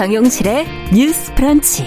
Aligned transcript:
정용실의 0.00 0.64
뉴스 0.94 1.34
프런치. 1.34 1.86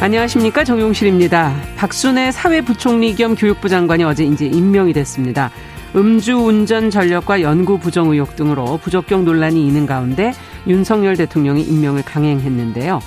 안녕하십니까 0.00 0.62
정용실입니다. 0.62 1.52
박순애 1.76 2.30
사회부총리 2.30 3.16
겸 3.16 3.34
교육부 3.34 3.68
장관이 3.68 4.04
어제 4.04 4.22
이제 4.22 4.46
임명이 4.46 4.92
됐습니다. 4.92 5.50
음주운전 5.96 6.90
전력과 6.90 7.42
연구 7.42 7.76
부정 7.76 8.12
의혹 8.12 8.36
등으로 8.36 8.76
부적격 8.76 9.24
논란이 9.24 9.66
있는 9.66 9.84
가운데 9.84 10.32
윤석열 10.68 11.16
대통령이 11.16 11.62
임명을 11.62 12.04
강행했는데요. 12.04 13.00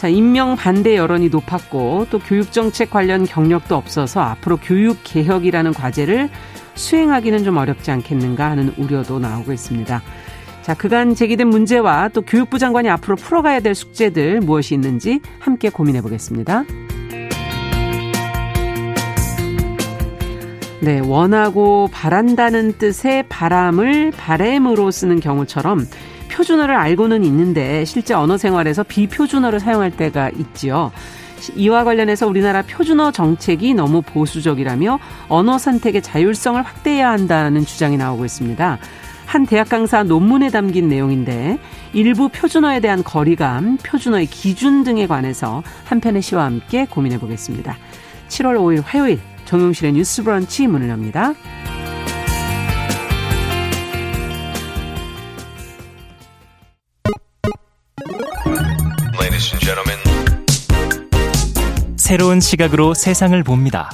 자, 0.00 0.08
임명 0.08 0.56
반대 0.56 0.96
여론이 0.96 1.28
높았고 1.28 2.06
또 2.08 2.18
교육 2.20 2.52
정책 2.52 2.88
관련 2.88 3.26
경력도 3.26 3.76
없어서 3.76 4.22
앞으로 4.22 4.56
교육 4.56 4.96
개혁이라는 5.04 5.74
과제를 5.74 6.30
수행하기는 6.74 7.44
좀 7.44 7.58
어렵지 7.58 7.90
않겠는가 7.90 8.50
하는 8.50 8.72
우려도 8.78 9.18
나오고 9.18 9.52
있습니다. 9.52 10.02
자, 10.62 10.74
그간 10.74 11.14
제기된 11.14 11.48
문제와 11.48 12.08
또 12.14 12.22
교육부 12.22 12.58
장관이 12.58 12.88
앞으로 12.88 13.16
풀어가야 13.16 13.60
될 13.60 13.74
숙제들 13.74 14.40
무엇이 14.40 14.72
있는지 14.72 15.20
함께 15.38 15.68
고민해 15.68 16.00
보겠습니다. 16.00 16.64
네, 20.80 21.00
원하고 21.00 21.90
바란다는 21.92 22.78
뜻의 22.78 23.24
바람을 23.28 24.12
바램으로 24.12 24.90
쓰는 24.90 25.20
경우처럼 25.20 25.84
표준어를 26.40 26.74
알고는 26.74 27.22
있는데 27.24 27.84
실제 27.84 28.14
언어 28.14 28.38
생활에서 28.38 28.82
비표준어를 28.82 29.60
사용할 29.60 29.90
때가 29.90 30.30
있지요. 30.30 30.90
이와 31.54 31.84
관련해서 31.84 32.26
우리나라 32.26 32.62
표준어 32.62 33.12
정책이 33.12 33.74
너무 33.74 34.00
보수적이라며 34.00 34.98
언어 35.28 35.58
선택의 35.58 36.00
자율성을 36.00 36.62
확대해야 36.62 37.10
한다는 37.10 37.64
주장이 37.66 37.98
나오고 37.98 38.24
있습니다. 38.24 38.78
한 39.26 39.46
대학 39.46 39.68
강사 39.68 40.02
논문에 40.02 40.48
담긴 40.48 40.88
내용인데 40.88 41.58
일부 41.92 42.30
표준어에 42.30 42.80
대한 42.80 43.04
거리감, 43.04 43.76
표준어의 43.84 44.26
기준 44.26 44.82
등에 44.82 45.06
관해서 45.06 45.62
한 45.84 46.00
편의 46.00 46.22
시와 46.22 46.44
함께 46.46 46.86
고민해 46.86 47.18
보겠습니다. 47.18 47.76
7월 48.28 48.56
5일 48.56 48.82
화요일 48.84 49.20
정용실의 49.44 49.92
뉴스 49.92 50.22
브런치 50.22 50.66
문을 50.68 50.88
엽니다. 50.88 51.34
새로운 62.10 62.40
시각으로 62.40 62.92
세상을 62.92 63.40
봅니다. 63.44 63.88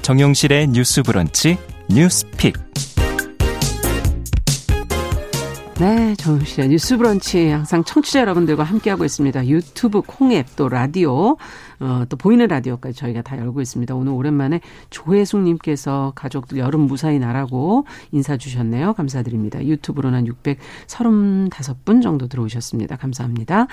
정용실의 0.00 0.68
뉴스 0.68 1.02
브런치 1.02 1.58
뉴스픽. 1.90 2.56
네, 5.78 6.14
정실의 6.14 6.70
뉴스 6.70 6.96
브런치 6.96 7.50
항상 7.50 7.84
청취자 7.84 8.20
여러분들과 8.20 8.64
함께하고 8.64 9.04
있습니다. 9.04 9.48
유튜브, 9.48 10.00
콩앱, 10.00 10.56
또 10.56 10.70
라디오, 10.70 11.36
어, 11.78 12.04
또 12.08 12.16
보이는 12.16 12.46
라디오까지 12.46 12.96
저희가 12.96 13.20
다 13.20 13.36
열고 13.36 13.60
있습니다. 13.60 13.94
오늘 13.94 14.12
오랜만에 14.12 14.62
조혜숙님께서 14.88 16.14
가족들 16.14 16.56
여름 16.56 16.80
무사히 16.80 17.18
나라고 17.18 17.84
인사 18.12 18.38
주셨네요. 18.38 18.94
감사드립니다. 18.94 19.62
유튜브로는 19.62 20.16
한 20.20 20.24
635분 20.24 22.02
정도 22.02 22.28
들어오셨습니다. 22.28 22.96
감사합니다. 22.96 23.66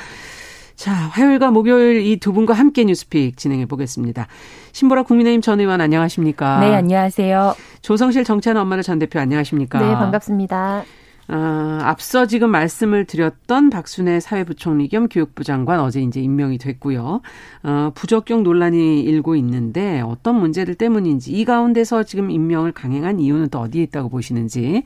자, 0.80 0.94
화요일과 0.94 1.52
목요일 1.52 2.06
이 2.06 2.16
두 2.16 2.32
분과 2.32 2.54
함께 2.54 2.86
뉴스픽 2.86 3.36
진행해 3.36 3.66
보겠습니다. 3.66 4.28
신보라 4.72 5.04
국민의힘 5.04 5.42
전 5.42 5.60
의원 5.60 5.82
안녕하십니까? 5.82 6.62
네, 6.62 6.73
안녕하세요. 6.73 7.54
조성실 7.82 8.23
정치하는 8.23 8.62
엄마들 8.62 8.82
전 8.84 8.98
대표 8.98 9.20
안녕하십니까? 9.20 9.78
네, 9.78 9.94
반갑습니다. 9.95 10.84
어, 11.28 11.80
앞서 11.82 12.28
지금 12.28 12.50
말씀을 12.50 13.04
드렸던 13.04 13.70
박순애 13.70 14.22
사회부총리 14.22 14.88
겸 14.88 15.10
교육부 15.10 15.44
장관 15.44 15.82
어제 15.82 16.02
이제 16.02 16.22
임명이 16.22 16.58
됐고요. 16.60 17.20
어, 17.64 17.92
부적격 17.94 18.44
논란이 18.44 19.02
일고 19.02 19.36
있는데 19.36 20.00
어떤 20.00 20.39
문제들 20.39 20.76
때문인지 20.76 21.34
이 21.34 21.44
가운데서 21.44 22.04
지금 22.04 22.32
임명을 22.32 22.72
강행한 22.72 23.20
이유는 23.20 23.50
또 23.50 23.60
어디에 23.60 23.84
있다고 23.84 24.08
보시는지 24.08 24.84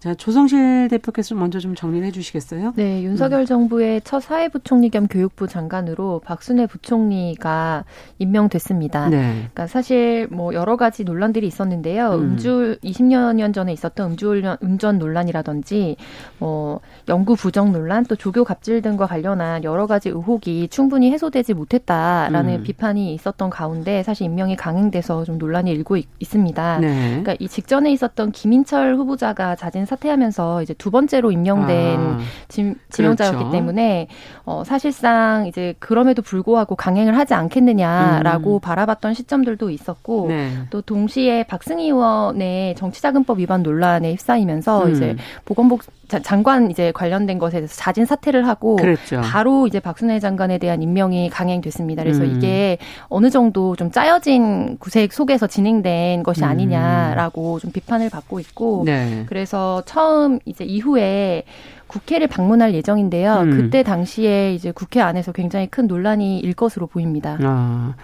자, 0.00 0.14
조성실 0.14 0.88
대표께서 0.88 1.34
먼저 1.34 1.58
좀 1.58 1.74
정리를 1.74 2.06
해 2.06 2.10
주시겠어요? 2.10 2.72
네, 2.74 3.02
윤석열 3.02 3.40
음. 3.40 3.44
정부의 3.44 4.00
첫 4.02 4.20
사회부총리 4.20 4.88
겸 4.88 5.06
교육부 5.06 5.46
장관으로 5.46 6.22
박순애 6.24 6.66
부총리가 6.66 7.84
임명됐습니다. 8.18 9.10
네. 9.10 9.32
그러니까 9.32 9.66
사실 9.66 10.26
뭐 10.30 10.54
여러 10.54 10.78
가지 10.78 11.04
논란들이 11.04 11.46
있었는데요. 11.46 12.12
음. 12.12 12.38
주 12.38 12.78
20여 12.82 13.34
년 13.34 13.52
전에 13.52 13.74
있었던 13.74 14.12
음주 14.12 14.56
운전 14.62 14.98
논란이라든지 14.98 15.96
뭐 16.38 16.80
연구 17.08 17.36
부정 17.36 17.70
논란 17.70 18.06
또 18.06 18.16
조교 18.16 18.44
갑질 18.44 18.80
등과 18.80 19.06
관련한 19.06 19.64
여러 19.64 19.86
가지 19.86 20.08
의혹이 20.08 20.68
충분히 20.68 21.12
해소되지 21.12 21.52
못했다라는 21.52 22.60
음. 22.60 22.62
비판이 22.62 23.12
있었던 23.12 23.50
가운데 23.50 24.02
사실 24.02 24.24
임명이 24.24 24.56
강행돼서 24.56 25.24
좀 25.24 25.36
논란이 25.36 25.70
일고 25.70 25.98
있, 25.98 26.06
습니다 26.24 26.78
네. 26.78 27.20
그러니까 27.20 27.36
이 27.38 27.48
직전에 27.48 27.92
있었던 27.92 28.32
김인철 28.32 28.94
후보자가 28.94 29.56
자진 29.56 29.84
사퇴하면서 29.90 30.62
이제 30.62 30.74
두 30.74 30.90
번째로 30.90 31.32
임명된 31.32 31.98
아, 31.98 32.18
지, 32.48 32.74
지명자였기 32.90 33.36
그렇죠. 33.36 33.52
때문에 33.52 34.08
어, 34.44 34.62
사실상 34.64 35.46
이제 35.46 35.74
그럼에도 35.78 36.22
불구하고 36.22 36.76
강행을 36.76 37.16
하지 37.16 37.34
않겠느냐라고 37.34 38.56
음. 38.56 38.60
바라봤던 38.60 39.14
시점들도 39.14 39.70
있었고 39.70 40.28
네. 40.28 40.50
또 40.70 40.80
동시에 40.80 41.44
박승희 41.44 41.86
의원의 41.86 42.76
정치자금법 42.76 43.38
위반 43.38 43.62
논란에 43.62 44.12
휩싸이면서 44.12 44.86
음. 44.86 44.92
이제 44.92 45.16
보건복 45.44 45.82
장관 46.18 46.70
이제 46.70 46.90
관련된 46.92 47.38
것에 47.38 47.58
대해서 47.58 47.74
자진 47.76 48.04
사퇴를 48.04 48.46
하고 48.48 48.76
그랬죠. 48.76 49.20
바로 49.22 49.68
이제 49.68 49.78
박순애 49.78 50.18
장관에 50.18 50.58
대한 50.58 50.82
임명이 50.82 51.30
강행됐습니다. 51.30 52.02
그래서 52.02 52.24
음. 52.24 52.34
이게 52.36 52.78
어느 53.08 53.30
정도 53.30 53.76
좀 53.76 53.92
짜여진 53.92 54.78
구색 54.78 55.12
속에서 55.12 55.46
진행된 55.46 56.24
것이 56.24 56.42
음. 56.42 56.48
아니냐라고 56.48 57.54
음. 57.54 57.58
좀 57.60 57.70
비판을 57.70 58.10
받고 58.10 58.40
있고 58.40 58.82
네. 58.84 59.24
그래서 59.26 59.79
처음 59.84 60.38
이제 60.44 60.64
이후에 60.64 61.44
국회를 61.86 62.28
방문할 62.28 62.74
예정인데요. 62.74 63.40
음. 63.42 63.50
그때 63.50 63.82
당시에 63.82 64.54
이제 64.54 64.70
국회 64.72 65.00
안에서 65.00 65.32
굉장히 65.32 65.66
큰 65.66 65.86
논란이 65.86 66.38
일 66.38 66.54
것으로 66.54 66.86
보입니다. 66.86 67.38
아. 67.42 67.94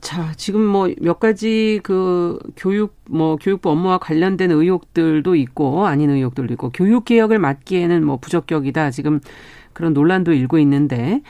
자, 0.00 0.32
지금 0.36 0.60
뭐 0.60 0.88
몇 1.00 1.18
가지 1.18 1.80
그 1.82 2.38
교육 2.56 2.94
뭐 3.08 3.36
교육부 3.36 3.70
업무와 3.70 3.96
관련된 3.96 4.50
의혹들도 4.50 5.34
있고 5.34 5.86
아닌 5.86 6.10
의혹들도 6.10 6.52
있고 6.52 6.70
교육 6.74 7.06
개혁을 7.06 7.38
맡기에는 7.38 8.04
뭐 8.04 8.18
부적격이다. 8.18 8.90
지금 8.90 9.20
그런 9.72 9.94
논란도 9.94 10.34
일고 10.34 10.58
있는데 10.58 11.22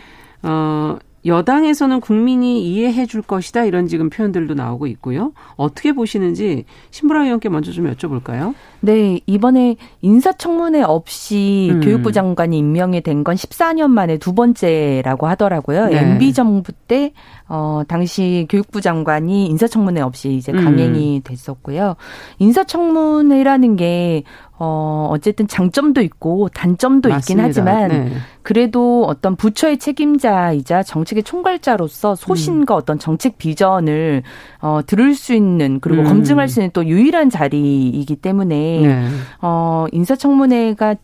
어 0.43 0.99
여당에서는 1.25 2.01
국민이 2.01 2.69
이해해 2.69 3.07
줄 3.07 3.23
것이다 3.23 3.65
이런 3.65 3.87
지금 3.87 4.11
표현들도 4.11 4.55
나오고 4.55 4.89
있고요. 4.89 5.33
어떻게 5.57 5.93
보시는지 5.93 6.65
신보라 6.91 7.25
의원께 7.25 7.49
먼저 7.49 7.71
좀 7.71 7.91
여쭤볼까요? 7.91 8.55
네, 8.85 9.19
이번에 9.27 9.77
인사청문회 10.03 10.83
없이 10.83 11.71
음. 11.73 11.81
교육부 11.81 12.13
장관이 12.13 12.59
임명이 12.59 13.01
된 13.01 13.25
건 13.25 13.37
14년 13.37 13.89
만에 13.89 14.19
두 14.19 14.35
번째라고 14.35 15.27
하더라고요. 15.27 15.87
네. 15.87 15.99
MB 15.99 16.33
정부 16.35 16.73
때 16.73 17.13
어, 17.49 17.83
당시 17.89 18.47
교육부 18.51 18.81
장관이 18.81 19.47
인사청문회 19.47 20.01
없이 20.03 20.35
이제 20.35 20.53
강행이 20.53 21.19
음. 21.19 21.23
됐었고요. 21.23 21.97
인사청문회라는 22.39 23.77
게 23.77 24.25
어, 24.57 25.09
어쨌든 25.11 25.49
장점도 25.49 26.01
있고 26.03 26.49
단점도 26.55 27.09
맞습니다. 27.09 27.47
있긴 27.49 27.65
하지만 27.65 27.89
네. 27.89 28.13
그래도 28.43 29.05
어떤 29.07 29.35
부처의 29.37 29.79
책임자이자 29.79 30.85
정책의 30.85 31.25
총괄자로서 31.25 32.15
소신과 32.15 32.75
음. 32.75 32.79
어떤 32.79 32.99
정책 32.99 33.37
비전을 33.37 34.23
어, 34.61 34.81
들을 34.87 35.15
수 35.15 35.35
있는 35.35 35.81
그리고 35.81 36.03
음. 36.03 36.07
검증할 36.07 36.49
수 36.49 36.61
있는 36.61 36.71
또 36.73 36.87
유일한 36.87 37.31
자리이기 37.31 38.17
때문에 38.17 38.74
네. 38.83 39.09
어, 39.41 39.87
인사청문회가 39.93 40.97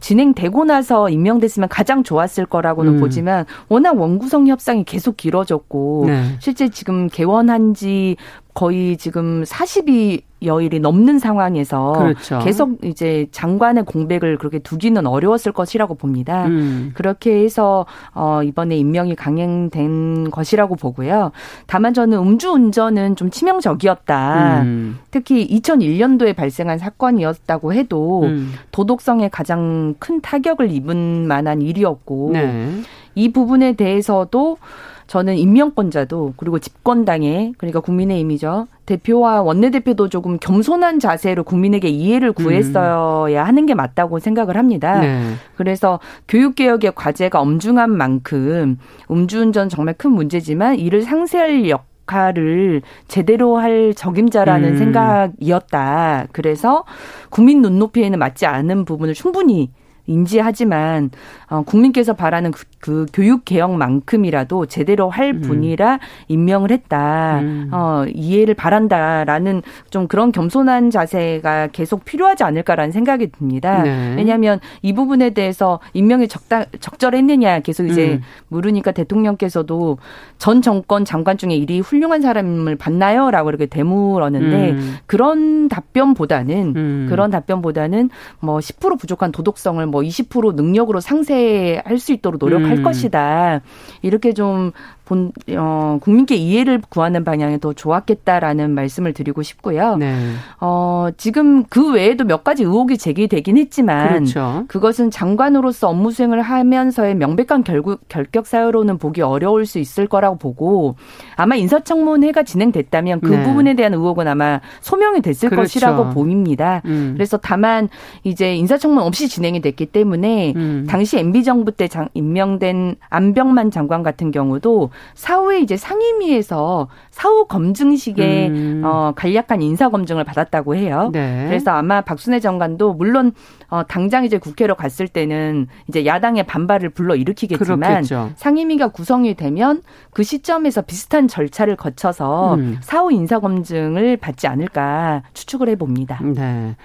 진행되고 0.00 0.64
나서 0.64 1.10
임명됐으면 1.10 1.68
가장 1.68 2.02
좋았을 2.02 2.46
거라고는 2.46 2.94
음. 2.94 3.00
보지만 3.00 3.44
워낙 3.68 3.98
원구성 3.98 4.46
협상이 4.48 4.84
계속 4.84 5.16
길어졌고 5.16 6.04
네. 6.06 6.36
실제 6.38 6.68
지금 6.68 7.08
개원한 7.08 7.74
지 7.74 8.16
거의 8.54 8.96
지금 8.96 9.44
40이 9.44 10.22
여일이 10.44 10.80
넘는 10.80 11.18
상황에서 11.18 11.92
그렇죠. 11.92 12.38
계속 12.40 12.84
이제 12.84 13.26
장관의 13.30 13.84
공백을 13.84 14.38
그렇게 14.38 14.58
두기는 14.58 15.06
어려웠을 15.06 15.52
것이라고 15.52 15.94
봅니다. 15.94 16.46
음. 16.46 16.90
그렇게 16.94 17.44
해서 17.44 17.86
어 18.12 18.42
이번에 18.42 18.76
임명이 18.76 19.14
강행된 19.14 20.30
것이라고 20.30 20.76
보고요. 20.76 21.32
다만 21.66 21.94
저는 21.94 22.18
음주운전은 22.18 23.16
좀 23.16 23.30
치명적이었다. 23.30 24.62
음. 24.62 24.98
특히 25.10 25.46
2001년도에 25.48 26.34
발생한 26.34 26.78
사건이었다고 26.78 27.72
해도 27.72 28.24
음. 28.24 28.52
도덕성에 28.72 29.28
가장 29.28 29.94
큰 29.98 30.20
타격을 30.20 30.70
입은 30.72 31.26
만한 31.28 31.62
일이었고 31.62 32.30
네. 32.32 32.82
이 33.14 33.32
부분에 33.32 33.72
대해서도 33.72 34.58
저는 35.06 35.36
임명권자도 35.36 36.34
그리고 36.36 36.58
집권당의 36.58 37.54
그러니까 37.58 37.80
국민의힘이죠. 37.80 38.66
대표와 38.86 39.42
원내대표도 39.42 40.08
조금 40.08 40.38
겸손한 40.38 41.00
자세로 41.00 41.44
국민에게 41.44 41.88
이해를 41.88 42.32
구했어야 42.32 43.44
하는 43.44 43.66
게 43.66 43.74
맞다고 43.74 44.20
생각을 44.20 44.56
합니다. 44.56 45.00
네. 45.00 45.34
그래서 45.56 46.00
교육개혁의 46.28 46.92
과제가 46.94 47.40
엄중한 47.40 47.90
만큼 47.90 48.78
음주운전 49.10 49.68
정말 49.68 49.94
큰 49.98 50.12
문제지만 50.12 50.78
이를 50.78 51.02
상쇄할 51.02 51.68
역 51.68 51.92
역할을 52.02 52.82
제대로 53.08 53.56
할 53.58 53.94
적임자라는 53.94 54.70
음. 54.70 54.76
생각이었다. 54.76 56.26
그래서 56.32 56.84
국민 57.30 57.62
눈높이에는 57.62 58.18
맞지 58.18 58.46
않은 58.46 58.84
부분을 58.84 59.14
충분히 59.14 59.70
인지하지만 60.06 61.10
어, 61.48 61.62
국민께서 61.62 62.14
바라는 62.14 62.50
그, 62.50 62.64
그 62.80 63.06
교육 63.12 63.44
개혁만큼이라도 63.44 64.66
제대로 64.66 65.10
할 65.10 65.34
음. 65.34 65.40
분이라 65.42 66.00
임명을 66.28 66.70
했다. 66.70 67.40
음. 67.40 67.68
어, 67.72 68.04
이해를 68.12 68.54
바란다라는 68.54 69.62
좀 69.90 70.08
그런 70.08 70.32
겸손한 70.32 70.90
자세가 70.90 71.68
계속 71.68 72.04
필요하지 72.04 72.42
않을까라는 72.44 72.90
생각이 72.90 73.30
듭니다. 73.30 73.82
네. 73.82 74.14
왜냐하면 74.16 74.58
이 74.82 74.92
부분에 74.92 75.30
대해서 75.30 75.78
임명이 75.92 76.28
적다, 76.28 76.64
적절했느냐 76.80 77.60
계속 77.60 77.86
이제 77.86 78.14
음. 78.14 78.22
물으니까 78.48 78.92
대통령께서도 78.92 79.98
전 80.38 80.62
정권 80.62 81.04
장관 81.04 81.38
중에 81.38 81.54
이리 81.54 81.80
훌륭한 81.80 82.22
사람을 82.22 82.76
봤나요?라고 82.76 83.50
이렇게 83.50 83.66
되물었는데 83.66 84.70
음. 84.70 84.96
그런 85.06 85.68
답변보다는 85.68 86.72
음. 86.76 87.06
그런 87.08 87.30
답변보다는 87.30 88.10
뭐 88.40 88.58
10% 88.58 88.98
부족한 88.98 89.30
도덕성을 89.32 89.91
뭐 89.92 90.00
20% 90.00 90.54
능력으로 90.56 91.00
상쇄할 91.00 91.98
수 91.98 92.12
있도록 92.12 92.38
노력할 92.40 92.78
음. 92.78 92.82
것이다. 92.82 93.60
이렇게 94.00 94.32
좀 94.32 94.72
본, 95.12 95.30
어, 95.50 95.98
국민께 96.00 96.36
이해를 96.36 96.80
구하는 96.88 97.22
방향이 97.22 97.60
더 97.60 97.74
좋았겠다라는 97.74 98.70
말씀을 98.70 99.12
드리고 99.12 99.42
싶고요. 99.42 99.96
네. 99.96 100.16
어, 100.58 101.08
지금 101.18 101.64
그 101.64 101.92
외에도 101.92 102.24
몇 102.24 102.42
가지 102.44 102.62
의혹이 102.62 102.96
제기되긴 102.96 103.58
했지만 103.58 104.08
그렇죠. 104.08 104.64
그것은 104.68 105.10
장관으로서 105.10 105.90
업무 105.90 106.10
수행을 106.12 106.40
하면서의 106.40 107.14
명백한 107.16 107.62
결국 107.64 108.00
결격 108.08 108.46
사유로는 108.46 108.96
보기 108.96 109.20
어려울 109.20 109.66
수 109.66 109.78
있을 109.78 110.06
거라고 110.06 110.38
보고 110.38 110.96
아마 111.36 111.56
인사청문회가 111.56 112.42
진행됐다면 112.44 113.20
그 113.20 113.32
네. 113.32 113.42
부분에 113.42 113.74
대한 113.74 113.92
의혹은 113.92 114.26
아마 114.28 114.60
소명이 114.80 115.20
됐을 115.20 115.50
그렇죠. 115.50 115.62
것이라고 115.62 116.10
보입니다. 116.10 116.80
음. 116.86 117.12
그래서 117.14 117.36
다만 117.36 117.90
이제 118.24 118.56
인사청문 118.56 119.02
없이 119.02 119.28
진행이 119.28 119.60
됐기 119.60 119.86
때문에 119.86 120.54
음. 120.56 120.86
당시 120.88 121.18
MB 121.18 121.44
정부 121.44 121.70
때 121.70 121.86
장, 121.86 122.08
임명된 122.14 122.96
안병만 123.10 123.70
장관 123.70 124.02
같은 124.02 124.30
경우도 124.30 124.90
사후에 125.14 125.60
이제 125.60 125.76
상임위에서 125.76 126.88
사후 127.10 127.46
검증식의 127.46 128.48
음. 128.48 128.82
어, 128.84 129.12
간략한 129.14 129.62
인사 129.62 129.88
검증을 129.88 130.24
받았다고 130.24 130.76
해요. 130.76 131.10
네. 131.12 131.46
그래서 131.48 131.70
아마 131.70 132.00
박순애 132.00 132.40
장관도 132.40 132.94
물론 132.94 133.32
어, 133.68 133.82
당장 133.84 134.24
이제 134.24 134.38
국회로 134.38 134.74
갔을 134.74 135.08
때는 135.08 135.68
이제 135.88 136.04
야당의 136.04 136.44
반발을 136.44 136.90
불러 136.90 137.14
일으키겠지만 137.14 137.80
그렇겠죠. 137.80 138.32
상임위가 138.36 138.88
구성이 138.88 139.34
되면 139.34 139.82
그 140.12 140.22
시점에서 140.22 140.82
비슷한 140.82 141.28
절차를 141.28 141.76
거쳐서 141.76 142.54
음. 142.54 142.78
사후 142.80 143.12
인사 143.12 143.38
검증을 143.38 144.16
받지 144.16 144.46
않을까 144.46 145.22
추측을 145.34 145.68
해봅니다. 145.70 146.20
네. 146.22 146.76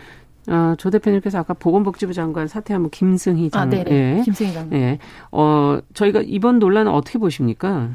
어, 0.48 0.76
조 0.78 0.90
대표님께서 0.90 1.40
아까 1.40 1.54
보건복지부 1.54 2.14
장관 2.14 2.48
사퇴하면 2.48 2.90
김승희 2.90 3.50
장, 3.50 3.62
아, 3.62 3.66
네, 3.66 3.84
예. 3.90 4.22
김승희 4.24 4.54
장관. 4.54 4.80
예. 4.80 5.00
어, 5.32 5.80
저희가 5.94 6.22
이번 6.26 6.60
논란은 6.60 6.92
어떻게 6.92 7.20
보십니까? 7.20 7.90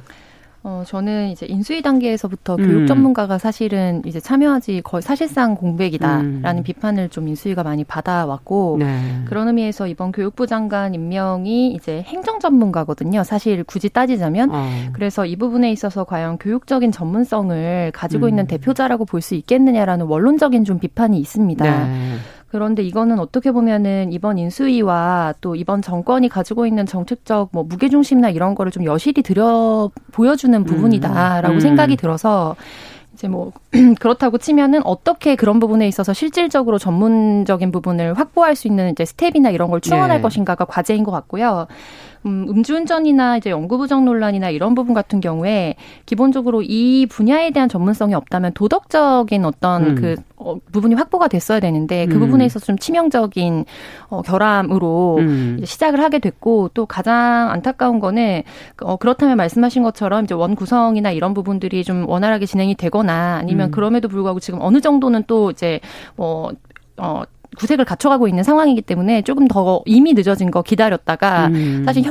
어, 0.64 0.84
저는 0.86 1.30
이제 1.30 1.44
인수위 1.44 1.82
단계에서부터 1.82 2.54
음. 2.54 2.64
교육 2.64 2.86
전문가가 2.86 3.36
사실은 3.36 4.00
이제 4.06 4.20
참여하지 4.20 4.82
거의 4.84 5.02
사실상 5.02 5.56
공백이다라는 5.56 6.44
음. 6.44 6.62
비판을 6.62 7.08
좀 7.08 7.26
인수위가 7.26 7.64
많이 7.64 7.82
받아왔고 7.82 8.76
네. 8.78 9.22
그런 9.24 9.48
의미에서 9.48 9.88
이번 9.88 10.12
교육부 10.12 10.46
장관 10.46 10.94
임명이 10.94 11.72
이제 11.72 12.02
행정 12.06 12.38
전문가거든요. 12.38 13.24
사실 13.24 13.64
굳이 13.64 13.88
따지자면 13.88 14.50
어. 14.52 14.68
그래서 14.92 15.26
이 15.26 15.34
부분에 15.34 15.72
있어서 15.72 16.04
과연 16.04 16.38
교육적인 16.38 16.92
전문성을 16.92 17.90
가지고 17.92 18.26
음. 18.26 18.28
있는 18.28 18.46
대표자라고 18.46 19.04
볼 19.04 19.20
수 19.20 19.34
있겠느냐라는 19.34 20.06
원론적인 20.06 20.64
좀 20.64 20.78
비판이 20.78 21.18
있습니다. 21.18 21.64
네. 21.86 22.14
그런데 22.52 22.82
이거는 22.82 23.18
어떻게 23.18 23.50
보면은 23.50 24.12
이번 24.12 24.36
인수위와 24.36 25.32
또 25.40 25.56
이번 25.56 25.80
정권이 25.80 26.28
가지고 26.28 26.66
있는 26.66 26.84
정책적 26.84 27.48
뭐 27.50 27.62
무게중심이나 27.62 28.28
이런 28.28 28.54
거를 28.54 28.70
좀 28.70 28.84
여실히 28.84 29.22
들여 29.22 29.90
보여주는 30.12 30.62
부분이다라고 30.62 31.54
음. 31.54 31.56
음. 31.56 31.60
생각이 31.60 31.96
들어서 31.96 32.54
이제 33.14 33.26
뭐 33.26 33.52
그렇다고 33.98 34.36
치면은 34.36 34.84
어떻게 34.84 35.34
그런 35.34 35.60
부분에 35.60 35.88
있어서 35.88 36.12
실질적으로 36.12 36.76
전문적인 36.76 37.72
부분을 37.72 38.18
확보할 38.18 38.54
수 38.54 38.68
있는 38.68 38.90
이제 38.90 39.06
스텝이나 39.06 39.48
이런 39.48 39.70
걸 39.70 39.80
추원할 39.80 40.18
네. 40.18 40.20
것인가가 40.22 40.66
과제인 40.66 41.04
것 41.04 41.10
같고요. 41.10 41.66
음, 42.26 42.46
음주운전이나 42.48 43.38
이제 43.38 43.50
연구부정 43.50 44.04
논란이나 44.04 44.50
이런 44.50 44.74
부분 44.74 44.94
같은 44.94 45.20
경우에 45.20 45.74
기본적으로 46.06 46.62
이 46.62 47.06
분야에 47.06 47.50
대한 47.50 47.68
전문성이 47.68 48.14
없다면 48.14 48.52
도덕적인 48.54 49.44
어떤 49.44 49.84
음. 49.84 49.94
그 49.94 50.14
어, 50.36 50.56
부분이 50.72 50.94
확보가 50.94 51.28
됐어야 51.28 51.60
되는데 51.60 52.06
그 52.06 52.14
음. 52.14 52.20
부분에 52.20 52.44
있어서 52.46 52.66
좀 52.66 52.78
치명적인 52.78 53.64
어, 54.08 54.22
결함으로 54.22 55.16
음. 55.18 55.60
시작을 55.64 56.00
하게 56.00 56.18
됐고 56.18 56.70
또 56.74 56.86
가장 56.86 57.50
안타까운 57.50 58.00
거는 58.00 58.42
어, 58.82 58.96
그렇다면 58.96 59.36
말씀하신 59.36 59.82
것처럼 59.82 60.24
이제 60.24 60.34
원 60.34 60.54
구성이나 60.54 61.10
이런 61.10 61.34
부분들이 61.34 61.84
좀 61.84 62.08
원활하게 62.08 62.46
진행이 62.46 62.74
되거나 62.76 63.38
아니면 63.40 63.68
음. 63.68 63.70
그럼에도 63.72 64.08
불구하고 64.08 64.40
지금 64.40 64.60
어느 64.62 64.80
정도는 64.80 65.24
또 65.26 65.50
이제 65.50 65.80
뭐 66.16 66.52
어, 66.96 67.22
구색을 67.56 67.84
갖춰가고 67.84 68.28
있는 68.28 68.42
상황이기 68.42 68.82
때문에 68.82 69.22
조금 69.22 69.48
더 69.48 69.82
이미 69.86 70.14
늦어진 70.14 70.50
거 70.50 70.62
기다렸다가 70.62 71.48
음. 71.48 71.82
사실 71.84 72.04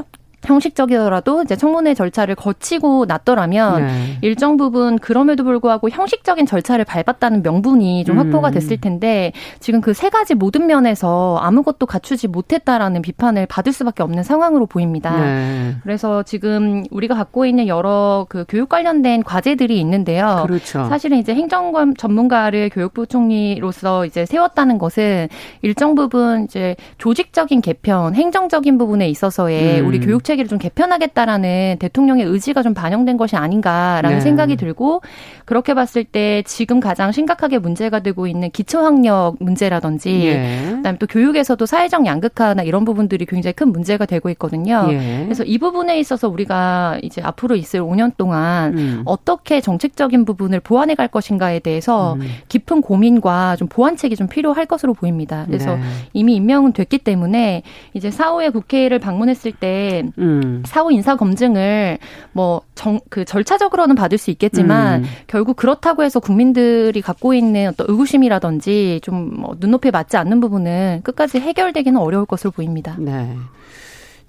형식적이더라도 0.43 1.43
이제 1.43 1.55
청문회 1.55 1.93
절차를 1.93 2.35
거치고 2.35 3.05
났더라면 3.05 3.87
네. 3.87 4.17
일정 4.21 4.57
부분 4.57 4.99
그럼에도 4.99 5.43
불구하고 5.43 5.89
형식적인 5.89 6.45
절차를 6.45 6.83
밟았다는 6.85 7.43
명분이 7.43 8.03
좀 8.03 8.17
확보가 8.19 8.49
음. 8.49 8.53
됐을 8.53 8.75
텐데 8.77 9.31
지금 9.59 9.79
그 9.79 9.93
세 10.01 10.09
가지 10.09 10.33
모든 10.33 10.65
면에서 10.65 11.37
아무것도 11.41 11.85
갖추지 11.85 12.27
못했다라는 12.27 13.03
비판을 13.03 13.45
받을 13.45 13.71
수밖에 13.71 14.01
없는 14.01 14.23
상황으로 14.23 14.65
보입니다. 14.65 15.15
네. 15.15 15.75
그래서 15.83 16.23
지금 16.23 16.83
우리가 16.89 17.13
갖고 17.13 17.45
있는 17.45 17.67
여러 17.67 18.25
그 18.27 18.45
교육 18.49 18.67
관련된 18.67 19.21
과제들이 19.21 19.79
있는데요. 19.79 20.43
그렇죠. 20.47 20.85
사실은 20.85 21.19
이제 21.19 21.35
행정 21.35 21.93
전문가를 21.93 22.69
교육부 22.69 23.05
총리로서 23.05 24.07
이제 24.07 24.25
세웠다는 24.25 24.79
것은 24.79 25.27
일정 25.61 25.93
부분 25.93 26.45
이제 26.45 26.75
조직적인 26.97 27.61
개편, 27.61 28.15
행정적인 28.15 28.79
부분에 28.79 29.07
있어서의 29.07 29.81
음. 29.81 29.87
우리 29.87 29.99
교육 29.99 30.23
체계를 30.31 30.47
좀 30.47 30.59
개편하겠다라는 30.59 31.77
대통령의 31.79 32.25
의지가 32.25 32.63
좀 32.63 32.73
반영된 32.73 33.17
것이 33.17 33.35
아닌가라는 33.35 34.17
네. 34.17 34.21
생각이 34.21 34.55
들고 34.55 35.01
그렇게 35.45 35.73
봤을 35.73 36.03
때 36.03 36.43
지금 36.45 36.79
가장 36.79 37.11
심각하게 37.11 37.59
문제가 37.59 37.99
되고 37.99 38.27
있는 38.27 38.49
기초학력 38.51 39.37
문제라든지 39.39 40.09
예. 40.25 40.71
그다음에 40.75 40.97
또 40.97 41.07
교육에서도 41.07 41.65
사회적 41.65 42.05
양극화나 42.05 42.63
이런 42.63 42.85
부분들이 42.85 43.25
굉장히 43.25 43.53
큰 43.53 43.71
문제가 43.71 44.05
되고 44.05 44.29
있거든요. 44.29 44.87
예. 44.89 45.23
그래서 45.25 45.43
이 45.43 45.57
부분에 45.57 45.99
있어서 45.99 46.29
우리가 46.29 46.99
이제 47.01 47.21
앞으로 47.21 47.55
있을 47.55 47.81
5년 47.81 48.15
동안 48.15 48.77
음. 48.77 49.01
어떻게 49.05 49.59
정책적인 49.59 50.25
부분을 50.25 50.59
보완해 50.61 50.95
갈 50.95 51.07
것인가에 51.07 51.59
대해서 51.59 52.13
음. 52.13 52.21
깊은 52.47 52.81
고민과 52.81 53.57
좀 53.57 53.67
보완책이 53.67 54.15
좀 54.15 54.27
필요할 54.27 54.65
것으로 54.65 54.93
보입니다. 54.93 55.43
그래서 55.47 55.75
네. 55.75 55.81
이미 56.13 56.35
임명은 56.35 56.73
됐기 56.73 56.99
때문에 56.99 57.63
이제 57.93 58.09
사후에 58.09 58.49
국회를 58.49 58.99
방문했을 58.99 59.51
때 59.51 60.03
음. 60.21 60.63
사후 60.65 60.91
인사 60.91 61.15
검증을 61.15 61.97
뭐 62.33 62.61
정 62.75 62.99
그 63.09 63.25
절차적으로는 63.25 63.95
받을 63.95 64.17
수 64.17 64.31
있겠지만 64.31 65.03
음. 65.03 65.09
결국 65.27 65.55
그렇다고 65.55 66.03
해서 66.03 66.19
국민들이 66.19 67.01
갖고 67.01 67.33
있는 67.33 67.67
어떤 67.69 67.87
의구심이라든지 67.89 69.01
좀 69.03 69.31
뭐 69.41 69.55
눈높이에 69.59 69.91
맞지 69.91 70.17
않는 70.17 70.39
부분은 70.39 71.01
끝까지 71.03 71.39
해결되기는 71.39 71.99
어려울 71.99 72.25
것으로 72.25 72.51
보입니다. 72.51 72.95
네. 72.99 73.35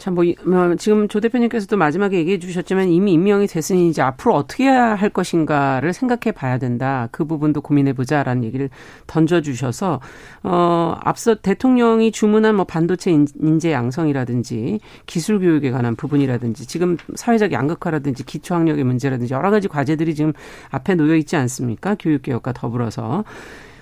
참, 0.02 0.16
뭐, 0.16 0.25
뭐, 0.44 0.75
지금 0.75 1.06
조 1.06 1.21
대표님께서도 1.21 1.76
마지막에 1.76 2.16
얘기해 2.16 2.40
주셨지만 2.40 2.88
이미 2.88 3.12
임명이 3.12 3.47
됐으니 3.47 3.88
이제 3.88 4.02
앞으로 4.02 4.35
어떻게 4.35 4.64
해야 4.64 4.97
할 4.97 5.11
것인가를 5.11 5.92
생각해 5.92 6.32
봐야 6.35 6.59
된다. 6.59 7.09
그 7.12 7.25
부분도 7.25 7.61
고민해 7.61 7.92
보자라는 7.92 8.42
얘기를 8.42 8.68
던져 9.06 9.42
주셔서, 9.42 10.00
어, 10.42 10.97
앞서 11.04 11.37
대통령이 11.37 12.11
주문한 12.11 12.56
뭐 12.56 12.64
반도체 12.64 13.12
인재 13.12 13.71
양성이라든지 13.71 14.80
기술 15.06 15.38
교육에 15.38 15.71
관한 15.71 15.94
부분이라든지 15.94 16.66
지금 16.66 16.97
사회적 17.14 17.52
양극화라든지 17.52 18.25
기초학력의 18.25 18.82
문제라든지 18.82 19.32
여러 19.32 19.52
가지 19.52 19.68
과제들이 19.68 20.16
지금 20.16 20.32
앞에 20.71 20.97
놓여 20.97 21.14
있지 21.14 21.37
않습니까? 21.37 21.94
교육개혁과 21.94 22.54
더불어서. 22.54 23.23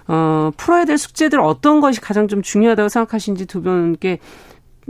어, 0.07 0.51
풀어야 0.59 0.85
될 0.85 0.99
숙제들 0.99 1.41
어떤 1.41 1.81
것이 1.81 1.99
가장 2.03 2.29
좀 2.29 2.43
중요하다고 2.43 2.91
생각하시는지 2.91 3.47
두 3.47 3.63
분께 3.63 4.19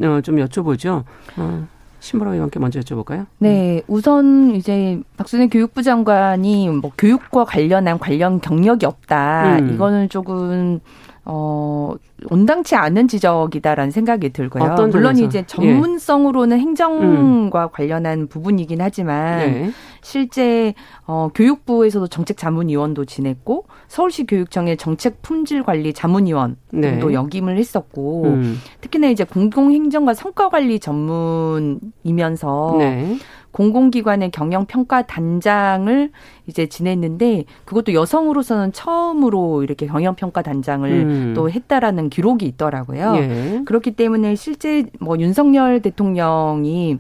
어, 0.03 0.21
좀 0.23 0.37
여쭤보죠. 0.37 1.05
어. 1.37 1.67
신보라 2.01 2.33
의원께 2.33 2.59
먼저 2.59 2.81
여쭤볼까요? 2.81 3.27
네, 3.39 3.83
우선 3.87 4.55
이제 4.55 5.01
박순애 5.17 5.49
교육부 5.49 5.83
장관이 5.83 6.69
뭐 6.71 6.91
교육과 6.97 7.45
관련한 7.45 7.99
관련 7.99 8.41
경력이 8.41 8.87
없다. 8.87 9.59
음. 9.59 9.75
이거는 9.75 10.09
조금 10.09 10.81
어 11.27 11.95
온당치 12.31 12.75
않은 12.75 13.07
지적이다라는 13.07 13.91
생각이 13.91 14.31
들고요. 14.31 14.77
물론? 14.91 15.19
이제 15.19 15.41
예. 15.41 15.47
전문성으로는 15.47 16.57
예. 16.57 16.61
행정과 16.63 17.65
음. 17.65 17.69
관련한 17.71 18.27
부분이긴 18.27 18.81
하지만 18.81 19.39
네. 19.39 19.71
실제 20.03 20.75
어 21.07 21.31
교육부에서도 21.35 22.07
정책 22.09 22.37
자문위원도 22.37 23.05
지냈고 23.05 23.67
서울시 23.89 24.27
교육청의 24.27 24.77
정책 24.77 25.23
품질 25.23 25.63
관리 25.63 25.93
자문위원도 25.93 26.57
네. 26.73 27.01
역임을 27.01 27.57
했었고 27.57 28.25
음. 28.25 28.59
특히나 28.81 29.09
이제 29.09 29.25
공공행정과 29.25 30.15
성과 30.15 30.49
관리 30.49 30.79
전문이면서 30.81 32.77
네. 32.79 33.17
공공기관의 33.53 34.31
경영평가 34.31 35.03
단장을 35.03 36.11
이제 36.47 36.67
지냈는데 36.67 37.45
그것도 37.65 37.95
여성으로서는 37.95 38.73
처음으로 38.73 39.63
이렇게 39.63 39.87
경영평가 39.87 40.43
단장을 40.43 40.91
음. 40.91 41.33
또 41.35 41.51
했다라는 41.51 42.11
기록이 42.11 42.47
있더라고요. 42.47 43.15
예. 43.17 43.63
그렇기 43.65 43.93
때문에 43.93 44.35
실제 44.37 44.87
뭐 45.01 45.19
윤석열 45.19 45.83
대통령이 45.83 46.99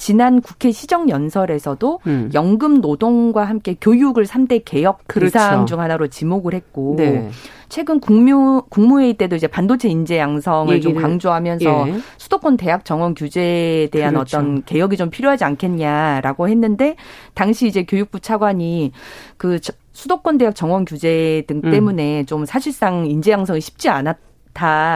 지난 0.00 0.40
국회 0.40 0.72
시정연설에서도 0.72 2.00
음. 2.06 2.30
연금 2.32 2.80
노동과 2.80 3.44
함께 3.44 3.76
교육을 3.78 4.24
3대 4.24 4.62
개혁 4.64 5.06
그렇죠. 5.06 5.66
중 5.66 5.78
하나로 5.78 6.08
지목을 6.08 6.54
했고 6.54 6.94
네. 6.96 7.28
최근 7.68 8.00
국무 8.00 8.62
국무회의 8.70 9.14
때도 9.14 9.36
이제 9.36 9.46
반도체 9.46 9.90
인재 9.90 10.16
양성을 10.16 10.80
좀 10.80 10.94
강조하면서 10.94 11.88
예. 11.88 11.94
수도권 12.16 12.56
대학 12.56 12.86
정원 12.86 13.14
규제에 13.14 13.88
대한 13.88 14.14
그렇죠. 14.14 14.38
어떤 14.38 14.64
개혁이 14.64 14.96
좀 14.96 15.10
필요하지 15.10 15.44
않겠냐라고 15.44 16.48
했는데 16.48 16.96
당시 17.34 17.68
이제 17.68 17.84
교육부 17.84 18.20
차관이 18.20 18.92
그 19.36 19.58
수도권 19.92 20.38
대학 20.38 20.56
정원 20.56 20.86
규제 20.86 21.44
등 21.46 21.60
음. 21.62 21.70
때문에 21.70 22.20
음. 22.20 22.26
좀 22.26 22.46
사실상 22.46 23.04
인재 23.04 23.32
양성이 23.32 23.60
쉽지 23.60 23.90
않았 23.90 24.14
다 24.14 24.29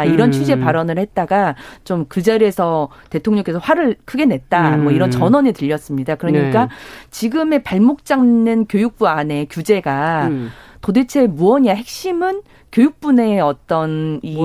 이런 0.07 0.29
음. 0.29 0.33
취재 0.33 0.59
발언을 0.59 0.99
했다가 0.99 1.55
좀 1.85 2.05
그 2.09 2.23
자리에서 2.23 2.89
대통령께서 3.11 3.59
화를 3.59 3.97
크게 4.05 4.27
냈다 4.27 4.77
음. 4.77 4.85
뭐 4.85 4.93
이런 4.93 5.09
음. 5.09 5.11
전언이 5.11 5.53
들렸습니다. 5.53 6.15
그러니까 6.17 6.67
네. 6.67 6.71
지금의 7.11 7.63
발목 7.63 8.05
잡는 8.05 8.67
교육부 8.67 9.09
안에 9.09 9.47
규제가 9.51 10.29
음. 10.29 10.51
도대체 10.81 11.27
무엇이냐 11.27 11.73
핵심은 11.75 12.43
교육부 12.71 13.13
내의 13.13 13.41
어떤 13.41 14.19
이 14.23 14.37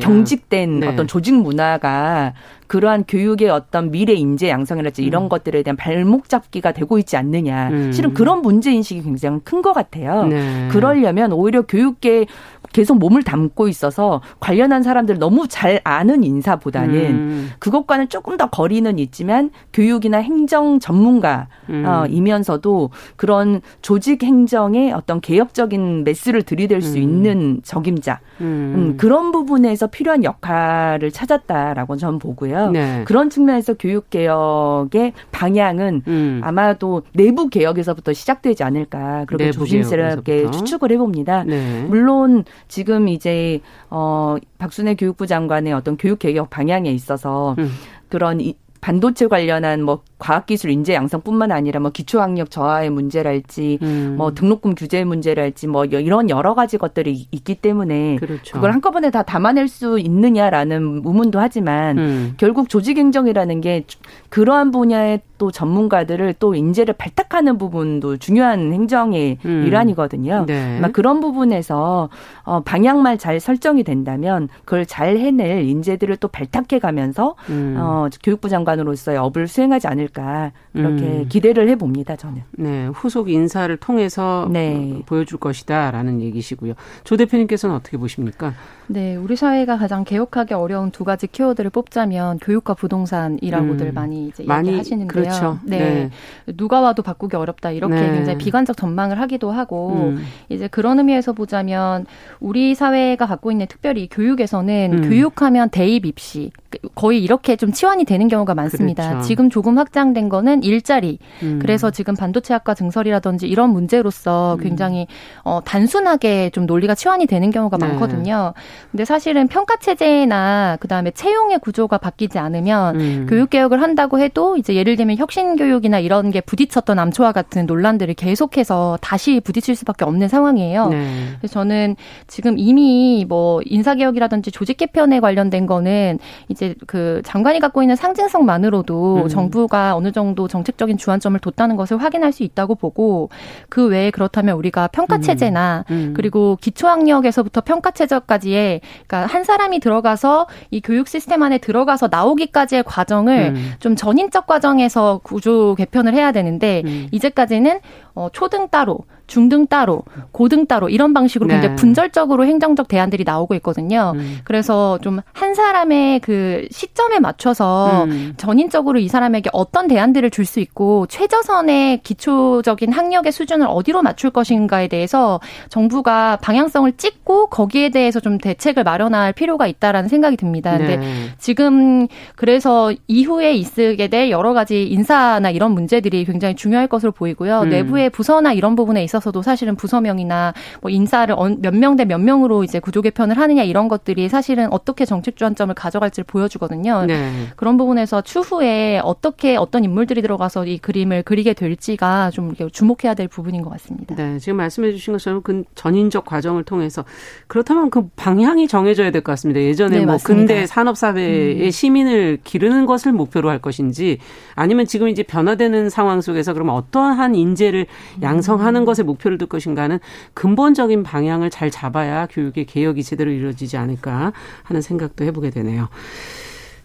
경직된 0.00 0.80
네. 0.80 0.86
어떤 0.86 1.06
조직 1.06 1.34
문화가 1.34 2.34
그러한 2.66 3.04
교육의 3.08 3.48
어떤 3.48 3.90
미래 3.90 4.12
인재 4.12 4.48
양성이랄지 4.50 5.02
이런 5.02 5.24
음. 5.24 5.28
것들에 5.28 5.62
대한 5.62 5.76
발목 5.76 6.28
잡기가 6.28 6.72
되고 6.72 6.98
있지 6.98 7.16
않느냐. 7.16 7.70
음. 7.70 7.92
실은 7.92 8.14
그런 8.14 8.42
문제 8.42 8.70
인식이 8.70 9.02
굉장히 9.02 9.40
큰 9.42 9.62
것 9.62 9.72
같아요. 9.72 10.26
네. 10.26 10.68
그러려면 10.70 11.32
오히려 11.32 11.62
교육계 11.62 12.26
계속 12.72 12.98
몸을 12.98 13.22
담고 13.22 13.68
있어서 13.68 14.20
관련한 14.38 14.82
사람들 14.82 15.18
너무 15.18 15.46
잘 15.48 15.80
아는 15.84 16.24
인사보다는 16.24 16.94
음. 16.94 17.50
그것과는 17.58 18.08
조금 18.08 18.36
더 18.36 18.48
거리는 18.48 18.98
있지만 18.98 19.50
교육이나 19.72 20.18
행정 20.18 20.78
전문가이면서도 20.80 22.84
음. 22.84 22.88
그런 23.16 23.60
조직 23.82 24.22
행정의 24.22 24.92
어떤 24.92 25.20
개혁적인 25.20 26.04
메스를 26.04 26.42
들이댈 26.42 26.82
수 26.82 26.98
음. 26.98 27.02
있는 27.02 27.60
적임자 27.62 28.20
음. 28.40 28.74
음, 28.76 28.96
그런 28.96 29.32
부분에서 29.32 29.88
필요한 29.88 30.24
역할을 30.24 31.10
찾았다라고 31.10 31.96
저는 31.96 32.18
보고요. 32.18 32.70
네. 32.70 33.02
그런 33.04 33.30
측면에서 33.30 33.74
교육 33.74 34.10
개혁의 34.10 35.12
방향은 35.32 36.02
음. 36.06 36.40
아마도 36.42 37.02
내부 37.12 37.48
개혁에서부터 37.48 38.12
시작되지 38.12 38.62
않을까 38.62 39.24
그렇게 39.26 39.50
조심스럽게 39.50 40.32
개혁에서부터. 40.32 40.58
추측을 40.58 40.92
해봅니다. 40.92 41.44
네. 41.44 41.84
물론 41.88 42.44
지금 42.70 43.08
이제 43.08 43.60
어 43.90 44.36
박순애 44.58 44.94
교육부 44.94 45.26
장관의 45.26 45.72
어떤 45.72 45.96
교육 45.96 46.20
개혁 46.20 46.48
방향에 46.50 46.90
있어서 46.92 47.56
음. 47.58 47.68
그런 48.08 48.40
이, 48.40 48.54
반도체 48.80 49.26
관련한 49.26 49.82
뭐 49.82 50.02
과학기술 50.20 50.70
인재 50.70 50.94
양성뿐만 50.94 51.50
아니라 51.50 51.80
뭐 51.80 51.90
기초학력 51.90 52.50
저하의 52.50 52.90
문제랄지 52.90 53.78
음. 53.82 54.14
뭐 54.16 54.32
등록금 54.32 54.76
규제 54.76 55.02
문제랄지 55.02 55.66
뭐 55.66 55.84
이런 55.84 56.30
여러 56.30 56.54
가지 56.54 56.78
것들이 56.78 57.26
있기 57.30 57.56
때문에 57.56 58.16
그렇죠. 58.16 58.54
그걸 58.54 58.72
한꺼번에 58.72 59.10
다 59.10 59.22
담아낼 59.22 59.66
수 59.66 59.98
있느냐라는 59.98 61.02
의문도 61.04 61.40
하지만 61.40 61.98
음. 61.98 62.34
결국 62.36 62.68
조직 62.68 62.98
행정이라는 62.98 63.60
게 63.60 63.84
그러한 64.28 64.70
분야의 64.70 65.22
또 65.40 65.50
전문가들을 65.50 66.34
또 66.38 66.54
인재를 66.54 66.92
발탁하는 66.98 67.56
부분도 67.56 68.18
중요한 68.18 68.74
행정의 68.74 69.38
음. 69.46 69.64
일환이거든요. 69.66 70.44
네. 70.46 70.76
아마 70.76 70.88
그런 70.88 71.20
부분에서 71.20 72.10
어 72.44 72.60
방향만 72.60 73.16
잘 73.16 73.40
설정이 73.40 73.82
된다면 73.82 74.50
그걸 74.66 74.84
잘 74.84 75.16
해낼 75.16 75.64
인재들을 75.64 76.18
또 76.18 76.28
발탁해 76.28 76.78
가면서 76.78 77.36
음. 77.48 77.76
어 77.78 78.08
교육부 78.22 78.50
장관으로서의 78.50 79.16
업을 79.16 79.48
수행하지 79.48 79.86
않을 79.88 80.08
않을까 80.10 80.52
그렇게 80.72 81.04
음. 81.04 81.26
기대를 81.28 81.68
해봅니다. 81.70 82.16
저는. 82.16 82.42
네, 82.52 82.86
후속 82.88 83.30
인사를 83.30 83.74
통해서 83.78 84.48
네. 84.52 85.02
보여줄 85.06 85.38
것이다라는 85.38 86.20
얘기시고요. 86.20 86.74
조 87.04 87.16
대표님께서는 87.16 87.74
어떻게 87.74 87.96
보십니까? 87.96 88.52
네, 88.86 89.16
우리 89.16 89.36
사회가 89.36 89.78
가장 89.78 90.04
개혁하기 90.04 90.54
어려운 90.54 90.90
두 90.90 91.04
가지 91.04 91.26
키워드를 91.26 91.70
뽑자면 91.70 92.38
교육과 92.38 92.74
부동산이라고들 92.74 93.86
음. 93.86 93.94
많이 93.94 94.26
이제 94.28 94.44
많이 94.44 94.76
하시는데요. 94.76 95.08
그렇죠. 95.08 95.58
네. 95.64 95.78
네. 95.78 96.10
누가 96.56 96.80
와도 96.80 97.02
바꾸기 97.02 97.36
어렵다 97.36 97.70
이렇게 97.70 97.94
네. 97.94 98.12
굉장히 98.12 98.38
비관적 98.38 98.76
전망을 98.76 99.20
하기도 99.20 99.50
하고 99.50 100.12
음. 100.14 100.24
이제 100.48 100.68
그런 100.68 100.98
의미에서 100.98 101.32
보자면 101.32 102.06
우리 102.40 102.74
사회가 102.74 103.26
갖고 103.26 103.50
있는 103.50 103.66
특별히 103.66 104.08
교육에서는 104.08 104.90
음. 104.92 105.08
교육하면 105.08 105.70
대입 105.70 106.06
입시 106.06 106.50
거의 106.94 107.22
이렇게 107.22 107.56
좀 107.56 107.72
치환이 107.72 108.04
되는 108.04 108.28
경우가 108.28 108.54
많습니다. 108.54 109.08
그렇죠. 109.08 109.26
지금 109.26 109.50
조금 109.50 109.78
확장된 109.78 110.28
거는 110.28 110.62
일자리. 110.62 111.18
음. 111.42 111.58
그래서 111.60 111.90
지금 111.90 112.14
반도체 112.14 112.54
학과 112.54 112.74
증설이라든지 112.74 113.48
이런 113.48 113.70
문제로서 113.70 114.56
음. 114.58 114.62
굉장히 114.62 115.06
어 115.44 115.60
단순하게 115.64 116.50
좀 116.50 116.66
논리가 116.66 116.94
치환이 116.94 117.26
되는 117.26 117.50
경우가 117.50 117.76
네. 117.76 117.86
많거든요. 117.86 118.54
근데 118.90 119.04
사실은 119.04 119.48
평가 119.48 119.76
체제나 119.76 120.76
그다음에 120.80 121.10
채용의 121.10 121.58
구조가 121.60 121.98
바뀌지 121.98 122.38
않으면 122.38 123.00
음. 123.00 123.26
교육 123.28 123.50
개혁을 123.50 123.82
한다고 123.82 124.18
해도 124.18 124.56
이제 124.56 124.74
예를 124.74 124.96
들면 124.96 125.16
혁신 125.16 125.56
교육이나 125.56 125.98
이런 125.98 126.30
게 126.30 126.40
부딪혔던 126.40 126.98
암초와 126.98 127.32
같은 127.32 127.66
논란들을 127.66 128.14
계속해서 128.14 128.98
다시 129.00 129.40
부딪힐 129.40 129.74
수밖에 129.74 130.04
없는 130.04 130.28
상황이에요. 130.28 130.88
네. 130.88 131.24
그래서 131.38 131.54
저는 131.54 131.96
지금 132.26 132.58
이미 132.58 133.24
뭐 133.28 133.60
인사 133.64 133.94
개혁이라든지 133.94 134.50
조직 134.50 134.76
개편에 134.76 135.20
관련된 135.20 135.66
거는 135.66 136.18
이제 136.48 136.59
그 136.86 137.22
장관이 137.24 137.60
갖고 137.60 137.82
있는 137.82 137.96
상징성만으로도 137.96 139.22
음. 139.24 139.28
정부가 139.28 139.96
어느 139.96 140.12
정도 140.12 140.48
정책적인 140.48 140.96
주안점을 140.96 141.38
뒀다는 141.40 141.76
것을 141.76 141.98
확인할 142.02 142.32
수 142.32 142.42
있다고 142.42 142.74
보고 142.74 143.30
그 143.68 143.86
외에 143.86 144.10
그렇다면 144.10 144.56
우리가 144.56 144.88
평가 144.88 145.16
음. 145.16 145.22
체제나 145.22 145.84
음. 145.90 146.14
그리고 146.16 146.56
기초학력에서부터 146.60 147.62
평가 147.62 147.90
체제까지의 147.90 148.80
그러니까 149.06 149.32
한 149.32 149.44
사람이 149.44 149.80
들어가서 149.80 150.46
이 150.70 150.80
교육 150.80 151.08
시스템 151.08 151.42
안에 151.42 151.58
들어가서 151.58 152.08
나오기까지의 152.10 152.84
과정을 152.84 153.54
음. 153.54 153.72
좀 153.80 153.96
전인적 153.96 154.46
과정에서 154.46 155.20
구조 155.22 155.74
개편을 155.74 156.14
해야 156.14 156.32
되는데 156.32 156.82
음. 156.84 157.08
이제까지는 157.10 157.80
어 158.14 158.28
초등 158.32 158.68
따로 158.68 159.00
중등 159.30 159.66
따로, 159.68 160.02
고등 160.32 160.66
따로 160.66 160.88
이런 160.88 161.14
방식으로 161.14 161.48
네. 161.48 161.54
굉장히 161.54 161.76
분절적으로 161.76 162.44
행정적 162.44 162.88
대안들이 162.88 163.24
나오고 163.24 163.54
있거든요. 163.54 164.12
음. 164.16 164.38
그래서 164.44 164.98
좀 165.00 165.20
한 165.32 165.54
사람의 165.54 166.20
그 166.20 166.66
시점에 166.70 167.18
맞춰서 167.18 168.04
음. 168.04 168.34
전인적으로 168.36 168.98
이 168.98 169.08
사람에게 169.08 169.50
어떤 169.52 169.88
대안들을 169.88 170.28
줄 170.30 170.50
수 170.50 170.58
있고 170.58 171.06
최저선의 171.06 171.98
기초적인 172.02 172.92
학력의 172.92 173.30
수준을 173.30 173.68
어디로 173.70 174.02
맞출 174.02 174.30
것인가에 174.30 174.88
대해서 174.88 175.38
정부가 175.68 176.38
방향성을 176.42 176.96
찍고 176.96 177.46
거기에 177.50 177.90
대해서 177.90 178.18
좀 178.18 178.36
대책을 178.38 178.82
마련할 178.82 179.32
필요가 179.32 179.68
있다라는 179.68 180.08
생각이 180.08 180.36
듭니다. 180.36 180.76
근데 180.76 180.96
네. 180.96 181.06
지금 181.38 182.08
그래서 182.34 182.92
이후에 183.06 183.54
있게 183.54 184.08
될 184.08 184.30
여러 184.30 184.54
가지 184.54 184.88
인사나 184.88 185.50
이런 185.50 185.70
문제들이 185.70 186.24
굉장히 186.24 186.56
중요할 186.56 186.88
것으로 186.88 187.12
보이고요. 187.12 187.60
음. 187.60 187.68
내부의 187.68 188.10
부서나 188.10 188.52
이런 188.52 188.74
부분에 188.74 189.04
있어 189.04 189.19
있어서도 189.20 189.42
사실은 189.42 189.76
부서명이나 189.76 190.52
뭐 190.80 190.90
인사를 190.90 191.34
몇 191.60 191.74
명 191.74 191.96
대 191.96 192.04
몇 192.04 192.20
명으로 192.20 192.64
이제 192.64 192.80
구조 192.80 193.02
개편을 193.02 193.36
하느냐 193.38 193.62
이런 193.62 193.88
것들이 193.88 194.28
사실은 194.28 194.72
어떻게 194.72 195.04
정책 195.04 195.36
주안점을 195.36 195.74
가져갈지를 195.74 196.24
보여주거든요. 196.26 197.04
네. 197.06 197.30
그런 197.56 197.76
부분에서 197.76 198.22
추후에 198.22 199.00
어떻게 199.04 199.56
어떤 199.56 199.84
인물들이 199.84 200.22
들어가서 200.22 200.66
이 200.66 200.78
그림을 200.78 201.22
그리게 201.22 201.52
될지가 201.52 202.30
좀 202.30 202.54
주목해야 202.72 203.14
될 203.14 203.28
부분인 203.28 203.62
것 203.62 203.70
같습니다. 203.70 204.14
네, 204.14 204.38
지금 204.38 204.56
말씀해 204.56 204.92
주신 204.92 205.12
것처럼 205.12 205.42
그 205.42 205.62
전인적 205.74 206.24
과정을 206.24 206.64
통해서 206.64 207.04
그렇다면 207.46 207.90
그 207.90 208.08
방향이 208.16 208.66
정해져야 208.68 209.10
될 209.10 209.20
것 209.20 209.32
같습니다. 209.32 209.60
예전에 209.60 209.98
네, 209.98 210.04
뭐 210.06 210.14
맞습니다. 210.14 210.54
근대 210.54 210.66
산업 210.66 210.96
사회의 210.96 211.66
음. 211.66 211.70
시민을 211.70 212.38
기르는 212.42 212.86
것을 212.86 213.12
목표로 213.12 213.50
할 213.50 213.58
것인지 213.58 214.18
아니면 214.54 214.86
지금 214.86 215.08
이제 215.08 215.22
변화되는 215.22 215.90
상황 215.90 216.20
속에서 216.22 216.54
그러면 216.54 216.74
어떠한 216.76 217.34
인재를 217.34 217.86
양성하는 218.22 218.80
음. 218.80 218.84
것에 218.86 218.99
목표를 219.02 219.38
둘 219.38 219.48
것인가는 219.48 219.98
근본적인 220.34 221.02
방향을 221.02 221.50
잘 221.50 221.70
잡아야 221.70 222.26
교육의 222.26 222.66
개혁이 222.66 223.02
제대로 223.02 223.30
이루어지지 223.30 223.76
않을까 223.76 224.32
하는 224.62 224.82
생각도 224.82 225.24
해보게 225.24 225.50
되네요. 225.50 225.88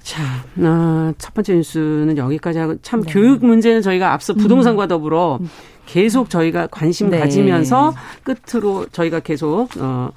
자, 0.01 0.21
어, 0.57 1.13
첫 1.17 1.33
번째 1.33 1.55
뉴스는 1.55 2.17
여기까지 2.17 2.59
하고 2.59 2.75
참 2.83 3.01
네. 3.01 3.11
교육 3.11 3.43
문제는 3.43 3.81
저희가 3.81 4.13
앞서 4.13 4.35
부동산과 4.35 4.87
더불어 4.87 5.39
음. 5.41 5.49
계속 5.87 6.29
저희가 6.29 6.67
관심 6.67 7.09
네. 7.09 7.19
가지면서 7.19 7.93
끝으로 8.23 8.85
저희가 8.91 9.19
계속 9.19 9.69
어 9.79 10.11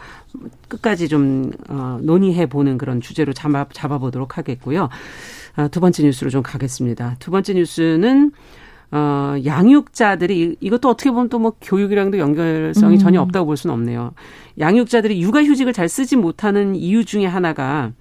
끝까지 0.69 1.09
좀 1.09 1.50
어, 1.69 1.99
논의해 2.02 2.47
보는 2.47 2.78
그런 2.78 3.00
주제로 3.00 3.33
잡아 3.33 3.67
잡아보도록 3.73 4.37
하겠고요. 4.38 4.88
아, 5.57 5.69
두 5.69 5.81
번째 5.81 6.05
뉴스로 6.05 6.31
좀 6.31 6.43
가겠습니다. 6.43 7.17
두 7.19 7.31
번째 7.31 7.55
뉴스는 7.55 8.33
어, 8.90 9.35
양육자들이 9.45 10.57
이것도 10.61 10.88
어떻게 10.88 11.11
보면 11.11 11.28
또 11.28 11.38
뭐 11.38 11.52
교육이랑도 11.61 12.18
연결성이 12.18 12.97
음. 12.97 12.99
전혀 12.99 13.21
없다고 13.21 13.47
볼 13.47 13.57
수는 13.57 13.75
없네요. 13.75 14.12
양육자들이 14.59 15.21
육아휴직을 15.23 15.73
잘 15.73 15.88
쓰지 15.88 16.16
못하는 16.16 16.75
이유 16.75 17.04
중에 17.04 17.26
하나가 17.26 17.92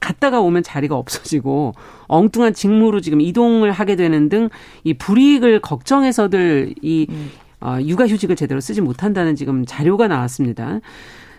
갔다가 0.00 0.40
오면 0.40 0.62
자리가 0.62 0.94
없어지고 0.96 1.74
엉뚱한 2.08 2.54
직무로 2.54 3.00
지금 3.00 3.20
이동을 3.20 3.70
하게 3.72 3.96
되는 3.96 4.28
등 4.28 4.48
이 4.84 4.94
불이익을 4.94 5.60
걱정해서들 5.60 6.74
이 6.80 7.06
음. 7.10 7.30
어, 7.60 7.76
육아휴직을 7.82 8.36
제대로 8.36 8.60
쓰지 8.60 8.80
못한다는 8.80 9.36
지금 9.36 9.66
자료가 9.66 10.08
나왔습니다. 10.08 10.80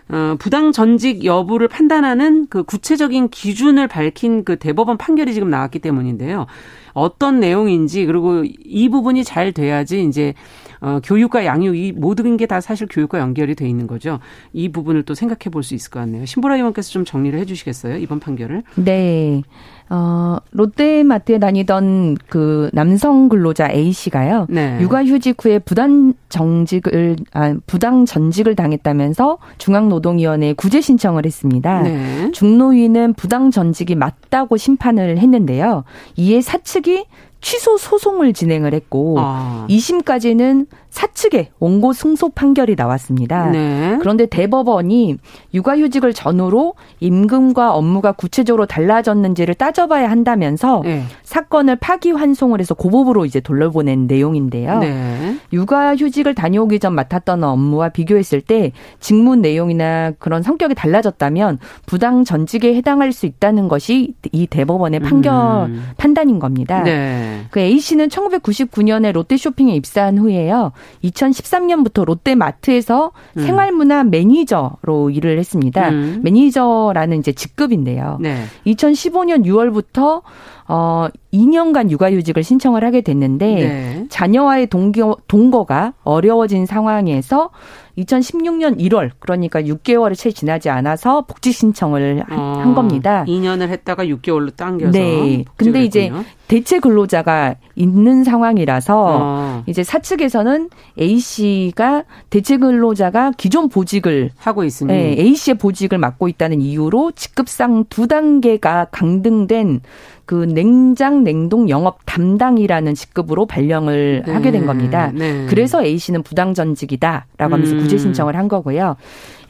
어, 0.08 0.36
부당 0.38 0.70
전직 0.70 1.24
여부를 1.24 1.66
판단하는 1.68 2.46
그 2.48 2.62
구체적인 2.62 3.30
기준을 3.30 3.88
밝힌 3.88 4.44
그 4.44 4.56
대법원 4.56 4.98
판결이 4.98 5.32
지금 5.34 5.50
나왔기 5.50 5.80
때문인데요. 5.80 6.46
어떤 6.94 7.40
내용인지 7.40 8.06
그리고 8.06 8.44
이 8.44 8.88
부분이 8.88 9.24
잘 9.24 9.52
돼야지 9.52 10.04
이제 10.04 10.34
어, 10.82 10.98
교육과 11.02 11.44
양육 11.46 11.76
이 11.76 11.92
모든 11.92 12.36
게 12.36 12.46
다 12.46 12.60
사실 12.60 12.88
교육과 12.90 13.20
연결이 13.20 13.54
돼 13.54 13.68
있는 13.68 13.86
거죠. 13.86 14.18
이 14.52 14.68
부분을 14.70 15.04
또 15.04 15.14
생각해 15.14 15.50
볼 15.52 15.62
수 15.62 15.74
있을 15.74 15.90
것 15.90 16.00
같네요. 16.00 16.26
신보라 16.26 16.56
의원께서 16.56 16.90
좀 16.90 17.04
정리를 17.04 17.38
해 17.38 17.44
주시겠어요? 17.44 17.96
이번 17.98 18.18
판결을? 18.20 18.62
네. 18.74 19.42
어, 19.90 20.38
롯데마트에 20.52 21.38
다니던 21.38 22.16
그 22.28 22.68
남성 22.72 23.28
근로자 23.28 23.70
A 23.70 23.92
씨가요. 23.92 24.46
네. 24.48 24.78
육아휴직 24.80 25.36
후에 25.44 25.58
부당 25.60 26.14
정직을 26.30 27.16
아, 27.32 27.54
부당 27.66 28.04
전직을 28.06 28.56
당했다면서 28.56 29.38
중앙노동위원회에 29.58 30.54
구제 30.54 30.80
신청을 30.80 31.26
했습니다. 31.26 31.82
네. 31.82 32.30
중노위는 32.32 33.14
부당 33.14 33.50
전직이 33.50 33.94
맞다고 33.94 34.56
심판을 34.56 35.18
했는데요. 35.18 35.84
이에 36.16 36.40
사측이 36.40 37.04
취소 37.42 37.76
소송을 37.76 38.32
진행을 38.32 38.72
했고 38.72 39.16
아. 39.18 39.66
2심까지는 39.68 40.66
사측의 40.92 41.48
원고 41.58 41.94
승소 41.94 42.28
판결이 42.30 42.74
나왔습니다. 42.76 43.50
네. 43.50 43.96
그런데 44.00 44.26
대법원이 44.26 45.16
육아휴직을 45.54 46.12
전후로 46.12 46.74
임금과 47.00 47.74
업무가 47.74 48.12
구체적으로 48.12 48.66
달라졌는지를 48.66 49.54
따져봐야 49.54 50.10
한다면서 50.10 50.82
네. 50.84 51.04
사건을 51.22 51.76
파기환송을 51.76 52.60
해서 52.60 52.74
고법으로 52.74 53.24
이제 53.24 53.40
돌려보낸 53.40 54.06
내용인데요. 54.06 54.80
네. 54.80 55.36
육아휴직을 55.54 56.34
다녀오기 56.34 56.78
전 56.78 56.94
맡았던 56.94 57.42
업무와 57.42 57.88
비교했을 57.88 58.42
때 58.42 58.72
직무 59.00 59.36
내용이나 59.36 60.12
그런 60.18 60.42
성격이 60.42 60.74
달라졌다면 60.74 61.58
부당 61.86 62.24
전직에 62.24 62.74
해당할 62.74 63.12
수 63.12 63.24
있다는 63.24 63.68
것이 63.68 64.14
이 64.30 64.46
대법원의 64.46 65.00
판결 65.00 65.32
음. 65.70 65.90
판단인 65.96 66.38
겁니다. 66.38 66.82
네. 66.82 67.46
그 67.50 67.60
A 67.60 67.80
씨는 67.80 68.08
1999년에 68.08 69.12
롯데쇼핑에 69.12 69.74
입사한 69.74 70.18
후에요. 70.18 70.72
2013년부터 71.04 72.04
롯데마트에서 72.04 73.12
음. 73.36 73.46
생활문화 73.46 74.04
매니저로 74.04 75.10
일을 75.10 75.38
했습니다. 75.38 75.88
음. 75.90 76.20
매니저라는 76.22 77.18
이제 77.18 77.32
직급인데요. 77.32 78.18
네. 78.20 78.44
2015년 78.66 79.44
6월부터 79.44 80.22
어 80.68 81.08
2년간 81.32 81.90
육아휴직을 81.90 82.42
신청을 82.42 82.84
하게 82.84 83.00
됐는데 83.00 83.54
네. 83.54 84.06
자녀와의 84.08 84.68
동거, 84.68 85.16
동거가 85.26 85.92
어려워진 86.04 86.66
상황에서 86.66 87.50
2016년 87.98 88.78
1월 88.78 89.10
그러니까 89.18 89.60
6개월이 89.60 90.16
채 90.16 90.30
지나지 90.30 90.70
않아서 90.70 91.22
복지 91.22 91.52
신청을 91.52 92.24
어, 92.30 92.34
한 92.58 92.74
겁니다. 92.74 93.24
2년을 93.26 93.68
했다가 93.68 94.04
6개월로 94.06 94.56
당겨서. 94.56 94.92
네. 94.92 95.44
근데 95.56 95.84
이제 95.84 96.10
대체 96.52 96.80
근로자가 96.80 97.54
있는 97.76 98.24
상황이라서 98.24 99.06
어. 99.22 99.62
이제 99.66 99.82
사측에서는 99.82 100.68
A 101.00 101.18
씨가 101.18 102.04
대체 102.28 102.58
근로자가 102.58 103.32
기존 103.38 103.70
보직을 103.70 104.32
하고 104.36 104.62
있으니 104.62 104.92
네, 104.92 105.16
A 105.18 105.34
씨의 105.34 105.56
보직을 105.56 105.96
맡고 105.96 106.28
있다는 106.28 106.60
이유로 106.60 107.12
직급상 107.12 107.86
두 107.88 108.06
단계가 108.06 108.88
강등된 108.90 109.80
그 110.26 110.44
냉장 110.44 111.24
냉동 111.24 111.70
영업 111.70 112.00
담당이라는 112.04 112.94
직급으로 112.94 113.46
발령을 113.46 114.22
네. 114.26 114.32
하게 114.32 114.50
된 114.50 114.66
겁니다. 114.66 115.10
네. 115.14 115.46
그래서 115.48 115.82
A 115.82 115.96
씨는 115.96 116.22
부당 116.22 116.52
전직이다라고 116.52 117.54
하면서 117.54 117.74
음. 117.74 117.78
구제 117.78 117.96
신청을 117.96 118.36
한 118.36 118.48
거고요. 118.48 118.96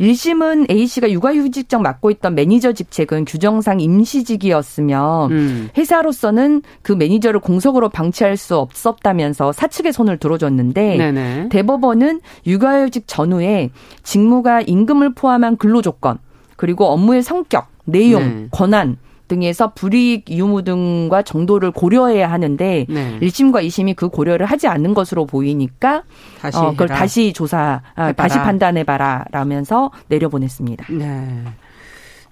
1심은 0.03 0.69
A 0.69 0.87
씨가 0.87 1.11
육아휴직장 1.13 1.81
맡고 1.81 2.11
있던 2.11 2.35
매니저 2.35 2.73
직책은 2.73 3.25
규정상 3.25 3.81
임시직이었으며 3.81 5.29
음. 5.31 5.69
회사로서는 5.77 6.63
그 6.83 6.93
매니저를 6.93 7.39
공석으로 7.39 7.89
방치할 7.89 8.37
수 8.37 8.57
없었다면서 8.57 9.53
사측의 9.53 9.93
손을 9.93 10.19
들어줬는데 10.19 10.97
네네. 10.97 11.49
대법원은 11.51 12.21
육아휴직 12.47 13.05
전후에 13.07 13.71
직무가 14.03 14.61
임금을 14.61 15.15
포함한 15.15 15.57
근로조건 15.57 16.19
그리고 16.57 16.87
업무의 16.87 17.23
성격, 17.23 17.69
내용, 17.85 18.23
네. 18.23 18.49
권한 18.51 18.99
등에서 19.33 19.73
불이익 19.73 20.31
유무 20.31 20.63
등과 20.63 21.23
정도를 21.23 21.71
고려해야 21.71 22.31
하는데 22.31 22.87
네. 22.89 23.19
1심과 23.21 23.65
2심이 23.67 23.97
그 23.97 24.11
고려를 24.11 24.45
하지 24.45 24.69
않는 24.69 24.93
것으로 24.93 25.25
보이니까 25.25 26.03
다시 26.41 26.59
어, 26.59 26.71
그걸 26.73 26.89
다시 26.89 27.33
조사 27.33 27.81
아, 27.95 28.13
다시 28.13 28.37
판단해 28.37 28.85
봐라 28.85 29.25
라면서 29.31 29.91
내려보냈습니다. 30.09 30.87
네. 30.91 31.45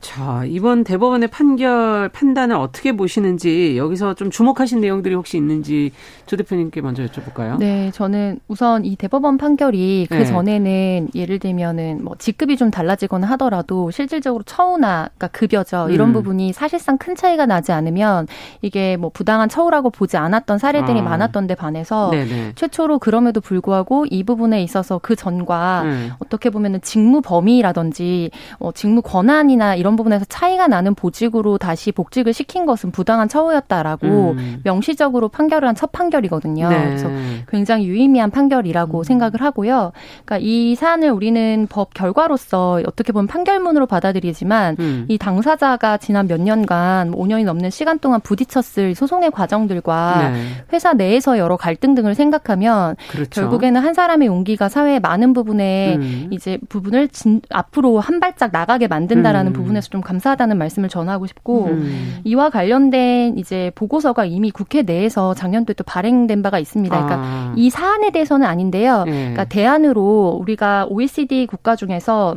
자, 0.00 0.44
이번 0.46 0.82
대법원의 0.82 1.28
판결, 1.28 2.08
판단을 2.08 2.56
어떻게 2.56 2.92
보시는지 2.92 3.76
여기서 3.76 4.14
좀 4.14 4.30
주목하신 4.30 4.80
내용들이 4.80 5.14
혹시 5.14 5.36
있는지 5.36 5.92
조 6.24 6.36
대표님께 6.36 6.80
먼저 6.80 7.04
여쭤볼까요? 7.04 7.58
네, 7.58 7.90
저는 7.92 8.40
우선 8.48 8.84
이 8.86 8.96
대법원 8.96 9.36
판결이 9.36 10.06
그 10.08 10.14
네. 10.14 10.24
전에는 10.24 11.08
예를 11.14 11.38
들면은 11.38 12.02
뭐 12.02 12.16
직급이 12.18 12.56
좀 12.56 12.70
달라지거나 12.70 13.26
하더라도 13.32 13.90
실질적으로 13.90 14.42
처우나 14.44 15.10
그러니까 15.16 15.28
급여죠. 15.28 15.88
이런 15.90 16.08
음. 16.08 16.12
부분이 16.14 16.54
사실상 16.54 16.96
큰 16.96 17.14
차이가 17.14 17.44
나지 17.44 17.72
않으면 17.72 18.26
이게 18.62 18.96
뭐 18.96 19.10
부당한 19.12 19.48
처우라고 19.50 19.90
보지 19.90 20.16
않았던 20.16 20.58
사례들이 20.58 21.00
아. 21.00 21.02
많았던 21.02 21.46
데 21.46 21.54
반해서 21.54 22.10
네네. 22.10 22.52
최초로 22.54 23.00
그럼에도 23.00 23.40
불구하고 23.42 24.06
이 24.08 24.24
부분에 24.24 24.62
있어서 24.62 24.98
그 24.98 25.14
전과 25.14 25.82
음. 25.84 26.10
어떻게 26.20 26.48
보면은 26.48 26.80
직무 26.80 27.20
범위라든지 27.20 28.30
어, 28.58 28.72
직무 28.72 29.02
권한이나 29.02 29.74
이런 29.74 29.89
이런 29.90 29.96
부분에서 29.96 30.24
차이가 30.28 30.68
나는 30.68 30.94
보직으로 30.94 31.58
다시 31.58 31.90
복직을 31.90 32.32
시킨 32.32 32.64
것은 32.64 32.92
부당한 32.92 33.28
처우였다라고 33.28 34.06
음. 34.06 34.60
명시적으로 34.62 35.28
판결을 35.28 35.66
한 35.68 35.80
첫 35.80 35.92
판결이거든요. 35.92 36.68
네. 36.68 36.84
그래서 36.84 37.08
굉장히 37.48 37.86
유의미한 37.86 38.30
판결이라고 38.30 38.98
음. 38.98 39.02
생각을 39.02 39.40
하고요. 39.40 39.92
그러니까 40.26 40.36
이 40.46 40.74
사안을 40.74 41.10
우리는 41.10 41.66
법 41.70 41.94
결과로서 41.94 42.82
어떻게 42.86 43.12
보면 43.12 43.26
판결문으로 43.26 43.86
받아들이지만 43.86 44.76
음. 44.78 45.06
이 45.08 45.16
당사자가 45.16 45.96
지난 45.96 46.28
몇 46.28 46.38
년간 46.38 47.12
5년이 47.12 47.46
넘는 47.46 47.70
시간 47.70 47.98
동안 47.98 48.20
부딪혔을 48.20 48.94
소송의 48.94 49.30
과정들과 49.30 50.32
네. 50.32 50.42
회사 50.74 50.92
내에서 50.92 51.38
여러 51.38 51.56
갈등 51.56 51.94
등을 51.94 52.14
생각하면 52.14 52.96
그렇죠. 53.10 53.40
결국에는 53.40 53.80
한 53.80 53.94
사람의 53.94 54.28
용기가 54.28 54.68
사회의 54.68 55.00
많은 55.00 55.32
부분에 55.32 55.96
음. 55.96 56.28
이제 56.30 56.58
부분을 56.68 57.08
진, 57.08 57.40
앞으로 57.48 58.00
한 58.00 58.20
발짝 58.20 58.50
나가게 58.52 58.86
만든다라는 58.86 59.52
음. 59.52 59.54
부분에 59.54 59.79
부분에서 59.80 59.88
좀 59.88 60.00
감사하다는 60.00 60.58
말씀을 60.58 60.88
전하고 60.88 61.26
싶고 61.26 61.66
음. 61.66 62.20
이와 62.24 62.50
관련된 62.50 63.38
이제 63.38 63.72
보고서가 63.74 64.24
이미 64.24 64.50
국회 64.50 64.82
내에서 64.82 65.34
작년도에 65.34 65.74
또 65.74 65.84
발행된 65.84 66.42
바가 66.42 66.58
있습니다. 66.58 66.94
그러니까 66.94 67.26
아. 67.26 67.54
이 67.56 67.70
사안에 67.70 68.10
대해서는 68.10 68.46
아닌데요. 68.46 69.04
네. 69.04 69.12
그러니까 69.12 69.44
대안으로 69.44 70.38
우리가 70.40 70.86
OECD 70.88 71.46
국가 71.46 71.74
중에서 71.74 72.36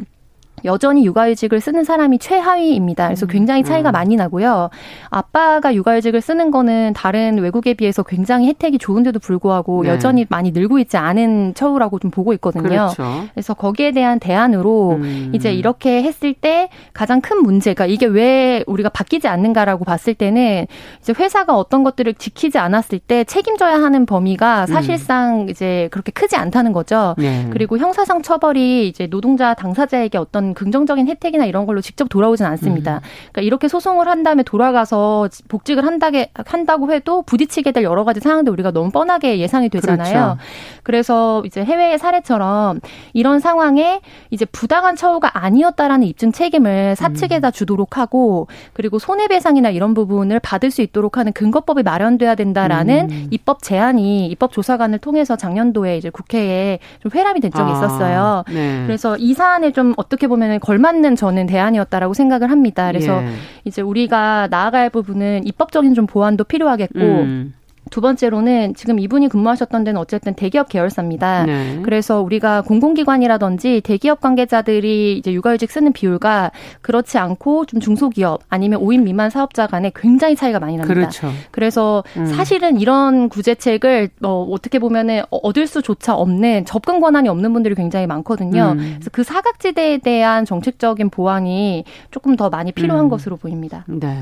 여전히 0.65 1.06
육아휴직을 1.06 1.60
쓰는 1.60 1.84
사람이 1.84 2.19
최하위입니다. 2.19 3.08
그래서 3.08 3.26
음. 3.26 3.28
굉장히 3.28 3.63
차이가 3.63 3.91
음. 3.91 3.93
많이 3.93 4.15
나고요. 4.15 4.69
아빠가 5.10 5.73
육아휴직을 5.73 6.21
쓰는 6.21 6.52
거는 6.52 6.93
다른 6.93 7.38
외국에 7.39 7.73
비해서 7.73 8.04
굉장히 8.04 8.47
혜택이 8.47 8.78
좋은데도 8.78 9.19
불구하고 9.19 9.84
네. 9.84 9.89
여전히 9.89 10.26
많이 10.30 10.52
늘고 10.52 10.80
있지 10.80 10.97
않은 10.97 11.54
처우라고 11.56 11.99
좀 11.99 12.12
보고 12.12 12.34
있거든요. 12.34 12.63
그렇죠. 12.63 13.04
그래서 13.34 13.54
거기에 13.54 13.91
대한 13.91 14.19
대안으로 14.19 14.99
음. 15.02 15.32
이제 15.34 15.54
이렇게 15.54 16.04
했을 16.04 16.34
때 16.34 16.69
가장 16.93 17.21
큰 17.21 17.41
문제가 17.43 17.86
이게 17.86 18.06
왜 18.06 18.63
우리가 18.67 18.89
바뀌지 18.89 19.28
않는가라고 19.28 19.86
봤을 19.86 20.13
때는 20.13 20.67
이제 21.02 21.13
회사가 21.17 21.56
어떤 21.56 21.84
것들을 21.84 22.13
지키지 22.15 22.58
않았을 22.58 22.99
때 22.99 23.23
책임져야 23.23 23.76
하는 23.76 24.06
범위가 24.06 24.62
음. 24.62 24.67
사실상 24.67 25.41
음. 25.41 25.49
이제 25.49 25.88
그렇게 25.91 26.12
크지 26.12 26.36
않다는 26.36 26.73
거죠. 26.73 27.15
네. 27.17 27.47
그리고 27.52 27.78
형사상 27.78 28.21
처벌이 28.21 28.88
이제 28.88 29.08
노동자 29.08 29.54
당사자에게 29.54 30.17
어떤 30.17 30.53
긍정적인 30.54 31.08
혜택이나 31.08 31.46
이런 31.46 31.66
걸로 31.66 31.82
직접 31.82 32.10
돌아오진 32.10 32.46
않습니다. 32.46 32.96
음. 32.96 33.00
그러니까 33.32 33.42
이렇게 33.42 33.68
소송을 33.68 34.08
한 34.08 34.24
다음에 34.24 34.44
돌아가서 34.44 35.30
복직을 35.48 35.86
한다게 35.86 36.32
한다고 36.34 36.92
해도 36.92 37.22
부딪히게 37.24 37.72
될 37.72 37.84
여러 37.84 38.04
가지 38.04 38.20
상황들 38.20 38.52
우리가 38.54 38.72
너무 38.72 38.92
뻔하게 38.92 39.39
예상이 39.39 39.70
되잖아요. 39.70 40.13
그렇죠. 40.13 40.38
그래서 40.84 41.44
이제 41.46 41.63
해외의 41.63 41.98
사례처럼 42.00 42.80
이런 43.13 43.39
상황에 43.39 44.02
이제 44.30 44.46
부당한 44.46 44.96
처우가 44.96 45.38
아니었다라는 45.38 46.08
입증 46.08 46.32
책임을 46.32 46.96
사측에다 46.96 47.50
음. 47.50 47.52
주도록 47.52 47.98
하고 47.98 48.48
그리고 48.74 49.00
손해배상이나 49.00 49.70
이런 49.70 49.94
부분을 49.94 50.39
받을 50.39 50.72
수 50.72 50.82
있도록 50.82 51.18
하는 51.18 51.32
근거법이 51.34 51.84
마련돼야 51.84 52.36
된다라는 52.36 53.10
음. 53.10 53.28
입법 53.32 53.62
제안이 53.62 54.28
입법 54.28 54.52
조사관을 54.52 55.00
통해서 55.00 55.36
작년도에 55.36 55.98
이제 55.98 56.10
국회에 56.10 56.80
좀 57.00 57.12
회람이 57.13 57.39
된 57.39 57.52
적이 57.52 57.72
아, 57.72 57.74
있었어요. 57.74 58.44
네. 58.50 58.84
그래서 58.86 59.18
이 59.18 59.34
사안에 59.34 59.72
좀 59.72 59.94
어떻게 59.98 60.28
보면 60.28 60.42
걸맞는 60.60 61.15
저는 61.15 61.47
대안이었다라고 61.47 62.13
생각을 62.13 62.51
합니다. 62.51 62.88
그래서 62.88 63.21
예. 63.23 63.29
이제 63.65 63.82
우리가 63.82 64.47
나아갈 64.49 64.89
부분은 64.89 65.45
입법적인 65.45 65.93
좀 65.93 66.08
보완도 66.08 66.43
필요하겠고 66.43 66.99
음. 66.99 67.53
두 67.89 68.02
번째로는 68.02 68.76
지금 68.76 69.00
이분이 69.00 69.30
근무하셨던 69.30 69.84
데는 69.84 70.00
어쨌든 70.00 70.34
대기업 70.34 70.69
계열사입니다. 70.69 71.46
네. 71.46 71.80
그래서 71.84 72.22
우리가 72.22 72.62
공공기관이라든지 72.62 73.82
대기업 73.82 74.22
관계자들이 74.22 75.17
이제 75.17 75.32
육아휴직 75.34 75.69
쓰는 75.72 75.93
비율과 75.93 76.52
그렇지 76.82 77.17
않고 77.17 77.65
좀 77.65 77.80
중소기업 77.80 78.41
아니면 78.50 78.82
5인 78.82 79.04
미만 79.04 79.30
사업자 79.30 79.67
간에 79.67 79.91
굉장히 79.96 80.36
차이가 80.36 80.60
많이 80.60 80.78
납니다. 80.78 80.93
그렇죠. 80.93 81.30
그래서 81.52 82.04
음. 82.17 82.26
사실은 82.26 82.80
이런 82.80 83.30
구제책을 83.30 84.10
어, 84.24 84.48
어떻게 84.52 84.80
보면은 84.80 85.24
얻을 85.30 85.67
수조차 85.67 86.15
없는 86.15 86.65
접근 86.65 87.00
권한이 87.00 87.30
없는 87.30 87.54
분들이 87.54 87.76
굉장히 87.76 88.08
많거든요. 88.08 88.74
음. 88.74 88.78
그래서 88.78 89.10
그 89.12 89.24
사각지대에 89.24 90.00
대한 90.00 90.46
정책적인 90.46 91.10
보완이 91.10 91.84
조금 92.12 92.36
더 92.36 92.50
많이 92.50 92.72
필요한 92.72 93.06
음. 93.06 93.10
것으로 93.10 93.38
보입니다. 93.38 93.86
네. 93.88 94.17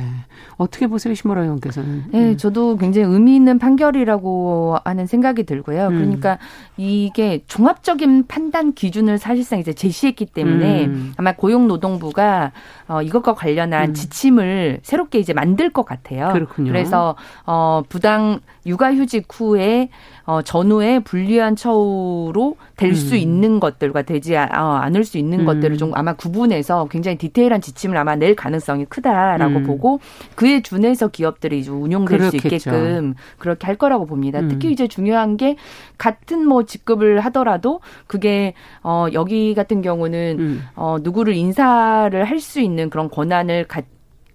어떻게 0.57 0.87
보세요, 0.87 1.13
심호라 1.13 1.43
의원께서는? 1.43 2.03
네, 2.11 2.19
음. 2.19 2.37
저도 2.37 2.77
굉장히 2.77 3.07
의미 3.07 3.35
있는 3.35 3.50
판결이라고 3.59 4.77
하는 4.83 5.07
생각이 5.07 5.43
들고요. 5.43 5.87
음. 5.87 5.97
그러니까 5.97 6.37
이게 6.77 7.43
종합적인 7.47 8.27
판단 8.27 8.73
기준을 8.73 9.17
사실상 9.17 9.59
이제 9.59 9.73
제시했기 9.73 10.27
때문에 10.27 10.85
음. 10.85 11.13
아마 11.17 11.33
고용노동부가 11.33 12.51
어, 12.87 13.01
이것과 13.01 13.33
관련한 13.33 13.89
음. 13.89 13.93
지침을 13.93 14.79
새롭게 14.83 15.19
이제 15.19 15.33
만들 15.33 15.69
것 15.69 15.85
같아요. 15.85 16.31
그렇군요. 16.33 16.71
그래서 16.71 17.15
어, 17.45 17.83
부당 17.89 18.39
육아휴직 18.65 19.27
후에 19.29 19.89
어, 20.31 20.41
전후에 20.41 20.99
불리한 20.99 21.57
처우로 21.57 22.55
될수 22.77 23.15
음. 23.15 23.19
있는 23.19 23.59
것들과 23.59 24.03
되지 24.03 24.37
아, 24.37 24.45
어, 24.45 24.75
않을 24.77 25.03
수 25.03 25.17
있는 25.17 25.41
음. 25.41 25.45
것들을 25.45 25.75
좀 25.77 25.91
아마 25.93 26.13
구분해서 26.13 26.87
굉장히 26.89 27.17
디테일한 27.17 27.59
지침을 27.59 27.97
아마 27.97 28.15
낼 28.15 28.33
가능성이 28.33 28.85
크다라고 28.85 29.57
음. 29.57 29.63
보고 29.63 29.99
그에 30.35 30.61
준해서 30.61 31.09
기업들이 31.09 31.59
이제 31.59 31.69
운용될 31.69 32.17
그렇겠죠. 32.19 32.39
수 32.39 32.47
있게끔 32.47 33.13
그렇게 33.39 33.67
할 33.67 33.75
거라고 33.75 34.05
봅니다. 34.05 34.39
음. 34.39 34.47
특히 34.47 34.71
이제 34.71 34.87
중요한 34.87 35.35
게 35.35 35.57
같은 35.97 36.47
뭐 36.47 36.63
직급을 36.63 37.19
하더라도 37.19 37.81
그게 38.07 38.53
어 38.83 39.07
여기 39.11 39.53
같은 39.53 39.81
경우는 39.81 40.37
음. 40.39 40.61
어 40.75 40.95
누구를 41.01 41.33
인사를 41.35 42.23
할 42.23 42.41
수 42.41 42.59
있는 42.59 42.89
그런 42.89 43.07
권한을 43.09 43.65
갖 43.67 43.85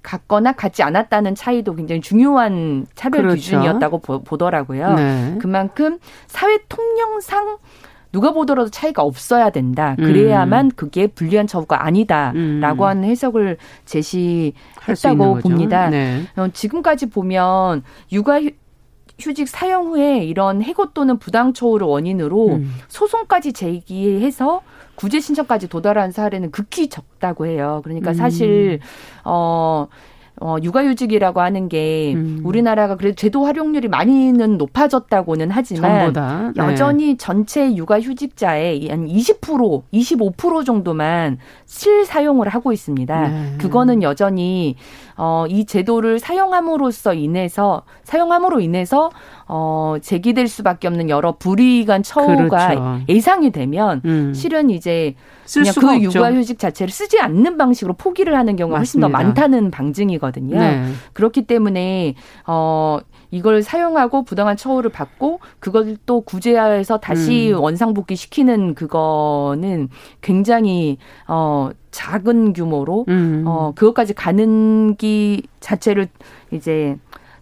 갖거나 0.07 0.53
갖지 0.53 0.85
않았다는 0.85 1.35
차이도 1.35 1.75
굉장히 1.75 2.01
중요한 2.01 2.87
차별 2.95 3.23
그렇죠. 3.23 3.37
기준이었다고 3.37 3.99
보, 3.99 4.37
더라고요 4.39 4.95
네. 4.95 5.37
그만큼 5.41 5.99
사회 6.29 6.59
통념상 6.69 7.59
누가 8.13 8.33
보더라도 8.33 8.71
차이가 8.71 9.03
없어야 9.03 9.51
된다. 9.51 9.95
그래야만 9.97 10.67
음. 10.67 10.71
그게 10.75 11.09
불리한 11.09 11.49
처우가 11.49 11.85
아니다라고 11.85 12.85
음. 12.85 12.89
하는 12.89 13.05
해석을 13.05 13.59
제시했다고 13.85 15.41
봅니다. 15.43 15.91
네. 15.91 16.23
어, 16.37 16.49
지금까지 16.49 17.11
보면 17.11 17.83
육아 18.13 18.41
휴직 19.19 19.49
사용 19.49 19.89
후에 19.89 20.25
이런 20.25 20.63
해고 20.63 20.93
또는 20.93 21.19
부당 21.19 21.53
처우를 21.53 21.87
원인으로 21.87 22.55
음. 22.55 22.75
소송까지 22.89 23.53
제기해서 23.53 24.63
구제 24.97 25.21
신청까지 25.21 25.69
도달한 25.69 26.11
사례는 26.11 26.51
극히 26.51 26.89
적다고 26.89 27.47
해요. 27.47 27.81
그러니까 27.85 28.15
사실 28.15 28.81
음. 28.83 28.87
어 29.25 29.89
어, 30.39 30.57
육아휴직이라고 30.63 31.41
하는 31.41 31.69
게 31.69 32.13
음. 32.15 32.41
우리나라가 32.45 32.97
그래도 32.97 33.15
제도 33.15 33.47
활용률이 33.47 33.89
많이는 33.89 34.59
높아졌다고는 34.59 35.51
하지만 35.51 36.01
전보다. 36.01 36.53
네. 36.55 36.63
여전히 36.63 37.17
전체 37.17 37.75
육아휴직자의 37.75 38.89
한 38.89 39.07
20%, 39.07 39.83
25% 39.93 40.67
정도만 40.67 41.39
실 41.65 42.05
사용을 42.05 42.49
하고 42.49 42.73
있습니다. 42.73 43.29
네. 43.29 43.55
그거는 43.59 44.03
여전히 44.03 44.77
어, 45.17 45.47
이 45.49 45.65
제도를 45.65 46.19
사용함으로써 46.19 47.15
인해서 47.15 47.83
사용함으로 48.05 48.61
인해서 48.61 49.11
어, 49.49 49.97
제기될 50.03 50.49
수밖에 50.49 50.89
없는 50.89 51.09
여러 51.09 51.33
불이익한 51.33 52.03
처우가 52.03 52.69
그렇죠. 52.69 53.01
예상이 53.09 53.51
되면 53.51 54.03
음. 54.05 54.35
실은 54.35 54.69
이제 54.69 55.15
그냥 55.53 55.75
그 55.77 56.03
육아휴직 56.03 56.59
자체를 56.59 56.91
쓰지 56.91 57.21
않는 57.21 57.57
방식으로 57.57 57.95
포기를 57.95 58.37
하는 58.37 58.57
경우가 58.57 58.79
훨씬 58.79 59.01
더 59.01 59.09
많다는 59.09 59.71
방증이거든요. 59.71 60.26
네. 60.59 60.93
그렇기 61.13 61.43
때문에 61.43 62.15
어 62.47 62.99
이걸 63.31 63.63
사용하고 63.63 64.25
부당한 64.25 64.57
처우를 64.57 64.91
받고 64.91 65.41
그걸 65.59 65.97
또 66.07 66.21
구제해서 66.21 66.99
다시 66.99 67.53
음. 67.53 67.61
원상복귀 67.61 68.17
시키는 68.17 68.75
그거는 68.75 69.89
굉장히 70.21 70.99
어 71.27 71.71
작은 71.91 72.53
규모로 72.53 73.07
음. 73.09 73.45
어 73.47 73.73
그것까지 73.75 74.15
가는 74.15 74.97
기 74.97 75.43
자체를 75.61 76.09
이제 76.51 76.97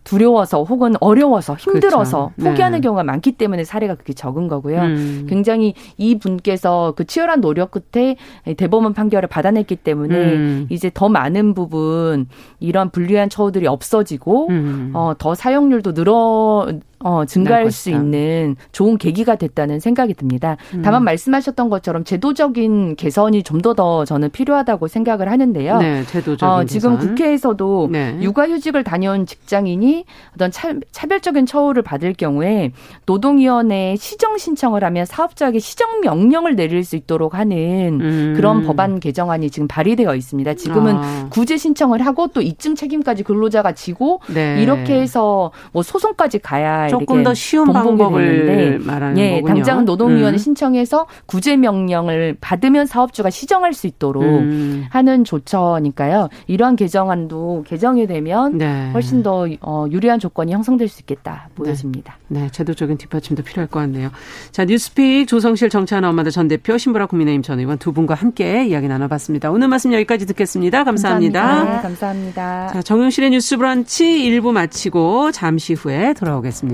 두려워서 0.05 0.63
혹은 0.63 0.95
어려워서 1.01 1.55
힘들어서 1.55 2.33
그렇죠. 2.37 2.51
포기하는 2.51 2.81
네. 2.81 2.83
경우가 2.83 3.03
많기 3.03 3.33
때문에 3.33 3.65
사례가 3.65 3.95
그렇게 3.95 4.13
적은 4.13 4.49
거고요. 4.49 4.81
음. 4.83 5.27
굉장히 5.29 5.75
이 5.97 6.19
분께서 6.19 6.93
그 6.95 7.07
치열한 7.07 7.41
노력 7.41 7.71
끝에 7.71 8.17
대법원 8.57 8.93
판결을 8.93 9.29
받아냈기 9.29 9.77
때문에 9.77 10.15
음. 10.17 10.67
이제 10.69 10.91
더 10.93 11.09
많은 11.09 11.55
부분 11.55 12.27
이런 12.61 12.91
불리한 12.91 13.31
처우들이 13.31 13.67
없어지고 13.67 14.49
음. 14.51 14.91
어, 14.95 15.15
더 15.19 15.35
사용률도 15.35 15.95
늘어 15.95 16.69
어, 17.05 17.27
증가할 17.27 17.71
수 17.71 17.91
있는 17.91 18.57
좋은 18.73 18.97
계기가 18.97 19.37
됐다는 19.37 19.79
생각이 19.79 20.15
듭니다. 20.15 20.57
음. 20.73 20.81
다만 20.83 21.05
말씀하셨던 21.05 21.69
것처럼 21.69 22.03
제도적인 22.03 22.97
개선이 22.97 23.43
좀더더 23.43 24.07
저는 24.07 24.31
필요하다고 24.31 24.89
생각을 24.89 25.31
하는데요. 25.31 25.79
네, 25.79 26.03
제도적인 26.07 26.49
어, 26.49 26.65
지금 26.65 26.97
개선. 26.97 27.09
국회에서도 27.09 27.89
네. 27.93 28.19
육아휴직을 28.23 28.85
다녀온 28.85 29.27
직장인이 29.27 30.07
어떤 30.35 30.51
차, 30.51 30.73
차별적인 30.93 31.45
처우를 31.45 31.83
받을 31.83 32.15
경우에 32.15 32.73
노동위원회에 33.05 33.97
시정 33.97 34.39
신청을 34.39 34.83
하면 34.83 35.05
사업자에게 35.05 35.59
시정 35.59 36.01
명령을 36.01 36.57
내릴 36.57 36.85
수 36.85 36.97
있도록 36.97 37.35
하는 37.35 38.01
음. 38.01 38.33
그런 38.35 38.65
법안 38.65 38.99
개정안이 38.99 39.51
지금 39.51 39.69
발의되어 39.69 40.15
있습니다. 40.15 40.55
지금은 40.55 40.97
아. 40.97 41.27
구제 41.29 41.59
신청을 41.59 42.01
하고 42.07 42.29
또 42.29 42.41
입증 42.41 42.75
책임까지 42.75 43.25
근로자가 43.25 43.73
지고 43.73 44.21
네. 44.33 44.63
이렇게 44.63 44.99
해서 44.99 45.53
뭐 45.73 45.83
소송까지 45.83 46.39
가야 46.39 46.94
조금 47.01 47.23
더 47.23 47.35
쉬운 47.35 47.73
방법을 47.73 48.81
말하는 48.81 49.19
예, 49.19 49.41
거군요. 49.41 49.55
당장 49.55 49.85
노동위원회 49.85 50.37
음. 50.37 50.39
신청해서 50.39 51.07
구제 51.27 51.57
명령을 51.57 52.37
받으면 52.41 52.87
사업주가 52.87 53.31
시정할 53.31 53.73
수 53.73 53.87
있도록 53.87 54.23
음. 54.23 54.85
하는 54.91 55.25
조처니까요. 55.25 56.29
이러한 56.47 56.77
개정안도 56.77 57.65
개정이 57.67 58.07
되면 58.07 58.59
네. 58.59 58.91
훨씬 58.93 59.23
더 59.23 59.47
어, 59.61 59.87
유리한 59.91 60.19
조건이 60.19 60.53
형성될 60.53 60.89
수 60.89 61.01
있겠다 61.03 61.49
보여집니다. 61.55 62.19
네. 62.29 62.35
네, 62.35 62.51
제도적인 62.51 62.99
뒷받침도 62.99 63.43
필요할 63.43 63.69
것 63.69 63.81
같네요. 63.81 64.11
자, 64.51 64.65
뉴스픽 64.65 65.29
조성실 65.29 65.69
정치하나 65.69 66.09
엄마들 66.11 66.33
전 66.33 66.49
대표 66.49 66.77
신보라 66.77 67.07
국민의힘 67.07 67.43
전 67.43 67.61
의원 67.61 67.79
두 67.79 67.93
분과 67.93 68.15
함께 68.15 68.67
이야기 68.67 68.89
나눠봤습니다. 68.89 69.51
오늘 69.51 69.69
말씀 69.69 69.93
여기까지 69.93 70.27
듣겠습니다. 70.27 70.85
감사합니다. 70.85 71.41
감사합니다. 71.41 71.77
네, 71.77 71.83
감사합니다. 71.83 72.67
자, 72.69 72.83
정용실의 72.83 73.31
뉴스 73.31 73.57
브런치 73.57 74.05
1부 74.05 74.53
마치고 74.53 75.33
잠시 75.33 75.75
후에 75.75 76.15
돌아오겠습니다. 76.15 76.74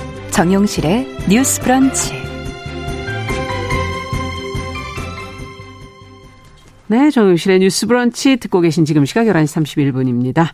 정용실의 0.31 1.07
뉴스 1.29 1.61
브런치. 1.61 2.13
네, 6.87 7.11
정용실의 7.11 7.59
뉴스 7.59 7.85
브런치 7.85 8.37
듣고 8.37 8.61
계신 8.61 8.85
지금 8.85 9.05
시각 9.05 9.25
11시 9.25 9.93
31분입니다. 9.93 10.47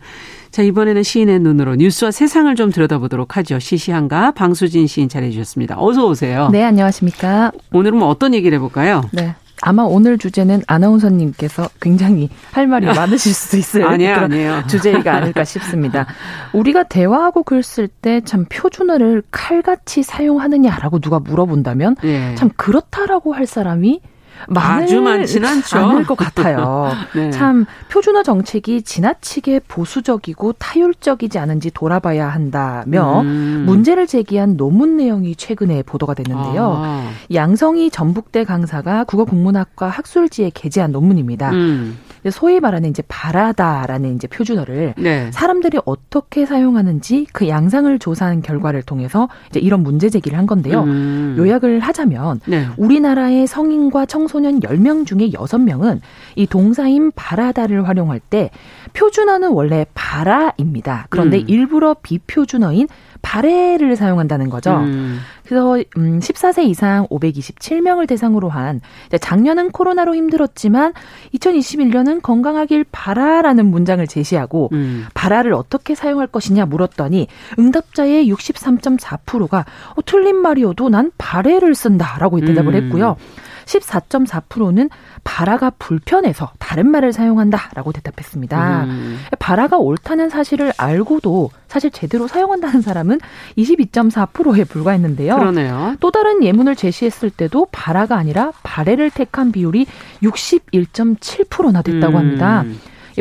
자, 0.50 0.64
이번에는 0.64 1.04
시인의 1.04 1.40
눈으로 1.40 1.76
뉴스와 1.76 2.10
세상을 2.12 2.54
좀 2.56 2.72
들여다보도록 2.72 3.38
하죠. 3.38 3.60
시시한가 3.60 4.32
방수진 4.32 4.88
시인 4.88 5.10
잘해 5.10 5.30
주셨습니다. 5.30 5.76
어서 5.78 6.08
오세요. 6.08 6.50
네, 6.52 6.64
안녕하십니까. 6.64 7.52
오늘은 7.72 8.00
뭐 8.00 8.10
어떤 8.10 8.34
얘기를 8.34 8.56
해볼까요? 8.58 9.04
네. 9.14 9.36
아마 9.62 9.84
오늘 9.84 10.18
주제는 10.18 10.62
아나운서님께서 10.68 11.70
굉장히 11.82 12.30
할 12.52 12.68
말이 12.68 12.86
많으실 12.94 13.34
수도 13.34 13.58
있어요. 13.58 13.88
아니에요, 13.88 14.16
아니에요. 14.16 14.64
주제가 14.68 15.14
아닐까 15.16 15.44
싶습니다. 15.44 16.06
우리가 16.54 16.84
대화하고 16.84 17.44
글 17.44 17.60
쓸 17.64 17.88
때 18.02 18.22
참 18.22 18.46
표준어를 18.50 19.24
칼같이 19.32 20.04
사용하느냐라고 20.04 21.00
누가 21.00 21.20
물어본다면 21.20 21.96
예. 22.04 22.36
참 22.36 22.50
그렇다라고 22.56 23.34
할 23.34 23.46
사람이 23.46 24.02
아주 24.56 25.02
많지는 25.02 25.48
않죠. 25.48 25.78
않을 25.78 26.06
것 26.06 26.16
같아요. 26.16 26.92
네. 27.16 27.32
참 27.32 27.66
표준어 27.90 28.24
정책이 28.24 28.82
지나치게 28.82 29.62
보수적이고 29.68 30.54
타율적이지 30.54 31.40
않은지 31.40 31.72
돌아봐야 31.72 32.28
한다며 32.28 33.22
음. 33.22 33.64
문제를 33.66 34.08
제기한 34.08 34.58
논문 34.58 34.98
내용이 34.98 35.36
최근에 35.36 35.84
보도가 35.84 36.14
됐는데요. 36.14 36.74
아. 36.78 37.10
양성희 37.34 37.92
전북대 37.92 38.44
강사가 38.44 39.04
국어국문학과 39.04 39.88
학술지에 39.90 40.52
게재한 40.54 40.92
논문입니다. 40.92 41.52
음. 41.52 41.98
소위 42.32 42.60
말하는 42.60 42.90
이제 42.90 43.04
바라다라는 43.08 44.16
이제 44.16 44.28
표준어를 44.28 44.94
네. 44.98 45.32
사람들이 45.32 45.80
어떻게 45.86 46.46
사용하는지 46.46 47.28
그 47.32 47.48
양상을 47.48 48.00
조사한 48.00 48.42
결과를 48.42 48.82
통해서 48.82 49.30
이제 49.50 49.60
이런 49.60 49.84
문제 49.84 50.10
제기를 50.10 50.38
한 50.38 50.46
건데요. 50.46 50.84
음. 50.84 51.36
요약을 51.38 51.80
하자면 51.80 52.42
네. 52.46 52.68
우리나라의 52.78 53.48
성인과 53.48 54.06
청소년 54.06 54.60
10명 54.60 55.06
중에 55.06 55.30
6명은 55.30 56.00
이 56.36 56.46
동사인 56.48 57.12
바라다를 57.16 57.88
활용할 57.88 58.20
때 58.20 58.50
표준어는 58.94 59.52
원래 59.52 59.86
바라입니다. 59.94 61.08
그런데 61.10 61.38
음. 61.38 61.46
일부러 61.48 61.96
비표준어인 62.02 62.88
발해를 63.22 63.96
사용한다는 63.96 64.50
거죠. 64.50 64.78
음. 64.78 65.20
그래서 65.46 65.78
음 65.98 66.20
14세 66.20 66.66
이상 66.66 67.08
527명을 67.08 68.08
대상으로 68.08 68.50
한 68.50 68.82
작년은 69.20 69.72
코로나로 69.72 70.16
힘들었지만 70.16 70.94
2021년은 71.36 72.22
건강하길 72.22 72.86
바라라는 72.92 73.66
문장을 73.66 74.06
제시하고 74.06 74.70
음. 74.74 75.06
바라를 75.14 75.54
어떻게 75.54 75.96
사용할 75.96 76.28
것이냐 76.28 76.66
물었더니 76.66 77.28
응답자의 77.58 78.32
63.4%가 78.32 79.66
어, 79.96 80.02
틀린 80.06 80.36
말이어도 80.38 80.90
난 80.90 81.12
발해를 81.18 81.76
쓴다라고 81.76 82.40
대답을 82.42 82.76
음. 82.76 82.84
했고요. 82.84 83.16
14.4%는 83.68 84.90
바라가 85.24 85.72
불편해서 85.78 86.52
다른 86.58 86.90
말을 86.90 87.14
사용한다라고 87.14 87.92
대답했습니다. 87.92 88.86
음. 88.86 89.20
바라가 89.40 89.78
옳다는 89.78 90.30
사실을 90.30 90.72
알고도 90.78 91.52
사실 91.68 91.92
제대로 91.92 92.28
사용한다는 92.28 92.82
사람은 92.82 93.20
22.4%에 93.58 94.64
불과했는데요. 94.64 95.36
그러네요. 95.36 95.96
또 96.00 96.12
다른 96.12 96.44
예문을 96.44 96.76
제시했을 96.76 97.30
때도 97.30 97.68
바라가 97.72 98.18
아니라 98.18 98.52
바레를 98.64 99.12
택한 99.12 99.52
비율이 99.52 99.86
61.7%나 100.24 101.82
됐다고 101.82 102.14
음. 102.14 102.18
합니다. 102.18 102.64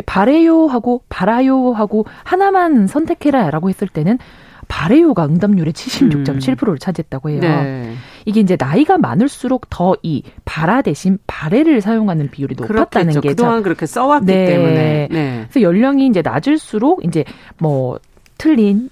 바래요 0.05 0.67
하고 0.67 1.01
바라요 1.09 1.73
하고 1.73 2.05
하나만 2.23 2.87
선택해라라고 2.87 3.69
했을 3.69 3.87
때는 3.87 4.19
바레요가 4.67 5.25
응답률의 5.25 5.73
76.7%를 5.73 6.73
음. 6.73 6.77
차지했다고 6.77 7.29
해요. 7.29 7.39
네. 7.41 7.93
이게 8.27 8.41
이제 8.41 8.57
나이가 8.59 8.97
많을수록 8.97 9.69
더이 9.69 10.21
바라 10.43 10.81
대신 10.81 11.17
바레를 11.27 11.79
사용하는 11.79 12.29
비율이 12.29 12.55
높았다는 12.57 13.13
그렇겠죠. 13.13 13.21
게 13.21 13.29
그동안 13.29 13.63
그렇게 13.63 13.85
써왔기 13.85 14.25
네. 14.25 14.45
때문에. 14.47 15.07
네. 15.09 15.45
그래서 15.49 15.61
연령이 15.61 16.07
이제 16.07 16.21
낮을수록 16.21 17.05
이제 17.05 17.23
뭐 17.57 17.97
틀린 18.37 18.89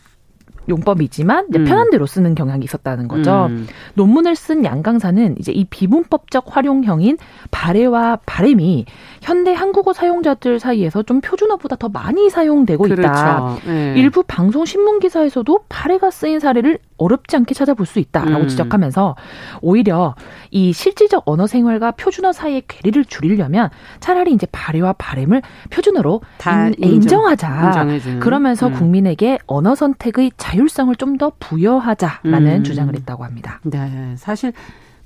용법이지만 0.69 1.47
음. 1.55 1.65
편한 1.65 1.89
대로 1.89 2.05
쓰는 2.05 2.35
경향이 2.35 2.63
있었다는 2.63 3.07
거죠. 3.07 3.47
음. 3.49 3.67
논문을 3.93 4.35
쓴 4.35 4.65
양강사는 4.65 5.35
이제 5.39 5.51
이 5.51 5.65
비문법적 5.65 6.55
활용형인 6.55 7.17
발해와 7.51 8.19
발음이 8.25 8.85
현대 9.21 9.53
한국어 9.53 9.93
사용자들 9.93 10.59
사이에서 10.59 11.03
좀 11.03 11.21
표준어보다 11.21 11.75
더 11.75 11.89
많이 11.89 12.29
사용되고 12.29 12.83
그렇죠. 12.83 13.01
있다. 13.01 13.57
네. 13.65 13.93
일부 13.97 14.23
방송 14.23 14.65
신문 14.65 14.99
기사에서도 14.99 15.65
발해가 15.69 16.11
쓰인 16.11 16.39
사례를 16.39 16.79
어렵지 16.97 17.35
않게 17.35 17.53
찾아볼 17.53 17.85
수 17.85 17.99
있다라고 17.99 18.43
음. 18.43 18.47
지적하면서 18.47 19.15
오히려 19.61 20.15
이 20.51 20.71
실질적 20.71 21.23
언어 21.25 21.45
생활과 21.45 21.91
표준어 21.91 22.31
사이의 22.31 22.63
괴리를 22.67 23.03
줄이려면 23.05 23.69
차라리 23.99 24.31
이제 24.31 24.47
발해와 24.51 24.93
발음을 24.93 25.41
표준어로 25.69 26.21
다 26.37 26.69
인정, 26.77 27.25
하자 27.25 27.87
그러면서 28.19 28.67
음. 28.67 28.73
국민에게 28.73 29.39
언어 29.45 29.75
선택의 29.75 30.31
자 30.37 30.54
율성을 30.55 30.95
좀 30.95 31.17
더 31.17 31.31
부여하자라는 31.39 32.47
음. 32.57 32.63
주장을 32.63 32.93
했다고 32.93 33.23
합니다. 33.23 33.59
네, 33.63 34.15
사실 34.17 34.51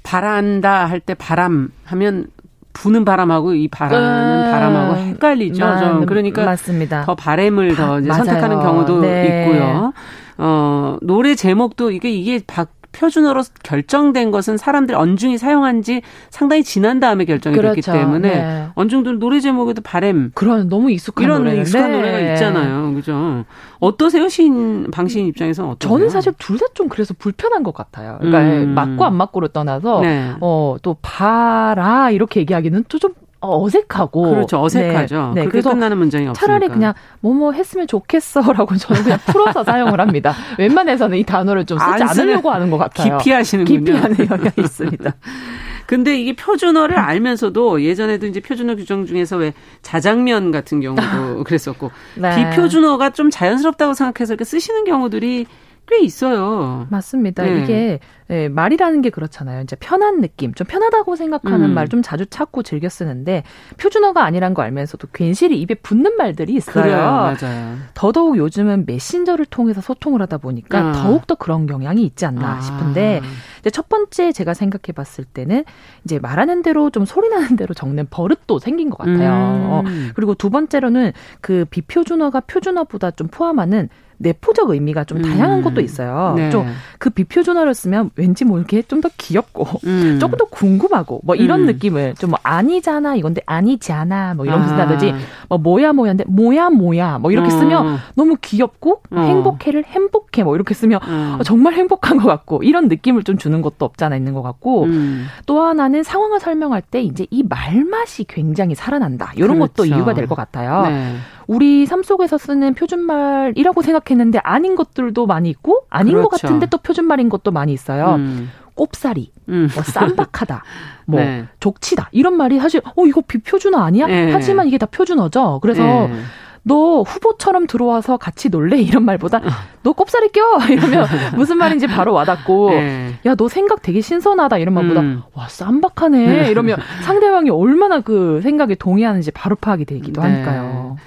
바란다 0.04 0.86
할 0.86 1.00
때 1.02 1.14
바람 1.14 1.70
하면 1.86 2.28
부는 2.74 3.04
바람하고 3.06 3.54
이 3.54 3.68
바람은 3.68 4.48
음, 4.48 4.52
바람하고 4.52 4.96
헷갈리죠. 4.96 5.64
마, 5.66 5.80
좀 5.80 6.06
그러니까 6.06 6.46
맞습니다. 6.46 7.04
더 7.04 7.16
바램을 7.16 7.76
더 7.76 8.00
이제 8.00 8.12
선택하는 8.12 8.60
경우도 8.60 9.02
네. 9.02 9.46
있고요. 9.46 9.94
어 10.38 10.98
노래 11.02 11.36
제목도 11.36 11.92
이게 11.92 12.10
이게 12.12 12.40
박 12.48 12.70
표준어로 13.00 13.44
결정된 13.64 14.30
것은 14.32 14.58
사람들이 14.58 14.96
언중이 14.98 15.38
사용한 15.38 15.82
지 15.84 16.02
상당히 16.30 16.64
지난 16.64 17.00
다음에 17.00 17.24
결정이 17.24 17.56
그렇죠. 17.56 17.76
됐기 17.76 17.92
때문에 17.92 18.30
네. 18.30 18.68
언중들 18.76 19.20
노래 19.20 19.40
제목에도 19.40 19.82
바램 19.82 20.32
그런 20.34 20.68
너무 20.68 20.92
익숙한 20.92 21.24
이런 21.24 21.44
노래 21.46 21.62
익숙한 21.62 21.92
네. 21.92 21.98
노래가 21.98 22.20
있잖아요. 22.34 22.94
그죠? 22.94 23.46
어떠세요? 23.80 24.28
시인 24.28 24.92
방신 24.92 25.26
입장에서는 25.28 25.72
어떠세요? 25.72 25.98
저는 25.98 26.10
사실 26.10 26.34
둘 26.38 26.58
다 26.60 26.66
좀 26.74 26.88
그래서 26.90 27.14
불편한 27.18 27.64
것 27.64 27.74
같아요. 27.74 28.18
그러니까 28.20 28.42
음. 28.42 28.74
맞고 28.76 29.04
안 29.06 29.16
맞고를 29.16 29.50
떠나서 29.50 30.02
네. 30.02 30.34
어또 30.40 30.98
봐라 31.02 32.12
이렇게 32.12 32.42
얘기하기는 32.42 32.84
좀 32.90 33.14
어, 33.42 33.64
어색하고 33.64 34.30
그렇죠 34.32 34.62
어색하죠. 34.62 35.32
네, 35.34 35.42
네. 35.44 35.48
그래서 35.48 35.70
끝나는 35.70 35.98
문장이 35.98 36.28
없으니까 36.28 36.46
차라리 36.46 36.68
그냥 36.68 36.94
뭐뭐 37.22 37.54
했으면 37.54 37.88
좋겠어라고 37.88 38.76
저는 38.76 39.04
그냥 39.04 39.20
풀어서 39.26 39.64
사용을 39.64 40.02
합니다. 40.02 40.34
웬만해서는 40.60 41.18
이 41.18 41.24
단어를 41.24 41.66
좀 41.66 41.78
쓰지 41.80 42.04
않으려고 42.04 42.52
하는 42.52 42.70
것 42.70 42.78
같아요. 42.78 43.18
기피하시는군요. 43.18 43.80
기피하는 43.80 44.18
영향이 44.30 44.52
있습니다. 44.58 45.16
근데 45.88 46.20
이게 46.20 46.36
표준어를 46.36 47.00
알면서도 47.00 47.82
예전에도 47.82 48.28
이제 48.28 48.42
표준어 48.42 48.76
규정 48.76 49.08
중에서 49.08 49.38
왜 49.38 49.54
자장면 49.82 50.52
같은 50.52 50.82
경우도 50.82 51.46
그랬었고 51.46 51.90
네. 52.16 52.52
비표준어가 52.52 53.10
좀 53.12 53.32
자연스럽다고 53.32 53.96
생각해서 53.96 54.34
이렇게 54.34 54.44
쓰시는 54.44 54.84
경우들이 54.84 55.48
꽤 55.90 56.00
있어요. 56.02 56.86
맞습니다. 56.92 57.44
네. 57.44 57.64
이게 57.64 58.00
네, 58.28 58.48
말이라는 58.48 59.02
게 59.02 59.10
그렇잖아요. 59.10 59.64
이제 59.64 59.76
편한 59.76 60.22
느낌, 60.22 60.54
좀 60.54 60.68
편하다고 60.68 61.16
생각하는 61.16 61.70
음. 61.70 61.74
말좀 61.74 62.04
자주 62.04 62.28
찾고 62.28 62.62
즐겨 62.62 62.88
쓰는데 62.88 63.42
표준어가 63.78 64.24
아니란 64.24 64.54
거 64.54 64.62
알면서도 64.62 65.08
괜시리 65.12 65.60
입에 65.62 65.74
붙는 65.74 66.16
말들이 66.16 66.54
있어요. 66.54 66.84
그래요, 66.84 66.98
맞아요. 67.00 67.78
더더욱 67.96 68.38
요즘은 68.38 68.86
메신저를 68.86 69.48
통해서 69.48 69.82
소통을 69.82 70.22
하다 70.22 70.38
보니까 70.38 70.80
아. 70.80 70.92
더욱 70.92 71.26
더 71.26 71.34
그런 71.34 71.66
경향이 71.66 72.04
있지 72.04 72.28
않나 72.28 72.58
아. 72.58 72.62
싶은데 72.62 73.22
이제 73.62 73.72
첫 73.72 73.90
번째 73.90 74.32
제가 74.32 74.54
생각해 74.54 74.94
봤을 74.94 75.26
때는 75.26 75.64
이제 76.06 76.20
말하는 76.20 76.62
대로 76.62 76.92
좀 76.92 77.06
소리 77.06 77.30
나는 77.30 77.56
대로 77.56 77.74
적는 77.74 78.08
버릇도 78.12 78.60
생긴 78.60 78.92
것 78.92 79.00
같아요. 79.00 79.32
음. 79.32 79.66
어, 79.72 79.84
그리고 80.14 80.36
두 80.36 80.52
번째로는 80.52 81.14
그 81.42 81.66
비표준어가 81.72 82.42
표준어보다 82.42 83.10
좀 83.12 83.28
포함하는 83.28 83.90
내포적 84.20 84.70
의미가 84.70 85.06
좀 85.06 85.22
다양한 85.22 85.60
음. 85.60 85.64
것도 85.64 85.82
있어요. 85.82 86.34
네. 86.38 86.50
좀그 86.52 87.10
비표준어를 87.10 87.74
쓰면 87.74 88.12
왠지 88.16 88.46
모르게 88.46 88.82
좀 88.84 89.00
더 89.00 89.10
귀엽고 89.18 89.66
음. 89.86 90.18
조금 90.22 90.38
더 90.38 90.44
궁금하고 90.46 91.22
뭐 91.24 91.36
이런 91.36 91.62
음. 91.62 91.66
느낌을 91.68 92.16
좀 92.16 92.30
뭐 92.30 92.38
아니잖아 92.44 93.16
이건데 93.16 93.42
아니지 93.46 93.92
않아 93.94 94.34
뭐 94.36 94.46
이런 94.46 94.62
아. 94.62 94.68
쓴다든지 94.68 95.14
뭐 95.48 95.58
뭐야 95.58 95.94
뭐야인데 95.94 96.26
뭐야 96.28 96.70
뭐야 96.70 97.18
뭐 97.20 97.32
이렇게 97.32 97.48
어. 97.48 97.58
쓰면 97.58 97.98
너무 98.16 98.36
귀엽고 98.42 99.02
어. 99.12 99.20
행복해를 99.20 99.86
행복해 99.86 100.44
뭐 100.44 100.54
이렇게 100.56 100.74
쓰면 100.74 101.00
어. 101.02 101.40
정말 101.44 101.74
행복한 101.74 102.18
것 102.18 102.28
같고 102.28 102.62
이런 102.64 102.88
느낌을 102.90 103.24
좀 103.24 103.38
주는 103.38 103.62
것도 103.62 103.86
없잖아 103.86 104.16
있는 104.18 104.34
것 104.34 104.42
같고 104.42 104.84
음. 104.84 105.26
또 105.46 105.62
하나는 105.64 106.04
상황을 106.04 106.40
설명할 106.42 106.82
때 106.82 107.02
이제 107.02 107.26
이 107.32 107.44
말맛이 107.48 108.26
굉장히 108.26 108.76
살아난다 108.76 109.32
이런 109.36 109.56
그렇죠. 109.60 109.74
것도 109.74 109.86
이유가 109.86 110.14
될 110.14 110.28
것 110.28 110.36
같아요. 110.36 110.84
네. 110.90 111.16
우리 111.50 111.88
삶 111.88 112.04
속에서 112.04 112.38
쓰는 112.38 112.76
표준말이라고 112.76 113.82
생각했는데 113.82 114.38
아닌 114.44 114.76
것들도 114.76 115.26
많이 115.26 115.50
있고 115.50 115.82
아닌 115.90 116.14
그렇죠. 116.14 116.30
것 116.30 116.42
같은데 116.42 116.68
또 116.68 116.78
표준말인 116.78 117.28
것도 117.28 117.50
많이 117.50 117.74
있어요. 117.74 118.18
음. 118.18 118.52
꼽사리, 118.76 119.32
음. 119.50 119.68
뭐 119.74 119.82
쌈박하다, 119.84 120.64
뭐 121.08 121.20
네. 121.20 121.48
족치다 121.60 122.10
이런 122.12 122.38
말이 122.38 122.60
사실 122.60 122.82
어 122.96 123.06
이거 123.08 123.22
비표준어 123.22 123.80
아니야? 123.80 124.06
네. 124.06 124.32
하지만 124.32 124.68
이게 124.68 124.78
다 124.78 124.86
표준어죠. 124.86 125.58
그래서 125.64 125.82
네. 125.82 126.14
너 126.62 127.02
후보처럼 127.02 127.66
들어와서 127.66 128.18
같이 128.18 128.50
놀래 128.50 128.78
이런 128.80 129.04
말보다 129.04 129.42
너 129.82 129.94
꼽사리 129.94 130.30
껴 130.30 130.42
이러면 130.70 131.08
무슨 131.36 131.58
말인지 131.58 131.88
바로 131.88 132.14
와닿고 132.14 132.70
네. 132.70 133.16
야너 133.26 133.48
생각 133.48 133.82
되게 133.82 134.02
신선하다 134.02 134.60
이런 134.60 134.76
말보다 134.76 135.02
음. 135.02 135.24
와 135.34 135.48
쌈박하네 135.48 136.52
이러면 136.52 136.78
상대방이 137.02 137.50
얼마나 137.50 138.02
그 138.02 138.40
생각에 138.44 138.76
동의하는지 138.76 139.32
바로 139.32 139.56
파악이 139.56 139.86
되기도 139.86 140.22
네. 140.22 140.28
하니까요. 140.28 140.98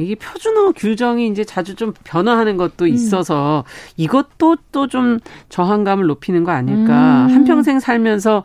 이게 0.00 0.14
표준어 0.14 0.72
규정이 0.72 1.28
이제 1.28 1.44
자주 1.44 1.74
좀 1.74 1.92
변화하는 2.04 2.56
것도 2.56 2.84
음. 2.84 2.88
있어서 2.88 3.64
음. 3.66 3.92
이것도 3.96 4.56
또 4.72 4.86
좀 4.90 5.18
저항감을 5.50 6.06
높이는 6.06 6.42
거 6.44 6.50
아닐까. 6.52 7.26
음. 7.26 7.34
한평생 7.34 7.78
살면서 7.80 8.42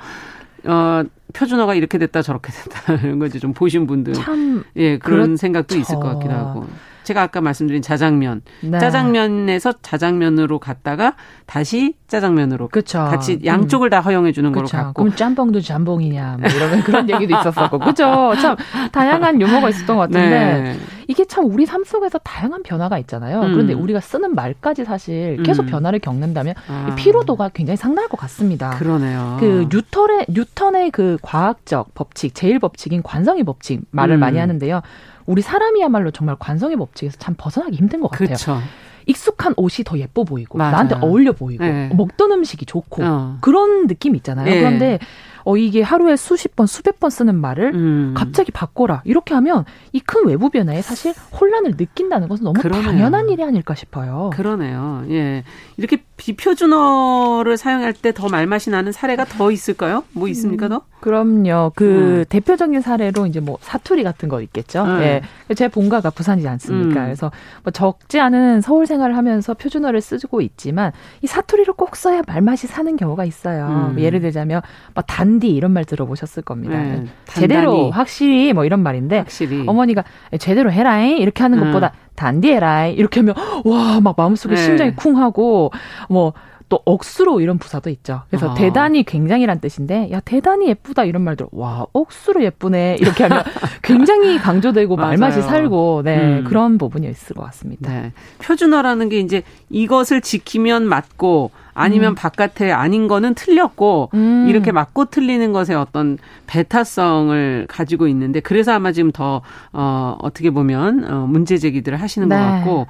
어 0.65 1.03
표준어가 1.33 1.73
이렇게 1.75 1.97
됐다 1.97 2.21
저렇게 2.21 2.51
됐다 2.51 2.93
이런 3.03 3.19
거지 3.19 3.39
좀 3.39 3.53
보신 3.53 3.87
분들 3.87 4.13
참 4.13 4.63
예, 4.75 4.97
그런 4.97 5.21
그렇죠. 5.23 5.37
생각도 5.37 5.75
있을 5.77 5.95
것 5.95 6.03
같기도 6.13 6.33
하고. 6.33 6.65
제가 7.05 7.21
아까 7.21 7.39
말씀드린 7.39 7.81
자장면, 7.81 8.41
네. 8.61 8.79
짜장면에서 8.79 9.73
자장면으로 9.81 10.59
갔다가 10.59 11.15
다시 11.45 11.95
짜장면으로 12.07 12.67
그쵸. 12.67 12.99
같이 12.99 13.39
양쪽을 13.45 13.87
음. 13.87 13.91
다 13.91 14.01
허용해 14.01 14.31
주는 14.31 14.51
거로 14.51 14.67
갔고. 14.67 15.03
그럼 15.03 15.15
짬뽕도 15.15 15.61
짬뽕이냐 15.61 16.37
뭐 16.39 16.49
이런 16.49 16.81
그런 16.83 17.09
얘기도 17.09 17.39
있었었고, 17.39 17.79
그죠? 17.79 18.33
참 18.41 18.55
다양한 18.91 19.39
유머가 19.39 19.69
있었던 19.69 19.95
것 19.95 20.01
같은데 20.03 20.29
네. 20.29 20.79
이게 21.07 21.25
참 21.25 21.45
우리 21.45 21.65
삶 21.65 21.83
속에서 21.83 22.17
다양한 22.19 22.63
변화가 22.63 22.97
있잖아요. 22.99 23.41
음. 23.41 23.53
그런데 23.53 23.73
우리가 23.73 23.99
쓰는 23.99 24.33
말까지 24.35 24.85
사실 24.85 25.41
계속 25.43 25.63
음. 25.63 25.67
변화를 25.67 25.99
겪는다면 25.99 26.55
아. 26.67 26.95
피로도가 26.95 27.49
굉장히 27.49 27.77
상당할 27.77 28.09
것 28.09 28.17
같습니다. 28.17 28.71
그러네요. 28.71 29.37
그 29.39 29.67
뉴턴의 29.71 30.25
뉴턴의 30.29 30.91
그 30.91 31.17
과학적 31.21 31.93
법칙, 31.93 32.33
제일 32.33 32.59
법칙인 32.59 33.03
관성의 33.03 33.43
법칙 33.43 33.81
말을 33.91 34.17
음. 34.17 34.19
많이 34.19 34.37
하는데요. 34.39 34.81
우리 35.25 35.41
사람이야말로 35.41 36.11
정말 36.11 36.35
관성의 36.39 36.77
법칙에서 36.77 37.17
참 37.17 37.35
벗어나기 37.37 37.75
힘든 37.75 38.01
것 38.01 38.09
같아요. 38.11 38.29
그쵸. 38.29 38.59
익숙한 39.07 39.53
옷이 39.57 39.83
더 39.85 39.97
예뻐 39.99 40.23
보이고 40.23 40.57
맞아요. 40.57 40.71
나한테 40.71 40.95
어울려 40.95 41.31
보이고 41.31 41.63
네. 41.63 41.89
먹던 41.93 42.31
음식이 42.31 42.65
좋고 42.65 43.03
어. 43.03 43.37
그런 43.41 43.87
느낌 43.87 44.15
있잖아요. 44.15 44.45
네. 44.45 44.59
그런데 44.59 44.99
어 45.45 45.55
이게 45.57 45.81
하루에 45.81 46.15
수십 46.17 46.55
번 46.55 46.67
수백 46.67 46.99
번 46.99 47.09
쓰는 47.09 47.35
말을 47.35 47.73
음. 47.75 48.13
갑자기 48.17 48.51
바꿔라 48.51 49.01
이렇게 49.05 49.33
하면 49.35 49.63
이 49.93 49.99
큰 50.05 50.25
외부 50.27 50.49
변화에 50.49 50.81
사실 50.81 51.13
혼란을 51.39 51.75
느낀다는 51.77 52.27
것은 52.27 52.43
너무 52.43 52.59
그러네요. 52.59 52.83
당연한 52.83 53.29
일이 53.29 53.43
아닐까 53.43 53.73
싶어요. 53.75 54.29
그러네요. 54.33 55.03
예 55.09 55.43
이렇게 55.77 56.03
비표준어를 56.17 57.57
사용할 57.57 57.93
때 57.93 58.11
더 58.11 58.29
말맛이 58.29 58.69
나는 58.69 58.91
사례가 58.91 59.25
더 59.25 59.51
있을까요? 59.51 60.03
뭐 60.13 60.27
있습니까 60.29 60.67
더? 60.69 60.81
그럼요. 61.01 61.73
그 61.75 61.85
음. 62.21 62.25
대표적인 62.29 62.81
사례로 62.81 63.25
이제 63.27 63.39
뭐 63.39 63.57
사투리 63.61 64.03
같은 64.03 64.29
거 64.29 64.41
있겠죠. 64.41 64.83
음. 64.83 65.01
예. 65.01 65.21
제 65.55 65.67
본가가 65.67 66.09
부산이지 66.11 66.47
않습니까? 66.47 67.01
음. 67.01 67.05
그래서 67.05 67.31
뭐 67.63 67.71
적지 67.71 68.19
않은 68.19 68.61
서울 68.61 68.87
생활을 68.87 69.17
하면서 69.17 69.53
표준어를 69.53 70.01
쓰고 70.01 70.41
있지만 70.41 70.91
이 71.21 71.27
사투리를 71.27 71.73
꼭 71.73 71.95
써야 71.95 72.21
말맛이 72.25 72.67
사는 72.67 72.95
경우가 72.95 73.25
있어요. 73.25 73.91
음. 73.93 73.99
예를 73.99 74.21
들자면 74.21 74.61
뭐 74.93 75.03
단디 75.35 75.49
이런 75.49 75.71
말 75.71 75.85
들어보셨을 75.85 76.43
겁니다. 76.43 76.77
네. 76.81 77.05
제대로 77.25 77.91
확실히 77.91 78.53
뭐 78.53 78.65
이런 78.65 78.81
말인데 78.81 79.19
확실히. 79.19 79.63
어머니가 79.67 80.03
제대로 80.39 80.71
해라잉 80.71 81.17
이렇게 81.17 81.43
하는 81.43 81.59
음. 81.59 81.65
것보다 81.65 81.91
단디에라이 82.15 82.93
이렇게 82.93 83.19
하면 83.19 83.35
와 83.65 83.99
막 84.01 84.15
마음속에 84.17 84.55
네. 84.55 84.61
심장이 84.61 84.95
쿵하고 84.95 85.71
뭐또 86.09 86.79
억수로 86.85 87.41
이런 87.41 87.57
부사도 87.57 87.89
있죠. 87.89 88.21
그래서 88.29 88.51
아. 88.51 88.53
대단히 88.53 89.03
굉장히란 89.03 89.59
뜻인데 89.59 90.09
야 90.11 90.19
대단히 90.21 90.67
예쁘다 90.69 91.03
이런 91.03 91.21
말들 91.23 91.47
와 91.51 91.85
억수로 91.93 92.43
예쁘네 92.43 92.97
이렇게 92.99 93.23
하면 93.23 93.43
굉장히 93.83 94.37
강조되고 94.37 94.95
말맛이 94.95 95.41
살고 95.41 96.01
네 96.05 96.17
음. 96.39 96.43
그런 96.45 96.77
부분이 96.77 97.07
있을 97.09 97.35
것 97.35 97.43
같습니다. 97.45 97.91
네. 97.91 98.11
표준어라는 98.39 99.09
게 99.09 99.19
이제 99.19 99.43
이것을 99.69 100.21
지키면 100.21 100.85
맞고 100.87 101.51
아니면 101.75 102.13
음. 102.13 102.15
바깥에 102.15 102.71
아닌 102.71 103.07
거는 103.07 103.35
틀렸고 103.35 104.09
음. 104.13 104.47
이렇게 104.47 104.71
맞고 104.71 105.05
틀리는 105.05 105.51
것에 105.51 105.75
어떤 105.75 106.17
배타성을 106.47 107.67
가지고 107.69 108.07
있는데 108.07 108.39
그래서 108.39 108.71
아마 108.71 108.91
지금 108.91 109.11
더 109.11 109.41
어, 109.73 110.17
어떻게 110.21 110.49
보면 110.49 111.11
어, 111.11 111.27
문제 111.27 111.57
제기들을 111.57 112.01
하시는 112.01 112.27
네. 112.29 112.35
것 112.35 112.41
같고 112.41 112.87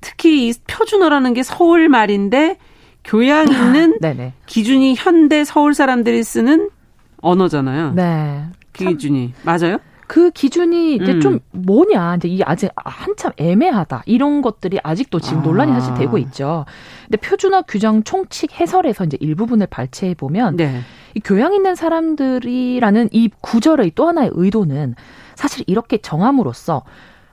특히 0.00 0.48
이 0.48 0.54
표준어라는 0.66 1.34
게 1.34 1.42
서울 1.42 1.88
말인데 1.88 2.56
교양 3.04 3.48
있는 3.48 3.98
기준이 4.46 4.94
현대 4.96 5.44
서울 5.44 5.74
사람들이 5.74 6.22
쓰는 6.22 6.70
언어잖아요. 7.20 7.92
네. 7.94 8.44
그 8.72 8.84
기준이 8.84 9.34
맞아요? 9.42 9.78
그 10.10 10.32
기준이 10.32 10.96
이제 10.96 11.12
음. 11.12 11.20
좀 11.20 11.38
뭐냐 11.52 12.16
이제 12.16 12.26
이 12.26 12.42
아직 12.42 12.72
한참 12.74 13.30
애매하다 13.36 14.02
이런 14.06 14.42
것들이 14.42 14.80
아직도 14.82 15.20
지금 15.20 15.44
논란이 15.44 15.70
사실 15.70 15.94
되고 15.94 16.16
아. 16.16 16.18
있죠. 16.18 16.64
근데 17.04 17.16
표준어 17.18 17.62
규정 17.62 18.02
총칙 18.02 18.58
해설에서 18.58 19.04
이제 19.04 19.16
일부분을 19.20 19.68
발췌해 19.68 20.14
보면 20.14 20.56
네. 20.56 20.80
이 21.14 21.20
교양 21.20 21.54
있는 21.54 21.76
사람들이라는 21.76 23.10
이 23.12 23.30
구절의 23.40 23.92
또 23.94 24.08
하나의 24.08 24.30
의도는 24.32 24.96
사실 25.36 25.62
이렇게 25.68 25.98
정함으로써 25.98 26.82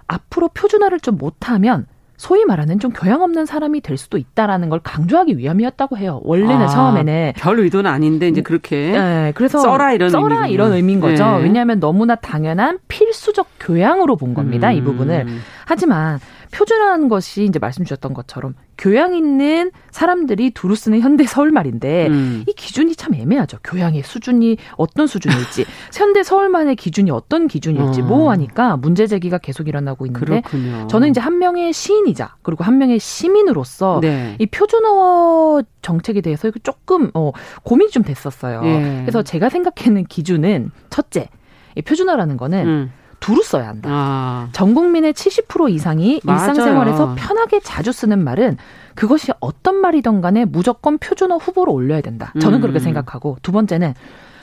앞으로 0.05 0.49
표준어를 0.49 0.99
좀 0.99 1.17
못하면 1.17 1.87
소위 2.17 2.45
말하는 2.45 2.79
좀 2.79 2.91
교양 2.91 3.21
없는 3.21 3.45
사람이 3.45 3.81
될 3.81 3.95
수도 3.95 4.17
있다라는 4.17 4.69
걸 4.69 4.79
강조하기 4.83 5.37
위함이었다고 5.37 5.97
해요. 5.97 6.19
원래는 6.23 6.63
아, 6.63 6.67
처음에는 6.67 7.33
별 7.37 7.59
의도는 7.59 7.89
아닌데 7.89 8.27
이제 8.27 8.41
그렇게 8.41 8.91
네, 8.91 9.31
그래서 9.35 9.59
써라 9.59 9.93
이런 9.93 10.09
써라 10.09 10.23
의미군요. 10.47 10.53
이런 10.53 10.73
의미인 10.73 10.99
거죠. 10.99 11.37
네. 11.37 11.43
왜냐하면 11.43 11.79
너무나 11.79 12.15
당연한 12.15 12.79
필수적 12.87 13.47
교양으로 13.59 14.15
본 14.15 14.33
겁니다. 14.33 14.69
음. 14.69 14.73
이 14.75 14.81
부분을. 14.81 15.27
하지만 15.65 16.19
표준화하는 16.51 17.07
것이 17.07 17.45
이제 17.45 17.59
말씀 17.59 17.85
주셨던 17.85 18.13
것처럼 18.13 18.55
교양 18.77 19.15
있는 19.15 19.71
사람들이 19.91 20.51
두루 20.51 20.75
쓰는 20.75 20.99
현대 21.01 21.25
서울말인데 21.25 22.07
음. 22.07 22.43
이 22.47 22.53
기준이 22.53 22.95
참 22.95 23.15
애매하죠. 23.15 23.57
교양의 23.63 24.03
수준이 24.03 24.57
어떤 24.75 25.07
수준일지, 25.07 25.65
현대 25.93 26.23
서울만의 26.23 26.75
기준이 26.75 27.09
어떤 27.11 27.47
기준일지 27.47 28.01
어. 28.01 28.05
모호하니까 28.05 28.77
문제 28.77 29.07
제기가 29.07 29.39
계속 29.39 29.67
일어나고 29.67 30.05
있는데 30.05 30.41
그렇군요. 30.41 30.87
저는 30.87 31.09
이제 31.09 31.19
한 31.19 31.39
명의 31.39 31.73
시인이자 31.73 32.35
그리고 32.43 32.63
한 32.63 32.77
명의 32.77 32.99
시민으로서 32.99 33.99
네. 34.01 34.35
이 34.39 34.45
표준어 34.45 35.63
정책에 35.81 36.21
대해서 36.21 36.51
조금 36.63 37.09
어, 37.13 37.31
고민이 37.63 37.91
좀 37.91 38.03
됐었어요. 38.03 38.61
예. 38.65 39.01
그래서 39.01 39.23
제가 39.23 39.49
생각하는 39.49 40.05
기준은 40.05 40.71
첫째, 40.89 41.29
이 41.75 41.81
표준어라는 41.81 42.37
거는 42.37 42.67
음. 42.67 42.91
두루 43.19 43.43
써야 43.43 43.67
한다. 43.67 43.89
아. 43.91 44.49
전 44.51 44.73
국민의 44.73 45.13
70% 45.13 45.71
이상이 45.71 46.21
맞아요. 46.23 46.49
일상생활에서 46.49 47.15
편하게 47.17 47.59
자주 47.59 47.91
쓰는 47.91 48.23
말은 48.23 48.57
그것이 48.95 49.31
어떤 49.39 49.75
말이든 49.75 50.21
간에 50.21 50.45
무조건 50.45 50.97
표준어 50.97 51.37
후보로 51.37 51.71
올려야 51.71 52.01
된다. 52.01 52.33
저는 52.39 52.59
음. 52.59 52.61
그렇게 52.61 52.79
생각하고 52.79 53.37
두 53.41 53.51
번째는 53.51 53.93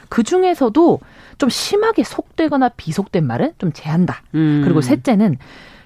그 0.09 0.23
중에서도 0.23 1.01
좀 1.39 1.49
심하게 1.49 2.05
속되거나 2.05 2.71
비속된 2.71 3.27
말은 3.27 3.55
좀 3.59 3.73
제한다. 3.73 4.23
음. 4.35 4.61
그리고 4.65 4.81
셋째는 4.81 5.39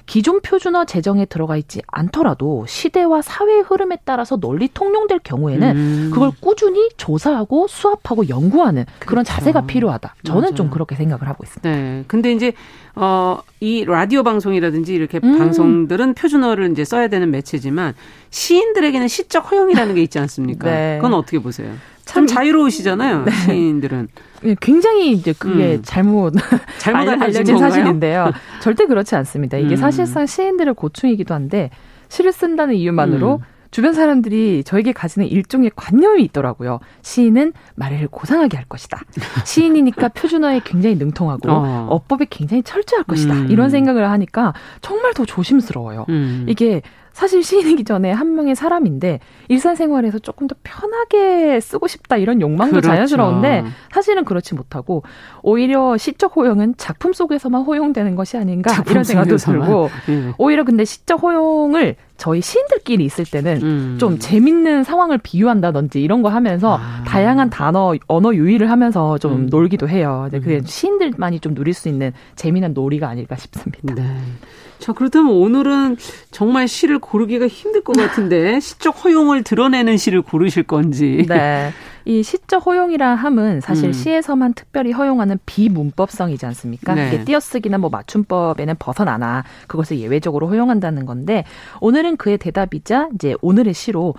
기존 0.09 0.40
표준어 0.40 0.87
제정에 0.87 1.27
들어가 1.27 1.59
있지 1.59 1.83
않더라도 1.87 2.64
시대와 2.66 3.21
사회의 3.21 3.61
흐름에 3.61 3.99
따라서 4.07 4.40
널리 4.40 4.68
통용될 4.73 5.21
경우에는 5.23 5.77
음. 5.77 6.11
그걸 6.12 6.30
꾸준히 6.41 6.89
조사하고 6.97 7.66
수합하고 7.68 8.30
연구하는 8.30 8.87
그런 9.01 9.22
그렇죠. 9.22 9.33
자세가 9.35 9.66
필요하다. 9.66 10.14
저는 10.24 10.41
맞아요. 10.41 10.55
좀 10.55 10.70
그렇게 10.70 10.97
생각을 10.97 11.28
하고 11.28 11.45
있습니다. 11.45 11.70
네. 11.70 12.05
근데 12.09 12.33
이제 12.33 12.55
어, 12.95 13.41
이 13.61 13.85
라디오 13.85 14.22
방송이라든지 14.22 14.95
이렇게 14.95 15.20
음. 15.22 15.37
방송들은 15.37 16.14
표준어를 16.14 16.72
이제 16.72 16.85
써야 16.87 17.09
되는 17.09 17.30
매체지만 17.30 17.95
시인들에게는 18.30 19.09
시적 19.09 19.53
허용이라는 19.53 19.95
게 19.95 20.03
있지 20.03 20.18
않습니까? 20.18 20.70
네. 20.70 20.97
그건 20.97 21.12
어떻게 21.12 21.39
보세요? 21.39 21.70
참 22.09 22.27
자유로우시잖아요. 22.27 23.25
네. 23.25 23.31
시인들은. 23.31 24.09
예, 24.45 24.57
굉장히 24.61 25.13
이제 25.13 25.35
그게 25.39 25.75
음. 25.75 25.83
잘못 25.85 26.33
잘못 26.79 27.07
알려진 27.23 27.59
사실인데요. 27.59 28.33
절대 28.63 28.87
그렇지 28.87 29.15
않습니다. 29.17 29.59
이게 29.59 29.75
음. 29.75 29.77
사실상 29.77 30.25
시인들의 30.25 30.75
고충이기도 30.75 31.35
한데 31.35 31.71
시를 32.09 32.33
쓴다는 32.33 32.77
이유만으로 32.77 33.37
음. 33.37 33.59
주변 33.71 33.93
사람들이 33.93 34.65
저에게 34.65 34.93
가지는 34.93 35.29
일종의 35.29 35.71
관념이 35.77 36.23
있더라고요. 36.25 36.81
시인은 37.03 37.53
말을 37.75 38.09
고상하게 38.11 38.57
할 38.57 38.65
것이다. 38.67 39.03
시인이니까 39.45 40.09
표준어에 40.09 40.63
굉장히 40.65 40.97
능통하고 40.97 41.51
어. 41.51 42.01
법에 42.09 42.27
굉장히 42.31 42.63
철저할 42.63 43.05
것이다. 43.05 43.35
음. 43.35 43.51
이런 43.51 43.69
생각을 43.69 44.09
하니까 44.09 44.55
정말 44.81 45.13
더 45.13 45.27
조심스러워요. 45.27 46.07
음. 46.09 46.47
이게 46.49 46.81
사실 47.19 47.43
시인이기 47.43 47.83
전에 47.83 48.12
한 48.12 48.37
명의 48.37 48.55
사람인데 48.55 49.19
일상생활에서 49.49 50.21
조금 50.21 50.47
더 50.47 50.55
편하게 50.62 51.59
쓰고 51.59 51.89
싶다 51.89 52.16
이런 52.16 52.41
욕망도 52.41 52.75
그렇죠. 52.75 52.87
자연스러운데 52.87 53.64
사실은 53.91 54.25
그렇지 54.25 54.55
못하고 54.55 55.03
오히려 55.43 55.97
시적 55.97 56.37
호용은 56.37 56.75
작품 56.77 57.12
속에서만 57.12 57.62
호용되는 57.62 58.14
것이 58.14 58.37
아닌가 58.37 58.71
이런 58.89 59.03
생각도 59.03 59.37
들고 59.37 59.91
네. 60.07 60.33
오히려 60.39 60.62
근데 60.62 60.85
시적 60.85 61.21
호용을 61.25 61.97
저희 62.19 62.43
시인들끼리 62.43 63.05
있을 63.05 63.25
때는 63.25 63.62
음. 63.62 63.97
좀 63.99 64.19
재밌는 64.19 64.85
상황을 64.85 65.19
비유한다든지 65.19 66.03
이런 66.03 66.21
거 66.21 66.29
하면서 66.29 66.77
아. 66.77 67.05
다양한 67.07 67.49
단어 67.49 67.95
언어 68.09 68.35
유희를 68.35 68.71
하면서 68.71 69.16
좀 69.19 69.33
음. 69.33 69.47
놀기도 69.49 69.89
해요. 69.89 70.29
그게 70.31 70.57
음. 70.57 70.64
시인들만이 70.66 71.41
좀 71.41 71.55
누릴 71.55 71.73
수 71.73 71.89
있는 71.89 72.12
재미난 72.35 72.75
놀이가 72.75 73.09
아닐까 73.09 73.37
싶습니다. 73.37 73.95
네. 73.95 74.03
자, 74.79 74.93
그렇다면 74.93 75.33
오늘은 75.33 75.97
정말 76.31 76.69
시를 76.69 76.99
고르기가 76.99 77.47
힘들 77.47 77.83
것 77.83 77.97
같은데 77.97 78.59
시적 78.61 79.05
허용을 79.05 79.43
드러내는 79.43 79.97
시를 79.97 80.23
고르실 80.23 80.64
건지. 80.64 81.25
네. 81.29 81.73
이 82.09 82.23
시적 82.23 82.65
허용이라 82.65 83.15
함은 83.17 83.61
사실 83.61 83.91
음. 83.91 83.93
시에서만 83.93 84.55
특별히 84.55 84.93
허용하는 84.93 85.39
비문법성이지 85.45 86.47
않습니까? 86.47 86.95
네. 86.95 87.09
이게 87.09 87.25
띄어쓰기나 87.25 87.77
뭐 87.77 87.91
맞춤법에는 87.91 88.77
벗어나나 88.79 89.45
그것을 89.67 89.99
예외적으로 89.99 90.49
허용한다는 90.49 91.05
건데 91.05 91.45
오늘은 91.83 92.17
그의 92.17 92.39
대답이자 92.39 93.11
이제 93.15 93.35
오늘의 93.43 93.75
시로 93.75 94.15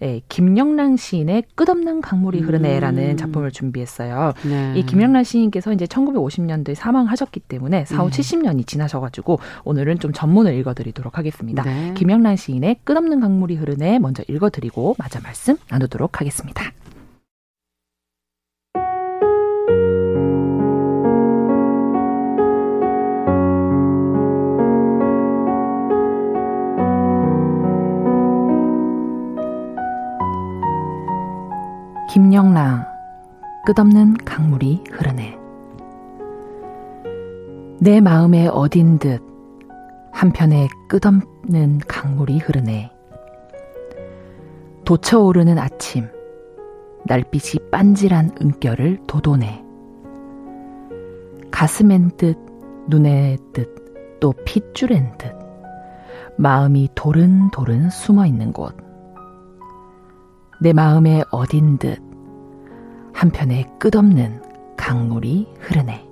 예, 0.00 0.22
김영란 0.28 0.96
시인의 0.96 1.44
끝없는 1.54 2.00
강물이 2.00 2.40
흐르네라는 2.40 3.10
음. 3.10 3.16
작품을 3.18 3.52
준비했어요. 3.52 4.32
네. 4.42 4.72
이 4.76 4.86
김영란 4.86 5.22
시인께서 5.22 5.72
이제 5.74 5.84
1950년도에 5.84 6.74
사망하셨기 6.74 7.40
때문에 7.40 7.84
4, 7.84 8.04
5, 8.04 8.08
70년이 8.08 8.66
지나셔가지고 8.66 9.38
오늘은 9.64 9.98
좀 9.98 10.12
전문을 10.12 10.54
읽어드리도록 10.54 11.18
하겠습니다. 11.18 11.62
네. 11.62 11.92
김영란 11.94 12.36
시인의 12.36 12.78
끝없는 12.84 13.20
강물이 13.20 13.56
흐르네 13.56 13.98
먼저 13.98 14.22
읽어드리고 14.28 14.96
마저 14.98 15.20
말씀 15.20 15.58
나누도록 15.68 16.20
하겠습니다. 16.20 16.72
김영랑 32.14 32.86
끝없는 33.66 34.18
강물이 34.18 34.84
흐르네. 34.88 35.36
내 37.80 38.00
마음에 38.00 38.46
어딘 38.46 39.00
듯 39.00 39.20
한편에 40.12 40.68
끝없는 40.88 41.80
강물이 41.88 42.38
흐르네. 42.38 42.92
도쳐오르는 44.84 45.58
아침, 45.58 46.06
날빛이 47.06 47.68
빤질한 47.72 48.36
은결을 48.40 49.00
도도내. 49.08 49.64
가슴엔 51.50 52.12
듯, 52.16 52.38
눈에 52.86 53.38
듯, 53.52 54.20
또 54.20 54.32
핏줄엔 54.44 55.18
듯, 55.18 55.32
마음이 56.38 56.90
도른도른 56.94 57.90
숨어 57.90 58.24
있는 58.24 58.52
곳. 58.52 58.83
내 60.64 60.72
마음에 60.72 61.22
어딘 61.30 61.76
듯 61.76 62.00
한편에 63.12 63.70
끝없는 63.78 64.40
강물이 64.78 65.46
흐르네. 65.60 66.08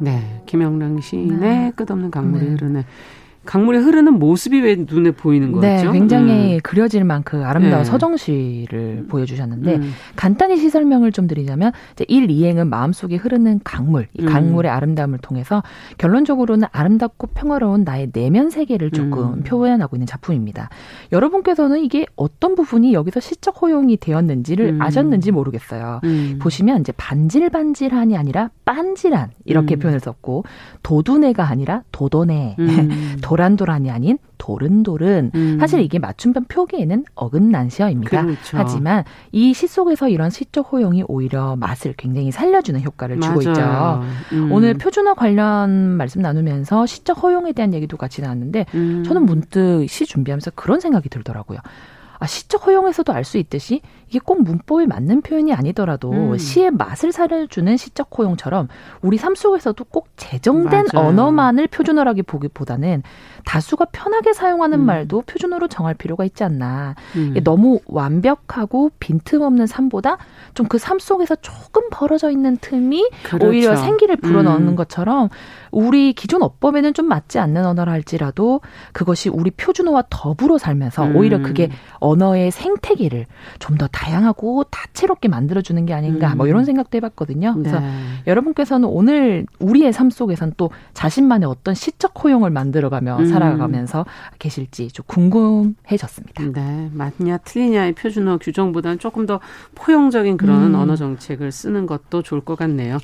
네, 0.00 0.42
김영랑 0.44 1.00
시인의 1.00 1.38
네. 1.38 1.72
끝없는 1.74 2.10
강물이 2.10 2.44
네. 2.44 2.50
흐르네. 2.50 2.84
강물이 3.44 3.78
흐르는 3.78 4.18
모습이 4.18 4.60
왜 4.60 4.76
눈에 4.76 5.10
보이는 5.10 5.60
네, 5.60 5.76
거죠? 5.76 5.92
네, 5.92 5.98
굉장히 5.98 6.54
음. 6.54 6.60
그려질 6.62 7.04
만큼 7.04 7.42
아름다운 7.42 7.82
네. 7.82 7.84
서정시를 7.84 9.02
음. 9.02 9.08
보여주셨는데 9.08 9.76
음. 9.76 9.92
간단히 10.16 10.56
시 10.56 10.70
설명을 10.70 11.12
좀 11.12 11.26
드리자면 11.26 11.72
이제 11.92 12.04
1, 12.08 12.26
2행은 12.28 12.68
마음속에 12.68 13.16
흐르는 13.16 13.60
강물, 13.64 14.08
이 14.14 14.22
음. 14.22 14.26
강물의 14.26 14.70
음. 14.70 14.74
아름다움을 14.74 15.18
통해서 15.18 15.62
결론적으로는 15.98 16.68
아름답고 16.72 17.28
평화로운 17.28 17.84
나의 17.84 18.10
내면 18.12 18.50
세계를 18.50 18.90
조금 18.90 19.34
음. 19.34 19.42
표현하고 19.42 19.96
있는 19.96 20.06
작품입니다. 20.06 20.70
여러분께서는 21.12 21.80
이게 21.80 22.06
어떤 22.16 22.54
부분이 22.54 22.94
여기서 22.94 23.20
시적 23.20 23.60
허용이 23.62 23.96
되었는지를 23.98 24.78
아셨는지 24.80 25.30
모르겠어요. 25.30 26.00
보시면 26.40 26.80
이제 26.80 26.92
반질반질한이 26.92 28.16
아니라 28.16 28.50
빤질한 28.64 29.30
이렇게 29.44 29.76
표현을 29.76 30.00
썼고 30.00 30.44
도두네가 30.82 31.46
아니라 31.46 31.82
도도네, 31.92 32.56
도란도란이 33.34 33.90
아닌 33.90 34.18
도른도른 34.38 35.32
음. 35.34 35.56
사실 35.58 35.80
이게 35.80 35.98
맞춤법 35.98 36.46
표기에는 36.48 37.04
어긋난 37.14 37.68
시어입니다. 37.68 38.22
그렇죠. 38.22 38.56
하지만 38.56 39.02
이 39.32 39.52
시 39.54 39.66
속에서 39.68 40.08
이런 40.08 40.30
시적 40.30 40.72
호용이 40.72 41.04
오히려 41.08 41.54
맛을 41.56 41.94
굉장히 41.96 42.30
살려주는 42.32 42.80
효과를 42.82 43.20
주고 43.20 43.40
맞아요. 43.42 44.02
있죠. 44.02 44.36
음. 44.36 44.52
오늘 44.52 44.74
표준어 44.74 45.14
관련 45.14 45.70
말씀 45.96 46.22
나누면서 46.22 46.86
시적 46.86 47.22
허용에 47.22 47.52
대한 47.52 47.72
얘기도 47.74 47.96
같이 47.96 48.20
나왔는데 48.22 48.66
음. 48.74 49.02
저는 49.04 49.24
문득 49.26 49.86
시 49.88 50.06
준비하면서 50.06 50.52
그런 50.54 50.80
생각이 50.80 51.08
들더라고요. 51.08 51.58
아, 52.24 52.26
시적 52.26 52.66
허용에서도 52.66 53.12
알 53.12 53.24
수 53.24 53.36
있듯이 53.38 53.80
이게 54.08 54.18
꼭 54.18 54.42
문법에 54.42 54.86
맞는 54.86 55.20
표현이 55.22 55.52
아니더라도 55.52 56.10
음. 56.12 56.38
시의 56.38 56.70
맛을 56.70 57.12
살려주는 57.12 57.76
시적 57.76 58.08
허용처럼 58.18 58.68
우리 59.02 59.16
삶 59.18 59.34
속에서도 59.34 59.82
꼭 59.84 60.08
제정된 60.16 60.86
맞아요. 60.92 61.08
언어만을 61.08 61.68
표준어라기 61.68 62.22
보기보다는 62.22 63.02
다수가 63.44 63.86
편하게 63.92 64.32
사용하는 64.32 64.80
음. 64.80 64.86
말도 64.86 65.22
표준어로 65.22 65.68
정할 65.68 65.94
필요가 65.94 66.24
있지 66.24 66.44
않나. 66.44 66.94
음. 67.16 67.34
너무 67.44 67.80
완벽하고 67.86 68.90
빈틈없는 68.98 69.66
삶보다 69.66 70.18
좀 70.54 70.66
그 70.68 70.78
삶 70.78 70.98
속에서 70.98 71.34
조금 71.36 71.82
벌어져 71.90 72.30
있는 72.30 72.56
틈이 72.58 73.08
그렇죠. 73.24 73.46
오히려 73.46 73.76
생기를 73.76 74.16
불어넣는 74.16 74.68
음. 74.68 74.76
것처럼 74.76 75.28
우리 75.70 76.12
기존 76.12 76.42
어법에는 76.42 76.94
좀 76.94 77.06
맞지 77.06 77.38
않는 77.38 77.64
언어를 77.66 77.92
할지라도 77.92 78.60
그것이 78.92 79.28
우리 79.28 79.50
표준어와 79.50 80.04
더불어 80.10 80.58
살면서 80.58 81.04
음. 81.06 81.16
오히려 81.16 81.40
그게 81.40 81.70
언어의 82.00 82.50
생태계를 82.50 83.26
좀 83.58 83.74
더 83.74 83.88
다양하고 83.88 84.62
다채롭게 84.70 85.26
만들어주는 85.26 85.84
게 85.84 85.94
아닌가 85.94 86.28
뭐 86.28 86.34
음. 86.34 86.38
뭐 86.38 86.46
이런 86.46 86.64
생각도 86.64 86.96
해봤거든요. 86.96 87.54
그래서 87.56 87.80
네. 87.80 87.88
여러분께서는 88.28 88.88
오늘 88.88 89.46
우리의 89.58 89.92
삶 89.92 90.10
속에선 90.10 90.54
또 90.56 90.70
자신만의 90.92 91.48
어떤 91.48 91.74
시적 91.74 92.22
호용을 92.22 92.50
만들어가며 92.50 93.16
음. 93.18 93.26
살아가면서 93.34 94.06
계실지 94.38 94.88
좀 94.88 95.04
궁금해졌습니다. 95.06 96.44
네, 96.52 96.90
맞냐 96.92 97.38
틀리냐의 97.38 97.92
표준어 97.92 98.38
규정보다는 98.38 98.98
조금 98.98 99.26
더 99.26 99.40
포용적인 99.74 100.36
그런 100.36 100.74
음. 100.74 100.80
언어 100.80 100.96
정책을 100.96 101.52
쓰는 101.52 101.86
것도 101.86 102.22
좋을 102.22 102.40
것 102.40 102.56
같네요. 102.58 102.98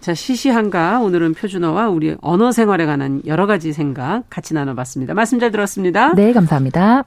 자, 0.00 0.14
시시한가 0.14 1.00
오늘은 1.00 1.34
표준어와 1.34 1.88
우리 1.88 2.16
언어 2.20 2.52
생활에 2.52 2.86
관한 2.86 3.22
여러 3.26 3.46
가지 3.46 3.72
생각 3.72 4.24
같이 4.30 4.54
나눠봤습니다. 4.54 5.14
말씀 5.14 5.38
잘 5.38 5.50
들었습니다. 5.50 6.14
네, 6.14 6.32
감사합니다. 6.32 7.04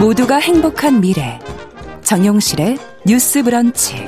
모두가 0.00 0.38
행복한 0.38 1.00
미래 1.00 1.38
정용실의 2.02 2.76
뉴스 3.06 3.42
브런치 3.44 4.04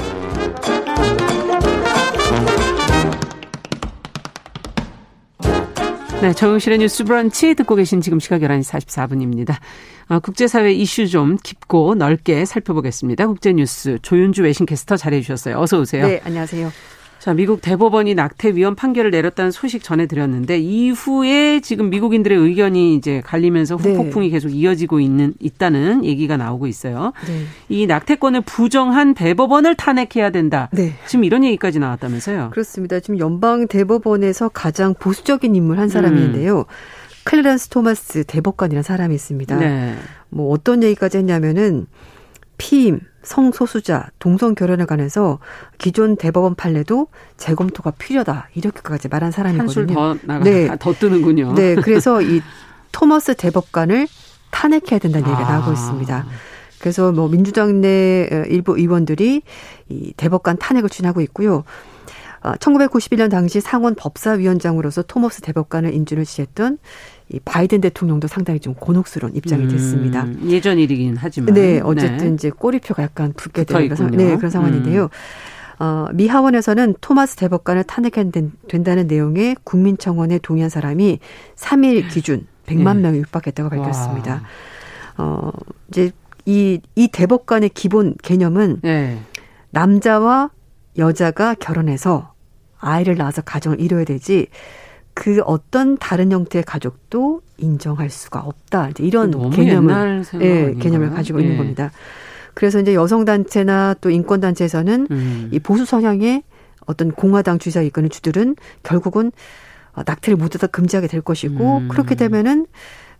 네, 6.24 6.32
정용실의 6.32 6.78
뉴스 6.78 7.04
브런치 7.04 7.54
듣고 7.54 7.74
계신 7.74 8.00
지금 8.00 8.18
시각 8.18 8.40
11시 8.40 8.80
44분입니다. 8.86 9.56
어, 10.08 10.20
국제사회 10.20 10.72
이슈 10.72 11.06
좀 11.06 11.36
깊고 11.36 11.96
넓게 11.96 12.46
살펴보겠습니다. 12.46 13.26
국제뉴스 13.26 13.98
조윤주 14.00 14.42
외신캐스터 14.42 14.96
잘해 14.96 15.20
주셨어요. 15.20 15.58
어서 15.58 15.78
오세요. 15.78 16.06
네, 16.06 16.22
안녕하세요. 16.24 16.72
자, 17.24 17.32
미국 17.32 17.62
대법원이 17.62 18.14
낙태 18.14 18.54
위헌 18.54 18.74
판결을 18.74 19.10
내렸다는 19.10 19.50
소식 19.50 19.82
전해드렸는데 19.82 20.58
이후에 20.58 21.60
지금 21.60 21.88
미국인들의 21.88 22.36
의견이 22.36 22.96
이제 22.96 23.22
갈리면서 23.24 23.78
네. 23.78 23.92
후폭풍이 23.92 24.26
네. 24.26 24.30
계속 24.30 24.50
이어지고 24.50 25.00
있는 25.00 25.32
있다는 25.40 26.04
얘기가 26.04 26.36
나오고 26.36 26.66
있어요. 26.66 27.14
네. 27.26 27.44
이 27.70 27.86
낙태권을 27.86 28.42
부정한 28.42 29.14
대법원을 29.14 29.74
탄핵해야 29.74 30.28
된다. 30.32 30.68
네. 30.70 30.92
지금 31.06 31.24
이런 31.24 31.44
얘기까지 31.44 31.78
나왔다면서요? 31.78 32.50
그렇습니다. 32.50 33.00
지금 33.00 33.18
연방 33.18 33.68
대법원에서 33.68 34.50
가장 34.50 34.92
보수적인 34.92 35.56
인물 35.56 35.78
한 35.78 35.88
사람인데요. 35.88 36.58
음. 36.58 36.64
클래런스 37.24 37.70
토마스 37.70 38.24
대법관이라는 38.24 38.82
사람이 38.82 39.14
있습니다. 39.14 39.56
네. 39.56 39.94
뭐 40.28 40.52
어떤 40.52 40.82
얘기까지 40.82 41.16
했냐면은 41.16 41.86
피임, 42.58 43.00
성소수자, 43.22 44.10
동성 44.18 44.54
결혼에 44.54 44.84
관해서 44.84 45.38
기존 45.78 46.16
대법원 46.16 46.54
판례도 46.54 47.08
재검토가 47.36 47.92
필요하다 47.92 48.48
이렇게까지 48.54 49.08
말한 49.08 49.30
사람이거든요. 49.30 49.62
한술 49.62 49.86
더 49.86 50.14
나가, 50.22 50.44
네, 50.44 50.68
더 50.78 50.92
뜨는군요. 50.92 51.54
네, 51.54 51.74
그래서 51.74 52.20
이 52.22 52.42
토머스 52.92 53.34
대법관을 53.36 54.06
탄핵해야 54.50 54.98
된다는 54.98 55.28
얘기가 55.28 55.48
아. 55.48 55.52
나오고 55.52 55.72
있습니다. 55.72 56.26
그래서 56.78 57.12
뭐 57.12 57.28
민주당 57.28 57.80
내 57.80 58.28
일부 58.48 58.78
의원들이 58.78 59.42
이 59.88 60.12
대법관 60.16 60.58
탄핵을 60.58 60.90
추진하고 60.90 61.22
있고요. 61.22 61.64
1991년 62.42 63.26
어, 63.26 63.28
당시 63.30 63.60
상원 63.60 63.94
법사위원장으로서 63.94 65.02
토머스 65.02 65.40
대법관을 65.40 65.94
인준을 65.94 66.24
지했던 66.26 66.78
이 67.30 67.40
바이든 67.40 67.80
대통령도 67.80 68.28
상당히 68.28 68.60
좀 68.60 68.74
곤혹스러운 68.74 69.34
입장이 69.34 69.66
됐습니다. 69.68 70.24
음, 70.24 70.46
예전 70.50 70.78
일이긴 70.78 71.16
하지만. 71.16 71.54
네, 71.54 71.80
어쨌든 71.80 72.28
네. 72.28 72.34
이제 72.34 72.50
꼬리표가 72.50 73.02
약간 73.02 73.32
붙게 73.34 73.64
되는 73.64 73.88
그런, 73.88 74.10
네, 74.10 74.36
그런 74.36 74.50
상황인데요. 74.50 75.04
음. 75.04 75.08
어, 75.78 76.06
미 76.12 76.28
하원에서는 76.28 76.94
토마스 77.00 77.36
대법관을 77.36 77.84
탄핵해야 77.84 78.30
된다는 78.68 79.06
내용의 79.06 79.56
국민청원에 79.64 80.38
동의한 80.38 80.70
사람이 80.70 81.18
3일 81.56 82.08
기준 82.10 82.46
100만 82.66 82.96
네. 82.96 83.02
명이 83.02 83.18
육박했다고 83.18 83.70
밝혔습니다. 83.70 84.42
와. 85.16 85.24
어, 85.24 85.52
이제 85.88 86.12
이, 86.44 86.80
이 86.94 87.08
대법관의 87.08 87.70
기본 87.70 88.14
개념은 88.22 88.80
네. 88.82 89.18
남자와 89.70 90.50
여자가 90.98 91.54
결혼해서 91.54 92.32
아이를 92.78 93.16
낳아서 93.16 93.42
가정을 93.42 93.80
이뤄야 93.80 94.04
되지 94.04 94.48
그 95.14 95.40
어떤 95.44 95.96
다른 95.96 96.32
형태의 96.32 96.64
가족도 96.64 97.40
인정할 97.56 98.10
수가 98.10 98.40
없다. 98.40 98.90
이제 98.90 99.04
이런 99.04 99.50
개념을 99.50 100.24
예, 100.40 100.74
개념을 100.74 101.10
가지고 101.10 101.38
예. 101.40 101.44
있는 101.44 101.56
겁니다. 101.56 101.92
그래서 102.52 102.80
이제 102.80 102.94
여성 102.94 103.24
단체나 103.24 103.94
또 104.00 104.10
인권 104.10 104.40
단체에서는 104.40 105.08
음. 105.10 105.48
이 105.52 105.58
보수 105.60 105.84
성향의 105.84 106.42
어떤 106.86 107.12
공화당 107.12 107.58
주자 107.58 107.80
이끄는 107.82 108.10
주들은 108.10 108.56
결국은 108.82 109.32
낙태를 110.04 110.36
모두 110.36 110.58
다 110.58 110.66
금지하게 110.66 111.06
될 111.06 111.20
것이고 111.20 111.78
음. 111.78 111.88
그렇게 111.88 112.14
되면은 112.14 112.66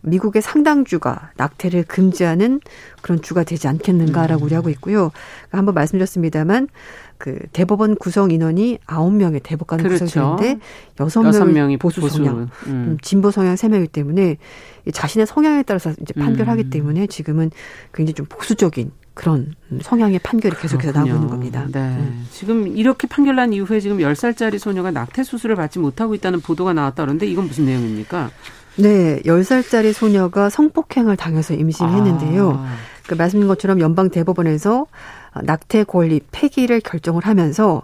미국의 0.01 0.41
상당주가 0.41 1.31
낙태를 1.35 1.83
금지하는 1.83 2.61
그런 3.01 3.21
주가 3.21 3.43
되지 3.43 3.67
않겠는가라고 3.67 4.43
음. 4.43 4.45
우려하고 4.45 4.69
있고요. 4.69 5.11
한번 5.49 5.73
말씀드렸습니다만 5.73 6.67
그 7.17 7.37
대법원 7.53 7.95
구성 7.95 8.31
인원이 8.31 8.79
아홉 8.85 9.13
명의 9.13 9.39
대법관 9.39 9.79
그렇죠. 9.79 10.05
구성되는데 10.05 10.59
여섯 10.99 11.21
명이 11.23 11.77
보수, 11.77 12.01
보수 12.01 12.17
성향, 12.17 12.37
음. 12.37 12.49
음. 12.67 12.97
진보 13.01 13.31
성향 13.31 13.55
세 13.55 13.69
명이기 13.69 13.91
때문에 13.91 14.37
자신의 14.91 15.25
성향에 15.25 15.63
따라서 15.63 15.93
이제 16.01 16.13
판결하기 16.13 16.63
음. 16.63 16.69
때문에 16.69 17.07
지금은 17.07 17.51
굉장히 17.93 18.13
좀 18.13 18.25
보수적인 18.27 18.91
그런 19.13 19.55
성향의 19.81 20.19
판결이 20.19 20.57
계속해서 20.57 20.91
그렇군요. 20.91 21.13
나오고 21.13 21.15
있는 21.15 21.29
겁니다. 21.29 21.65
네. 21.71 21.79
음. 21.79 22.27
지금 22.31 22.67
이렇게 22.67 23.07
판결 23.07 23.37
난 23.37 23.53
이후에 23.53 23.79
지금 23.79 23.97
10살짜리 23.97 24.59
소녀가 24.59 24.91
낙태 24.91 25.23
수술을 25.23 25.55
받지 25.55 25.79
못하고 25.79 26.15
있다는 26.15 26.41
보도가 26.41 26.73
나왔다 26.73 27.03
그러는데 27.03 27.25
이건 27.25 27.47
무슨 27.47 27.65
내용입니까? 27.65 28.29
네, 28.77 29.21
10살짜리 29.25 29.93
소녀가 29.93 30.49
성폭행을 30.49 31.15
당해서 31.15 31.53
임신했는데요. 31.53 32.51
아. 32.51 32.75
그 33.07 33.13
말씀드린 33.13 33.47
것처럼 33.47 33.79
연방 33.79 34.09
대법원에서 34.09 34.87
낙태 35.43 35.83
권리 35.85 36.21
폐기를 36.31 36.81
결정을 36.81 37.25
하면서 37.25 37.83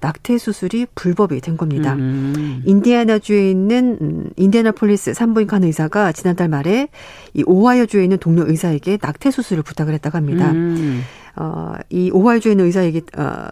낙태 0.00 0.38
수술이 0.38 0.86
불법이 0.94 1.40
된 1.40 1.56
겁니다. 1.56 1.94
음. 1.94 2.62
인디애나주에 2.64 3.50
있는 3.50 3.98
음, 4.00 4.30
인디애나폴리스 4.36 5.14
산부인과 5.14 5.60
의사가 5.62 6.12
지난달 6.12 6.48
말에 6.48 6.88
이 7.34 7.44
오하이오주에 7.46 8.02
있는 8.02 8.18
동료 8.18 8.46
의사에게 8.46 8.98
낙태 9.00 9.30
수술을 9.30 9.62
부탁을 9.62 9.92
했다고 9.94 10.16
합니다. 10.16 10.50
음. 10.52 11.02
어, 11.36 11.74
이 11.90 12.10
오하이오주에 12.10 12.52
있는 12.52 12.64
의사 12.64 12.82
에게 12.82 13.02
어, 13.16 13.48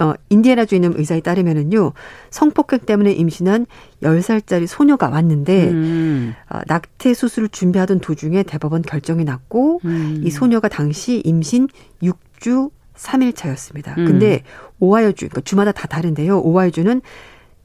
어, 0.00 0.14
인디애나주에 0.30 0.76
있는 0.76 0.94
의사에 0.96 1.20
따르면은요, 1.20 1.92
성폭행 2.30 2.80
때문에 2.80 3.12
임신한 3.12 3.66
10살짜리 4.02 4.66
소녀가 4.66 5.08
왔는데, 5.10 5.68
음. 5.68 6.34
어, 6.50 6.60
낙태 6.66 7.14
수술을 7.14 7.50
준비하던 7.50 8.00
도중에 8.00 8.42
대법원 8.42 8.82
결정이 8.82 9.24
났고, 9.24 9.80
음. 9.84 10.22
이 10.24 10.30
소녀가 10.30 10.68
당시 10.68 11.20
임신 11.24 11.68
6 12.02 12.18
주 12.44 12.68
3일 12.94 13.34
차였습니다. 13.34 13.94
음. 13.96 14.04
근데 14.04 14.42
오하이오주, 14.78 15.28
그러니까 15.30 15.40
주마다 15.40 15.72
다 15.72 15.88
다른데요. 15.88 16.40
오하이오주는 16.40 17.00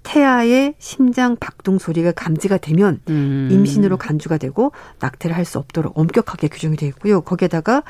태아의 0.04 0.76
심장 0.80 1.36
박동 1.38 1.80
소리가 1.80 2.14
감지가 2.14 2.60
되면 2.60 3.02
음. 3.10 3.50
임신으로 3.52 3.98
간주가 3.98 4.38
되고 4.38 4.72
낙태를 5.02 5.36
할 5.36 5.44
수 5.44 5.60
없도록 5.60 5.98
엄격하게 5.98 6.48
규정이 6.48 6.78
되어 6.78 6.88
있고요. 6.90 7.20
거기에다가 7.20 7.84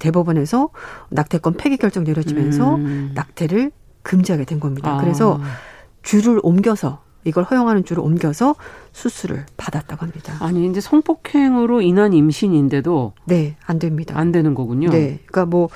대법원에서 0.00 0.70
낙태권 1.10 1.54
폐기 1.58 1.76
결정 1.76 2.02
내려지면서 2.02 2.74
음. 2.74 3.12
낙태를 3.14 3.70
금지하게 4.02 4.44
된 4.44 4.58
겁니다. 4.58 4.94
아. 4.94 5.00
그래서 5.00 5.40
줄을 6.02 6.40
옮겨서 6.42 7.04
이걸 7.22 7.44
허용하는 7.44 7.84
줄을 7.84 8.02
옮겨서 8.02 8.56
수술을 8.90 9.46
받았다고 9.56 10.04
합니다. 10.04 10.34
아니 10.40 10.68
이제 10.68 10.80
성폭행으로 10.80 11.82
인한 11.82 12.12
임신인데도 12.12 13.12
네, 13.26 13.54
안 13.64 13.78
됩니다. 13.78 14.18
안 14.18 14.32
되는 14.32 14.54
거군요. 14.54 14.90
네. 14.90 15.20
그러니까 15.26 15.46
뭐 15.46 15.68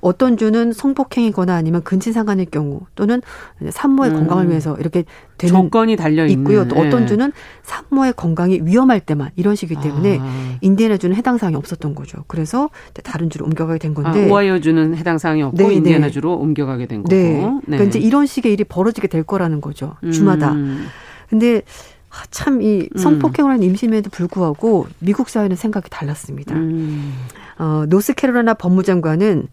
어떤 0.00 0.36
주는 0.36 0.72
성폭행이거나 0.72 1.54
아니면 1.54 1.82
근친상간일 1.82 2.46
경우 2.46 2.80
또는 2.94 3.20
산모의 3.68 4.10
음. 4.12 4.16
건강을 4.16 4.48
위해서 4.48 4.76
이렇게 4.78 5.04
되는 5.38 5.54
조건이 5.54 5.96
달려 5.96 6.26
있고요. 6.26 6.66
또 6.68 6.76
어떤 6.76 7.00
네. 7.00 7.06
주는 7.06 7.32
산모의 7.62 8.14
건강이 8.14 8.60
위험할 8.64 9.00
때만 9.00 9.30
이런 9.36 9.56
식이기 9.56 9.80
때문에 9.80 10.18
아. 10.20 10.56
인디애나 10.60 10.96
주는 10.96 11.16
해당 11.16 11.38
사항이 11.38 11.56
없었던 11.56 11.94
거죠. 11.94 12.24
그래서 12.26 12.70
다른 13.02 13.30
주로 13.30 13.46
옮겨가게 13.46 13.78
된 13.78 13.94
건데 13.94 14.26
아, 14.26 14.32
오하이오 14.32 14.60
주는 14.60 14.96
해당 14.96 15.18
사항이 15.18 15.42
없고 15.42 15.56
네, 15.56 15.68
네. 15.68 15.74
인디애나 15.74 16.10
주로 16.10 16.34
옮겨가게 16.34 16.86
된 16.86 17.02
거고. 17.02 17.14
네. 17.14 17.32
네. 17.42 17.60
그러니까 17.66 17.84
이제 17.84 17.98
이런 17.98 18.26
식의 18.26 18.52
일이 18.52 18.64
벌어지게 18.64 19.08
될 19.08 19.22
거라는 19.22 19.60
거죠. 19.60 19.96
주마다. 20.12 20.52
음. 20.52 20.86
근데 21.28 21.62
아, 22.10 22.24
참이 22.30 22.88
음. 22.92 22.98
성폭행을 22.98 23.52
한 23.52 23.62
임신에도 23.62 24.10
불구하고 24.10 24.86
미국 24.98 25.28
사회는 25.28 25.56
생각이 25.56 25.88
달랐습니다. 25.90 26.54
음. 26.56 27.14
어, 27.58 27.84
노스캐롤라이나 27.88 28.54
법무장관은 28.54 29.46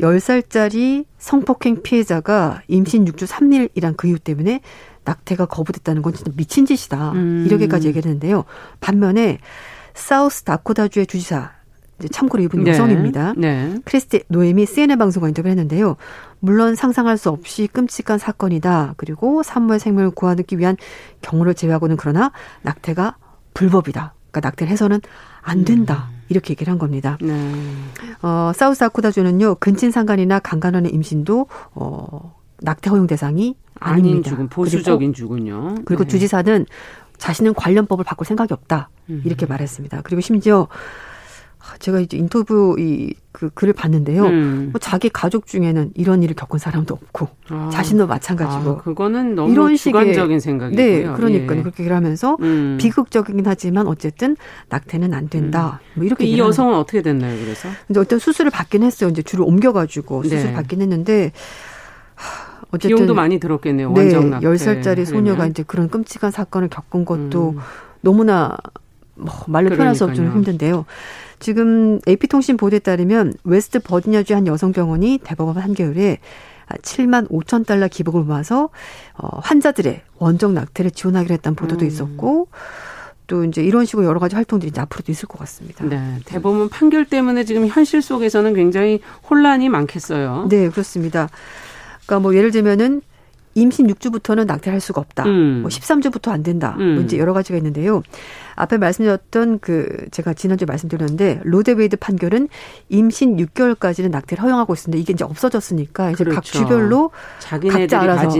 10살짜리 0.00 1.04
성폭행 1.18 1.82
피해자가 1.82 2.62
임신 2.68 3.04
6주 3.04 3.26
3일이란 3.26 3.96
그 3.96 4.08
이유 4.08 4.18
때문에 4.18 4.60
낙태가 5.04 5.46
거부됐다는 5.46 6.02
건 6.02 6.14
진짜 6.14 6.30
미친 6.36 6.66
짓이다. 6.66 7.12
음. 7.12 7.44
이렇게까지 7.46 7.88
얘기했는데요. 7.88 8.44
반면에 8.80 9.38
사우스 9.94 10.42
다코다주의 10.44 11.06
주지사 11.06 11.52
참고로 12.10 12.42
이분 12.42 12.64
네. 12.64 12.70
여성입니다. 12.70 13.34
네. 13.36 13.78
크리스티 13.84 14.24
노엠이 14.28 14.66
CNN 14.66 14.98
방송과 14.98 15.28
인터뷰를 15.28 15.50
했는데요. 15.50 15.96
물론 16.40 16.74
상상할 16.74 17.16
수 17.16 17.30
없이 17.30 17.68
끔찍한 17.68 18.18
사건이다. 18.18 18.94
그리고 18.96 19.42
산모의 19.42 19.78
생명을 19.78 20.10
구하기 20.10 20.58
위한 20.58 20.76
경우를 21.20 21.54
제외하고는 21.54 21.96
그러나 21.96 22.32
낙태가 22.62 23.16
불법이다. 23.54 24.14
그러니까 24.30 24.48
낙태를 24.48 24.72
해서는 24.72 25.00
안 25.42 25.64
된다. 25.64 26.08
음. 26.10 26.21
이렇게 26.32 26.52
얘기를 26.52 26.70
한 26.70 26.78
겁니다. 26.78 27.18
네. 27.20 27.52
어, 28.22 28.52
사우스 28.54 28.82
아코다주는요 28.84 29.56
근친 29.56 29.90
상간이나 29.90 30.38
강간원의 30.38 30.92
임신도 30.92 31.46
어, 31.74 32.34
낙태 32.62 32.90
허용 32.90 33.06
대상이 33.06 33.56
아닙니다. 33.78 34.30
죽은 34.30 34.48
보수적인 34.48 35.12
주군요. 35.12 35.74
그리고 35.84 36.04
네. 36.04 36.08
주지사는 36.08 36.66
자신은 37.18 37.54
관련 37.54 37.86
법을 37.86 38.04
바꿀 38.04 38.26
생각이 38.26 38.52
없다 38.52 38.88
이렇게 39.24 39.46
음. 39.46 39.48
말했습니다. 39.48 40.00
그리고 40.02 40.20
심지어 40.20 40.66
제가 41.78 42.00
이제 42.00 42.16
인터뷰 42.16 42.76
이 42.78 43.14
그 43.32 43.48
글을 43.50 43.72
봤는데요. 43.72 44.26
음. 44.26 44.68
뭐 44.72 44.78
자기 44.78 45.08
가족 45.08 45.46
중에는 45.46 45.92
이런 45.94 46.22
일을 46.22 46.36
겪은 46.36 46.58
사람도 46.58 46.94
없고 46.94 47.28
아. 47.48 47.70
자신도 47.72 48.06
마찬가지고. 48.06 48.70
아, 48.70 48.76
그거는 48.82 49.34
너무 49.34 49.52
이런 49.52 49.74
주관적인 49.74 50.38
생각이고요. 50.38 50.86
네, 50.86 51.02
그러니까요. 51.14 51.58
예. 51.58 51.62
그렇게 51.62 51.88
하면서 51.88 52.36
음. 52.40 52.76
비극적이긴 52.78 53.42
하지만 53.46 53.86
어쨌든 53.86 54.36
낙태는 54.68 55.14
안 55.14 55.28
된다. 55.28 55.80
음. 55.82 55.92
뭐 55.94 56.04
이렇게 56.04 56.26
이 56.26 56.38
여성은 56.38 56.74
어떻게 56.74 57.00
됐나요? 57.00 57.36
그래서 57.42 57.68
이제 57.88 57.98
어떤 57.98 58.18
수술을 58.18 58.50
받긴 58.50 58.82
했어요. 58.82 59.08
이제 59.10 59.22
주로 59.22 59.46
옮겨가지고 59.46 60.24
수술 60.24 60.38
네. 60.38 60.52
받긴 60.52 60.82
했는데. 60.82 61.32
어쨌든 62.70 62.96
비용도 62.96 63.14
많이 63.14 63.38
들었겠네요. 63.38 63.92
원정 63.92 64.30
낙태. 64.30 64.46
10살짜리 64.46 65.04
소녀가 65.04 65.46
이제 65.46 65.62
그런 65.66 65.90
끔찍한 65.90 66.30
사건을 66.30 66.68
겪은 66.68 67.04
것도 67.04 67.50
음. 67.50 67.58
너무나 68.00 68.56
뭐 69.14 69.30
말로 69.46 69.68
표현할 69.70 69.94
수 69.94 70.04
없좀 70.04 70.32
힘든데요. 70.32 70.86
지금 71.42 71.98
AP통신 72.06 72.56
보도에 72.56 72.78
따르면 72.78 73.34
웨스트 73.42 73.80
버지니아주 73.80 74.32
한 74.36 74.46
여성 74.46 74.72
병원이 74.72 75.18
대법원 75.24 75.56
판결에 75.56 76.18
7만 76.68 77.28
5천 77.28 77.66
달러 77.66 77.88
기부금을 77.88 78.26
모아서 78.26 78.70
어, 79.18 79.40
환자들의 79.40 80.02
원정 80.18 80.54
낙태를 80.54 80.92
지원하기로 80.92 81.32
했다는 81.34 81.56
보도도 81.56 81.84
음. 81.84 81.88
있었고 81.88 82.46
또 83.26 83.44
이제 83.44 83.60
이런 83.60 83.84
식으로 83.84 84.06
여러 84.06 84.20
가지 84.20 84.36
활동들이 84.36 84.70
이제 84.70 84.80
앞으로도 84.80 85.10
있을 85.10 85.26
것 85.26 85.40
같습니다. 85.40 85.84
네. 85.84 86.20
대법원 86.26 86.68
판결 86.68 87.06
때문에 87.06 87.42
지금 87.44 87.66
현실 87.66 88.02
속에서는 88.02 88.54
굉장히 88.54 89.00
혼란이 89.28 89.68
많겠어요. 89.68 90.46
네, 90.48 90.68
그렇습니다. 90.68 91.28
그러니까 92.06 92.20
뭐 92.20 92.36
예를 92.36 92.52
들면은 92.52 93.02
임신 93.54 93.86
6주부터는 93.88 94.46
낙태할 94.46 94.80
수가 94.80 95.00
없다. 95.00 95.24
음. 95.24 95.60
뭐 95.62 95.68
13주부터 95.68 96.30
안 96.30 96.42
된다. 96.42 96.74
뭐 96.76 96.84
음. 96.84 96.94
뭐 96.94 97.04
이제 97.04 97.18
여러 97.18 97.32
가지가 97.32 97.56
있는데요. 97.56 98.02
앞에 98.54 98.78
말씀드렸던 98.78 99.58
그 99.60 100.06
제가 100.10 100.34
지난주에 100.34 100.66
말씀드렸는데 100.66 101.40
로데웨이드 101.44 101.96
판결은 101.96 102.48
임신 102.88 103.36
6개월까지는 103.36 104.10
낙태를 104.10 104.42
허용하고 104.42 104.74
있습니다. 104.74 105.00
이게 105.00 105.12
이제 105.12 105.24
없어졌으니까 105.24 106.10
이제 106.12 106.24
그렇죠. 106.24 106.34
각 106.36 106.44
주별로 106.44 107.10
각자 107.70 108.00
알아서 108.00 108.30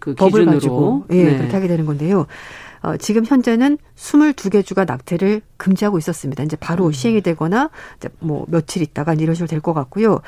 그 0.00 0.14
법을 0.14 0.46
가지고 0.46 1.04
예, 1.10 1.24
네. 1.24 1.36
그렇게 1.36 1.54
하게 1.54 1.68
되는 1.68 1.86
건데요. 1.86 2.26
어, 2.84 2.98
지금 2.98 3.24
현재는 3.24 3.78
22개 3.96 4.62
주가 4.64 4.84
낙태를 4.84 5.40
금지하고 5.56 5.96
있었습니다. 5.96 6.42
이제 6.42 6.54
바로 6.56 6.86
음. 6.86 6.92
시행이 6.92 7.22
되거나 7.22 7.70
이제 7.96 8.10
뭐 8.20 8.44
며칠 8.48 8.82
있다가 8.82 9.14
이런 9.14 9.34
식으로 9.34 9.48
될 9.48 9.60
것 9.64 9.72
같고요. 9.72 10.20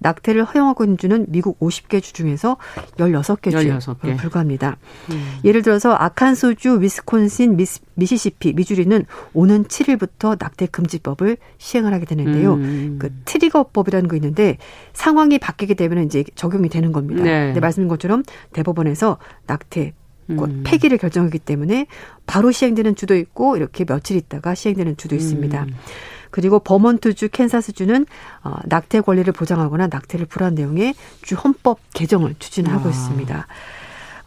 낙태를 0.00 0.44
허용하고 0.44 0.84
있는 0.84 0.98
주는 0.98 1.24
미국 1.28 1.58
50개 1.60 2.02
주 2.02 2.12
중에서 2.12 2.58
16개 2.98 3.50
주에 3.50 3.70
16개. 3.78 4.18
불과합니다. 4.18 4.76
음. 5.10 5.38
예를 5.44 5.62
들어서 5.62 5.94
아칸소주, 5.94 6.82
위스콘신, 6.82 7.56
미스, 7.56 7.80
미시시피, 7.94 8.52
미주리는 8.52 9.06
오는 9.32 9.64
7일부터 9.64 10.36
낙태 10.38 10.66
금지법을 10.66 11.38
시행을 11.56 11.94
하게 11.94 12.04
되는데요. 12.04 12.54
음. 12.54 12.96
그 13.00 13.10
트리거법이라는 13.24 14.08
거 14.08 14.16
있는데 14.16 14.58
상황이 14.92 15.38
바뀌게 15.38 15.72
되면 15.74 16.04
이제 16.04 16.24
적용이 16.34 16.68
되는 16.68 16.92
겁니다. 16.92 17.22
네. 17.22 17.46
근데 17.46 17.60
말씀인 17.60 17.88
것처럼 17.88 18.22
대법원에서 18.52 19.16
낙태 19.46 19.94
음. 20.30 20.62
폐기를 20.64 20.98
결정하기 20.98 21.38
때문에 21.40 21.86
바로 22.26 22.50
시행되는 22.50 22.94
주도 22.94 23.14
있고 23.16 23.56
이렇게 23.56 23.84
며칠 23.84 24.16
있다가 24.16 24.54
시행되는 24.54 24.96
주도 24.96 25.14
있습니다. 25.14 25.62
음. 25.62 25.74
그리고 26.30 26.58
버먼트주, 26.58 27.28
캔사스주는 27.28 28.06
어, 28.42 28.54
낙태 28.64 29.02
권리를 29.02 29.30
보장하거나 29.32 29.88
낙태를 29.88 30.26
불허한 30.26 30.54
내용의 30.54 30.94
주 31.20 31.34
헌법 31.34 31.78
개정을 31.92 32.36
추진하고 32.38 32.88
아. 32.88 32.90
있습니다. 32.90 33.46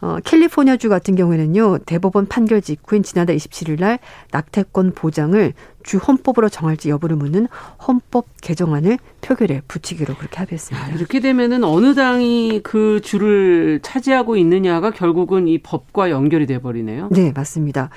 어, 0.00 0.18
캘리포니아주 0.24 0.88
같은 0.88 1.14
경우에는요, 1.14 1.78
대법원 1.86 2.26
판결 2.26 2.60
직후인 2.60 3.02
지난달 3.02 3.36
27일 3.36 3.80
날 3.80 3.98
낙태권 4.30 4.92
보장을 4.94 5.52
주 5.82 5.98
헌법으로 5.98 6.48
정할지 6.48 6.90
여부를 6.90 7.16
묻는 7.16 7.46
헌법 7.86 8.26
개정안을 8.42 8.98
표결에 9.20 9.62
붙이기로 9.68 10.16
그렇게 10.16 10.38
합의했습니다. 10.38 10.86
아, 10.86 10.90
이렇게 10.90 11.20
되면은 11.20 11.62
어느 11.64 11.94
당이 11.94 12.60
그 12.64 13.00
주를 13.02 13.80
차지하고 13.82 14.36
있느냐가 14.36 14.90
결국은 14.90 15.46
이 15.46 15.58
법과 15.58 16.10
연결이 16.10 16.46
돼 16.46 16.60
버리네요. 16.60 17.08
네, 17.12 17.32
맞습니다. 17.34 17.90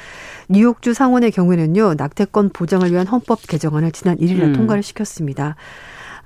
뉴욕주 0.50 0.94
상원의 0.94 1.32
경우에는요, 1.32 1.96
낙태권 1.98 2.50
보장을 2.50 2.90
위한 2.92 3.08
헌법 3.08 3.42
개정안을 3.48 3.92
지난 3.92 4.18
1일 4.18 4.38
날 4.38 4.50
음. 4.50 4.54
통과를 4.54 4.84
시켰습니다. 4.84 5.56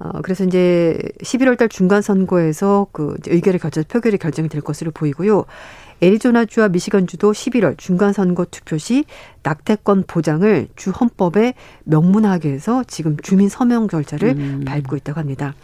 어, 0.04 0.22
그래서 0.22 0.43
이제 0.43 0.99
11월 1.22 1.58
달 1.58 1.70
중간 1.70 2.01
선거에서 2.01 2.88
그 2.91 3.16
의결의 3.26 3.58
결정, 3.58 3.86
표결이 3.86 4.18
결정이 4.18 4.49
될 4.49 4.62
것으로 4.62 4.91
보이고요. 4.91 5.45
애리조나주와 6.01 6.68
미시건주도 6.68 7.32
11월 7.32 7.78
중간 7.78 8.12
선거 8.12 8.43
투표 8.43 8.78
시 8.78 9.06
낙태권 9.43 10.04
보장을 10.06 10.68
주 10.76 10.89
헌법에 10.89 11.54
명문화하기 11.86 12.49
위해서 12.49 12.84
지금 12.86 13.16
주민 13.24 13.47
서명 13.47 13.88
절차를 13.88 14.30
음. 14.32 14.64
밟고 14.66 14.97
있다고 14.97 15.22
합니다. 15.22 15.56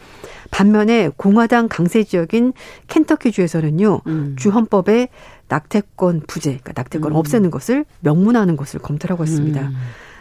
반면에 0.52 1.10
공화당 1.18 1.68
강세 1.68 2.06
지역인 2.06 2.54
켄터키주에서는요, 2.88 4.02
음. 4.08 4.36
주 4.38 4.52
헌법에 4.52 5.10
낙태권 5.50 6.22
부재, 6.28 6.52
그러니까 6.52 6.74
낙태권 6.78 7.12
음. 7.12 7.16
없애는 7.18 7.52
것을 7.52 7.84
명문화하는 8.00 8.56
것을 8.56 8.80
검토하고 8.80 9.26
있습니다. 9.26 9.60
음. 9.60 9.76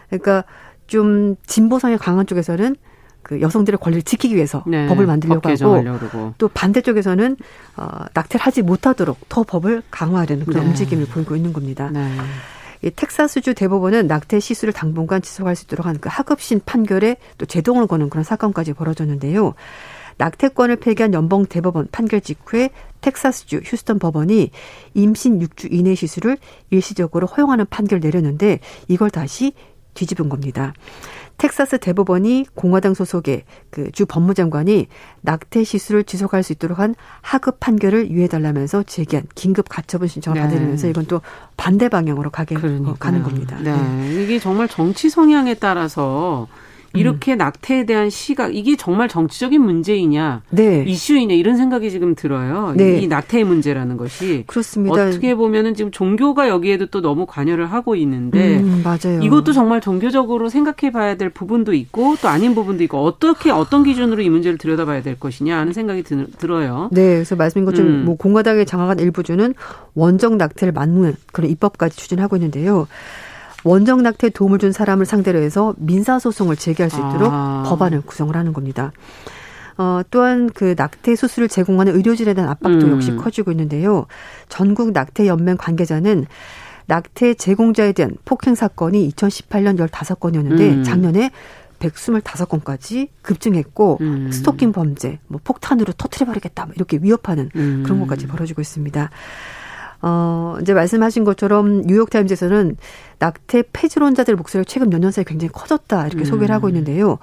그러니까 0.09 0.43
좀 0.89 1.37
진보성이 1.47 1.97
강한 1.99 2.27
쪽에서는 2.27 2.75
그 3.29 3.43
여성들의 3.43 3.79
권리를 3.79 4.03
지키기 4.03 4.35
위해서 4.35 4.65
네, 4.67 4.87
법을 4.87 5.05
만들려고 5.05 5.47
하고 5.51 6.33
또 6.39 6.49
반대쪽에서는 6.49 7.37
어, 7.77 7.87
낙태를 8.15 8.45
하지 8.45 8.63
못하도록 8.63 9.29
더 9.29 9.43
법을 9.43 9.83
강화하려는 9.91 10.47
그런 10.47 10.63
네. 10.63 10.69
움직임을 10.71 11.05
보이고 11.05 11.37
있는 11.37 11.53
겁니다. 11.53 11.91
네. 11.93 12.09
이 12.83 12.91
텍사스주 12.91 13.53
대법원은 13.53 14.07
낙태 14.07 14.41
시술을 14.41 14.73
당분간 14.73 15.21
지속할 15.21 15.57
수 15.57 15.65
있도록 15.65 15.85
하는 15.85 16.01
그 16.01 16.09
하급신 16.11 16.63
판결에 16.65 17.19
또 17.37 17.45
제동을 17.45 17.87
거는 17.87 18.09
그런 18.09 18.25
사건까지 18.25 18.73
벌어졌는데요. 18.73 19.53
낙태권을 20.17 20.77
폐기한 20.77 21.13
연봉 21.13 21.45
대법원 21.45 21.89
판결 21.93 22.23
직후에 22.23 22.71
텍사스주 23.03 23.61
휴스턴 23.63 23.99
법원이 23.99 24.53
임신 24.95 25.39
6주 25.39 25.71
이내 25.71 25.95
시술을 25.95 26.39
일시적으로 26.71 27.27
허용하는 27.27 27.67
판결을 27.69 28.01
내렸는데 28.01 28.61
이걸 28.89 29.11
다시 29.11 29.53
뒤집은 29.93 30.31
겁니다. 30.31 30.73
텍사스 31.39 31.79
대법원이 31.79 32.47
공화당 32.55 32.95
소속의 32.95 33.45
그 33.71 33.89
주 33.93 34.07
법무장관이 34.07 34.87
낙태 35.23 35.65
시술을 35.65 36.05
지속할 36.05 36.43
수 36.43 36.53
있도록 36.53 36.79
한 36.79 36.95
하급 37.21 37.59
판결을 37.61 38.11
유예달라면서 38.11 38.83
제기한 38.85 39.27
긴급 39.35 39.69
가처분 39.69 40.09
신청을 40.09 40.41
네. 40.41 40.47
받으면서 40.47 40.89
이건 40.89 41.07
또 41.07 41.21
반대 41.57 41.89
방향으로 41.89 42.31
가게 42.31 42.55
그러니까요. 42.55 42.97
가는 42.99 43.23
겁니다. 43.23 43.57
네. 43.63 43.73
네. 43.73 44.23
이게 44.25 44.39
정말 44.39 44.69
정치 44.69 45.09
성향에 45.11 45.55
따라서 45.55 46.47
이렇게 46.99 47.35
음. 47.35 47.39
낙태에 47.39 47.87
대한 47.87 48.11
시각 48.11 48.55
이게 48.55 48.77
정말 48.77 49.09
정치적인 49.09 49.61
문제이냐 49.61 50.43
네. 50.51 50.85
이슈이냐 50.87 51.35
이런 51.35 51.57
생각이 51.57 51.91
지금 51.91 52.15
들어요. 52.15 52.75
네. 52.77 53.01
이 53.01 53.07
낙태의 53.07 53.45
문제라는 53.45 53.97
것이 53.97 54.45
그렇습니다. 54.47 55.07
어떻게 55.07 55.35
보면은 55.35 55.75
지금 55.75 55.91
종교가 55.91 56.49
여기에도 56.49 56.87
또 56.87 57.01
너무 57.01 57.27
관여를 57.27 57.67
하고 57.67 57.95
있는데 57.97 58.59
음, 58.59 58.83
맞아요. 58.85 59.21
이것도 59.23 59.53
정말 59.53 59.81
종교적으로 59.81 60.49
생각해봐야 60.49 61.17
될 61.17 61.31
부분도 61.31 61.73
있고 61.75 62.17
또 62.21 62.29
아닌 62.29 62.55
부분도 62.55 62.83
있고 62.85 63.05
어떻게 63.05 63.51
어떤 63.51 63.85
기준으로 63.85 64.23
이 64.23 64.29
문제를 64.29 64.59
들여다봐야 64.59 65.03
될 65.03 65.19
것이냐 65.19 65.57
하는 65.57 65.73
생각이 65.73 66.03
들, 66.03 66.51
어요 66.51 66.89
네, 66.93 67.15
그래서 67.15 67.37
말씀인 67.37 67.65
것처럼 67.65 67.93
음. 67.93 68.05
뭐 68.05 68.17
공화당의 68.17 68.67
장악한 68.67 68.99
일부주는 68.99 69.55
원정 69.95 70.39
낙태를 70.39 70.73
막는 70.73 71.15
그런 71.33 71.51
입법까지 71.51 71.97
추진하고 71.97 72.37
있는데요. 72.37 72.87
원정 73.65 74.03
낙태에 74.03 74.31
도움을 74.31 74.59
준 74.59 74.73
사람을 74.73 75.07
상대로 75.07 75.41
해서 75.41 75.75
민사 75.79 76.19
소송을 76.19 76.57
제기할 76.57 76.91
수 76.91 76.97
있도록 76.97 77.31
아. 77.33 77.65
법안을 77.67 78.03
구성을 78.03 78.35
하는 78.37 78.53
겁니다. 78.53 78.93
어, 79.77 80.01
또한 80.11 80.51
그 80.51 80.75
낙태 80.77 81.15
수술을 81.15 81.49
제공하는 81.49 81.95
의료진에 81.95 82.35
대한 82.35 82.51
압박도 82.51 82.87
음. 82.87 82.93
역시 82.93 83.15
커지고 83.15 83.53
있는데요. 83.53 84.07
전국 84.49 84.93
낙태 84.93 85.27
연맹 85.27 85.57
관계자는 85.57 86.27
낙태 86.87 87.35
제공자에 87.35 87.93
대한 87.93 88.17
폭행 88.25 88.55
사건이 88.55 89.09
2018년 89.11 89.79
15건이었는데 89.79 90.61
음. 90.61 90.85
작년에 90.85 91.31
125건까지 91.79 93.09
급증했고 93.23 93.99
음. 94.01 94.33
스토킹 94.33 94.73
범죄, 94.73 95.21
뭐 95.29 95.41
폭탄으로 95.45 95.93
터트려 95.93 96.27
버리겠다 96.27 96.67
뭐 96.67 96.75
이렇게 96.75 96.99
위협하는 97.01 97.51
음. 97.55 97.83
그런 97.85 98.01
것까지 98.01 98.27
벌어지고 98.27 98.61
있습니다. 98.61 99.11
어, 100.01 100.57
이제 100.63 100.75
말씀하신 100.75 101.25
것처럼 101.25 101.83
뉴욕타임즈에서는 101.83 102.77
낙태 103.19 103.65
폐질원자들 103.73 104.37
목소리가 104.37 104.65
최근 104.69 104.91
몇 104.91 105.01
년 105.01 105.11
사이 105.11 105.25
굉장히 105.25 105.51
커졌다 105.53 106.07
이렇게 106.07 106.23
음. 106.23 106.25
소개를 106.25 106.55
하고 106.55 106.69
있는데요. 106.69 107.19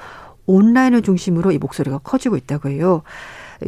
온라인을 0.45 1.01
중심으로 1.01 1.51
이 1.51 1.57
목소리가 1.57 1.99
커지고 1.99 2.37
있다고 2.37 2.69
해요. 2.69 3.01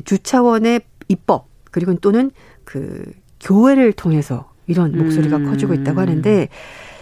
주차원의 0.05 0.81
입법 1.07 1.47
그리고 1.71 1.93
또는 1.95 2.31
그 2.63 3.03
교회를 3.39 3.93
통해서 3.93 4.51
이런 4.67 4.91
목소리가 4.97 5.37
음. 5.37 5.45
커지고 5.49 5.73
있다고 5.73 6.01
하는데 6.01 6.49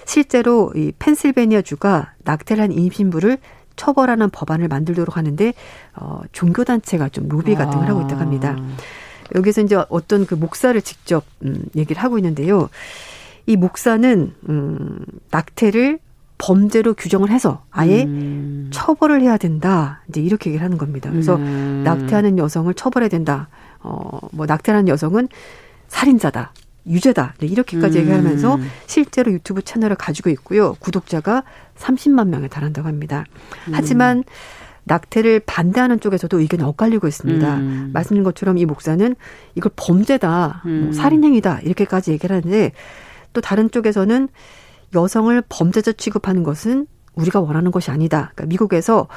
실제로 0.05 0.71
이 0.75 0.91
펜실베니아 0.99 1.63
주가 1.63 2.13
낙태를 2.23 2.63
한 2.63 2.71
임신부를 2.71 3.39
처벌하는 3.75 4.29
법안을 4.29 4.67
만들도록 4.67 5.17
하는데 5.17 5.53
어 5.95 6.21
종교 6.31 6.63
단체가 6.63 7.09
좀 7.09 7.27
로비 7.27 7.55
같은 7.55 7.79
걸 7.79 7.89
하고 7.89 8.01
있다고 8.01 8.21
합니다. 8.21 8.55
아. 8.59 8.77
여기서 9.33 9.61
이제 9.61 9.83
어떤 9.89 10.25
그 10.25 10.35
목사를 10.35 10.79
직접 10.81 11.23
음, 11.43 11.65
얘기를 11.75 12.01
하고 12.01 12.17
있는데요. 12.19 12.69
이 13.47 13.55
목사는 13.55 14.33
음, 14.49 14.99
낙태를 15.31 15.99
범죄로 16.37 16.93
규정을 16.93 17.29
해서 17.29 17.63
아예 17.71 18.03
음. 18.03 18.69
처벌을 18.71 19.21
해야 19.21 19.37
된다. 19.37 20.01
이제 20.09 20.21
이렇게 20.21 20.49
얘기를 20.49 20.63
하는 20.63 20.77
겁니다. 20.77 21.09
그래서 21.09 21.35
음. 21.35 21.83
낙태하는 21.85 22.37
여성을 22.37 22.73
처벌해야 22.73 23.09
된다. 23.09 23.47
어, 23.79 24.19
뭐 24.31 24.45
낙태하는 24.45 24.87
여성은 24.87 25.29
살인자다. 25.87 26.53
유죄다. 26.87 27.35
네, 27.39 27.47
이렇게까지 27.47 27.97
음. 27.97 28.01
얘기하면서 28.03 28.59
실제로 28.85 29.31
유튜브 29.31 29.61
채널을 29.61 29.95
가지고 29.95 30.29
있고요. 30.31 30.75
구독자가 30.79 31.43
30만 31.77 32.27
명에 32.27 32.47
달한다고 32.47 32.87
합니다. 32.87 33.25
음. 33.67 33.73
하지만 33.73 34.23
낙태를 34.85 35.41
반대하는 35.41 35.99
쪽에서도 35.99 36.39
의견이 36.39 36.63
엇갈리고 36.63 37.07
있습니다. 37.07 37.55
음. 37.57 37.89
말씀드린 37.93 38.23
것처럼 38.23 38.57
이 38.57 38.65
목사는 38.65 39.15
이걸 39.55 39.71
범죄다, 39.75 40.61
뭐 40.63 40.71
음. 40.71 40.81
뭐 40.85 40.93
살인행위다 40.93 41.61
이렇게까지 41.61 42.11
얘기를 42.11 42.35
하는데 42.35 42.71
또 43.33 43.41
다른 43.41 43.69
쪽에서는 43.69 44.29
여성을 44.93 45.43
범죄자 45.49 45.91
취급하는 45.91 46.43
것은 46.43 46.87
우리가 47.15 47.41
원하는 47.41 47.71
것이 47.71 47.91
아니다. 47.91 48.31
그러니까 48.35 48.45
미국에서 48.45 49.07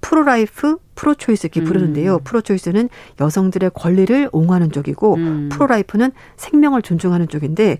pro-life, 0.00 0.78
pro-choice 0.94 1.46
이렇게 1.46 1.62
부르는데요. 1.62 2.16
음. 2.16 2.20
pro-choice는 2.24 2.88
여성들의 3.20 3.70
권리를 3.74 4.30
옹호하는 4.32 4.70
쪽이고 4.70 5.14
음. 5.14 5.48
pro-life는 5.50 6.12
생명을 6.36 6.82
존중하는 6.82 7.28
쪽인데 7.28 7.78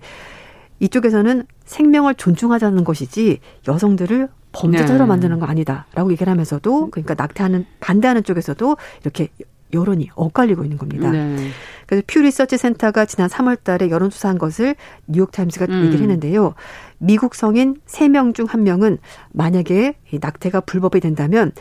이쪽에서는 0.79 1.45
생명을 1.65 2.15
존중하자는 2.15 2.83
것이지 2.83 3.39
여성들을 3.67 4.29
범죄자로 4.51 4.99
네. 4.99 5.05
만드는 5.05 5.39
거 5.39 5.45
아니다라고 5.45 6.11
얘기를 6.11 6.29
하면서도 6.31 6.89
그러니까 6.89 7.15
낙태하는 7.15 7.65
반대하는 7.79 8.23
쪽에서도 8.23 8.77
이렇게 9.01 9.29
여론이 9.73 10.09
엇갈리고 10.15 10.63
있는 10.63 10.77
겁니다. 10.77 11.11
네. 11.11 11.49
그래서 11.85 12.03
퓨 12.07 12.21
리서치 12.21 12.57
센터가 12.57 13.05
지난 13.05 13.29
3월 13.29 13.63
달에 13.63 13.89
여론조사한 13.89 14.37
것을 14.37 14.75
뉴욕타임스가 15.07 15.65
음. 15.69 15.85
얘기를 15.85 16.01
했는데요. 16.01 16.55
미국 16.97 17.35
성인 17.35 17.77
3명 17.87 18.33
중 18.33 18.47
1명은 18.47 18.97
만약에 19.31 19.95
낙태가 20.19 20.61
불법이 20.61 20.99
된다면 20.99 21.51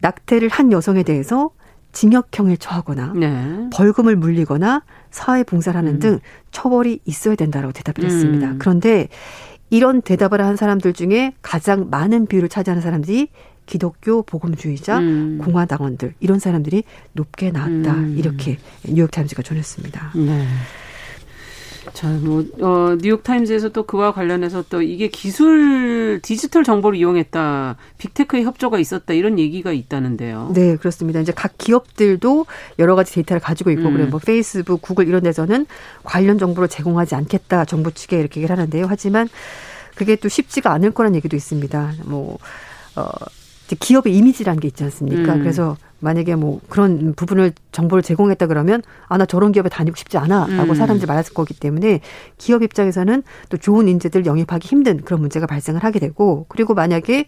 낙태를 0.00 0.48
한 0.48 0.72
여성에 0.72 1.02
대해서 1.02 1.50
징역형을 1.92 2.56
처하거나 2.56 3.12
네. 3.16 3.68
벌금을 3.72 4.16
물리거나 4.16 4.82
사회 5.10 5.44
봉사를 5.44 5.76
하는 5.76 5.94
음. 5.94 5.98
등 5.98 6.20
처벌이 6.50 7.00
있어야 7.04 7.34
된다라고 7.34 7.72
대답을 7.72 8.04
했습니다. 8.04 8.52
음. 8.52 8.58
그런데 8.58 9.08
이런 9.72 10.02
대답을 10.02 10.42
한 10.42 10.56
사람들 10.56 10.92
중에 10.92 11.32
가장 11.40 11.88
많은 11.88 12.26
비율을 12.26 12.50
차지하는 12.50 12.82
사람들이 12.82 13.28
기독교 13.64 14.22
복음주의자, 14.22 14.98
음. 14.98 15.38
공화당원들 15.42 16.12
이런 16.20 16.38
사람들이 16.38 16.84
높게 17.12 17.50
나왔다 17.50 17.94
음. 17.94 18.14
이렇게 18.18 18.58
뉴욕 18.84 19.10
타임즈가 19.10 19.40
전했습니다. 19.40 20.12
네. 20.16 20.46
자, 21.92 22.08
뭐, 22.08 22.44
어, 22.60 22.96
뉴욕타임즈에서 23.00 23.68
또 23.70 23.84
그와 23.84 24.12
관련해서 24.12 24.64
또 24.70 24.80
이게 24.80 25.08
기술, 25.08 26.20
디지털 26.22 26.64
정보를 26.64 26.98
이용했다, 26.98 27.76
빅테크의 27.98 28.44
협조가 28.44 28.78
있었다, 28.78 29.12
이런 29.12 29.38
얘기가 29.38 29.72
있다는데요. 29.72 30.52
네, 30.54 30.76
그렇습니다. 30.76 31.20
이제 31.20 31.32
각 31.34 31.58
기업들도 31.58 32.46
여러 32.78 32.94
가지 32.94 33.14
데이터를 33.14 33.40
가지고 33.40 33.70
있고, 33.72 33.88
음. 33.88 33.94
그래, 33.94 34.06
뭐, 34.06 34.20
페이스북, 34.24 34.80
구글 34.80 35.06
이런 35.06 35.22
데서는 35.22 35.66
관련 36.02 36.38
정보를 36.38 36.68
제공하지 36.68 37.14
않겠다, 37.14 37.66
정부 37.66 37.92
측에 37.92 38.18
이렇게 38.18 38.40
얘기를 38.40 38.56
하는데요. 38.56 38.86
하지만 38.88 39.28
그게 39.94 40.16
또 40.16 40.28
쉽지가 40.28 40.72
않을 40.72 40.92
거란 40.92 41.14
얘기도 41.14 41.36
있습니다. 41.36 41.92
뭐, 42.06 42.38
어, 42.96 43.08
기업의 43.78 44.14
이미지라는 44.16 44.60
게 44.60 44.68
있지 44.68 44.84
않습니까? 44.84 45.34
음. 45.34 45.40
그래서 45.40 45.76
만약에 46.02 46.34
뭐 46.36 46.60
그런 46.68 47.14
부분을 47.14 47.52
정보를 47.70 48.02
제공했다 48.02 48.46
그러면 48.46 48.82
아 49.08 49.16
나 49.16 49.26
저런 49.26 49.52
기업에 49.52 49.68
다니고 49.68 49.96
싶지 49.96 50.18
않아라고 50.18 50.72
음. 50.72 50.74
사람들이 50.74 51.06
말했을 51.06 51.32
거기 51.32 51.54
때문에 51.54 52.00
기업 52.38 52.62
입장에서는 52.62 53.22
또 53.50 53.56
좋은 53.56 53.86
인재들 53.88 54.26
영입하기 54.26 54.66
힘든 54.66 55.00
그런 55.02 55.20
문제가 55.20 55.46
발생을 55.46 55.84
하게 55.84 56.00
되고 56.00 56.44
그리고 56.48 56.74
만약에 56.74 57.26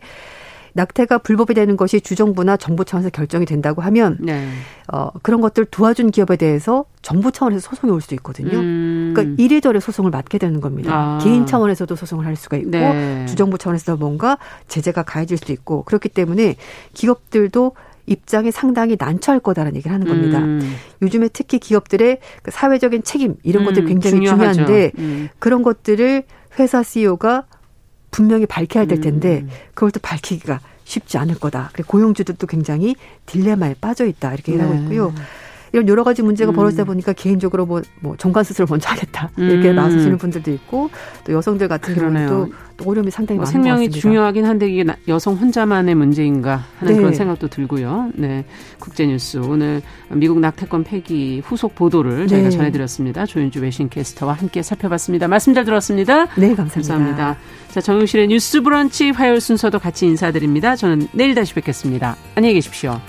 낙태가 0.77 1.19
불법이 1.19 1.55
되는 1.55 1.77
것이 1.77 2.01
주정부나 2.01 2.57
정부 2.57 2.85
차원에서 2.85 3.11
결정이 3.11 3.47
된다고 3.47 3.81
하면 3.83 4.19
네. 4.21 4.49
어, 4.93 5.09
그런 5.23 5.41
것들 5.41 5.67
도와준 5.67 6.11
기업에 6.11 6.35
대해서 6.37 6.85
정부 7.01 7.31
차원에서 7.31 7.61
소송이 7.61 7.93
올 7.93 8.01
수도 8.01 8.17
있거든요. 8.17 8.59
음. 8.59 9.13
그러니까 9.15 9.41
이래저래 9.41 9.79
소송을 9.79 10.11
맡게 10.11 10.39
되는 10.39 10.61
겁니다. 10.61 10.93
아. 10.93 11.19
개인 11.23 11.47
차원에서도 11.47 11.95
소송을 11.95 12.27
할 12.27 12.35
수가 12.35 12.57
있고 12.57 12.71
네. 12.71 13.25
주정부 13.27 13.57
차원에서 13.57 13.97
뭔가 13.97 14.37
제재가 14.67 15.05
가해질 15.05 15.37
수도 15.39 15.53
있고 15.53 15.85
그렇기 15.85 16.09
때문에 16.09 16.57
기업들도 16.93 17.77
입장이 18.07 18.51
상당히 18.51 18.97
난처할 18.99 19.41
거다라는 19.41 19.77
얘기를 19.77 19.93
하는 19.93 20.07
겁니다. 20.07 20.39
음. 20.39 20.77
요즘에 21.03 21.29
특히 21.33 21.59
기업들의 21.59 22.19
그 22.43 22.51
사회적인 22.51 23.03
책임 23.03 23.37
이런 23.43 23.63
음, 23.63 23.67
것들이 23.67 23.87
굉장히 23.87 24.17
중요하죠. 24.17 24.53
중요한데 24.53 24.93
음. 24.99 25.29
그런 25.39 25.63
것들을 25.63 26.25
회사 26.59 26.83
CEO가 26.83 27.47
분명히 28.11 28.47
밝혀야 28.47 28.85
될 28.87 29.01
텐데 29.01 29.41
음. 29.41 29.49
그걸 29.75 29.91
또 29.91 30.01
밝히기가 30.01 30.61
쉽지 30.85 31.19
않을 31.19 31.37
거다. 31.37 31.71
그리고 31.73 31.89
고용주들도 31.89 32.47
굉장히 32.47 32.95
딜레마에 33.27 33.75
빠져 33.81 34.07
있다 34.07 34.35
이렇게 34.35 34.53
얘기하고 34.53 34.75
네. 34.75 34.83
있고요. 34.83 35.15
이런 35.75 35.89
여러 35.89 36.05
가지 36.05 36.23
문제가 36.23 36.53
음. 36.53 36.55
벌어지다 36.55 36.85
보니까 36.85 37.13
개인적으로 37.13 37.67
뭐, 37.67 37.83
뭐 37.99 38.15
정관 38.17 38.45
수술을 38.45 38.69
먼저 38.71 38.89
하겠다 38.91 39.31
이렇게 39.37 39.71
음. 39.71 39.75
나서시는 39.75 40.19
분들도 40.19 40.53
있고 40.53 40.89
또 41.25 41.33
여성들 41.33 41.67
같은 41.67 41.95
그러네요. 41.97 42.29
경우도 42.29 42.53
또 42.77 42.91
어려움이 42.91 43.11
상당히 43.11 43.39
뭐 43.39 43.45
많은 43.45 43.53
생명이. 43.53 43.91
중요하긴 43.91 44.45
한데 44.45 44.69
이게 44.71 44.85
여성 45.09 45.35
혼자만의 45.35 45.97
문제인가 45.97 46.65
하는 46.79 46.93
네. 46.93 46.99
그런 46.99 47.13
생각도 47.13 47.49
들고요. 47.49 48.13
네, 48.15 48.45
국제뉴스 48.79 49.39
오늘 49.39 49.83
미국 50.11 50.39
낙태권 50.39 50.85
폐기 50.85 51.41
후속 51.45 51.75
보도를 51.75 52.29
저희가 52.29 52.51
네. 52.51 52.57
전해드렸습니다. 52.57 53.27
조윤주 53.27 53.61
외신 53.61 53.89
캐스터와 53.89 54.35
함께 54.35 54.63
살펴봤습니다. 54.63 55.27
말씀 55.27 55.55
잘 55.55 55.65
들었습니다. 55.65 56.27
네, 56.37 56.55
감사합니다. 56.55 56.75
감사합니다. 56.75 57.37
자, 57.73 57.81
정용실의 57.81 58.29
뉴스브런치 58.29 59.11
화요일 59.11 59.41
순서도 59.41 59.81
같이 59.81 60.07
인사드립니다. 60.07 60.77
저는 60.77 61.09
내일 61.13 61.35
다시 61.35 61.53
뵙겠습니다. 61.55 62.15
안녕히 62.37 62.55
계십시오. 62.55 63.01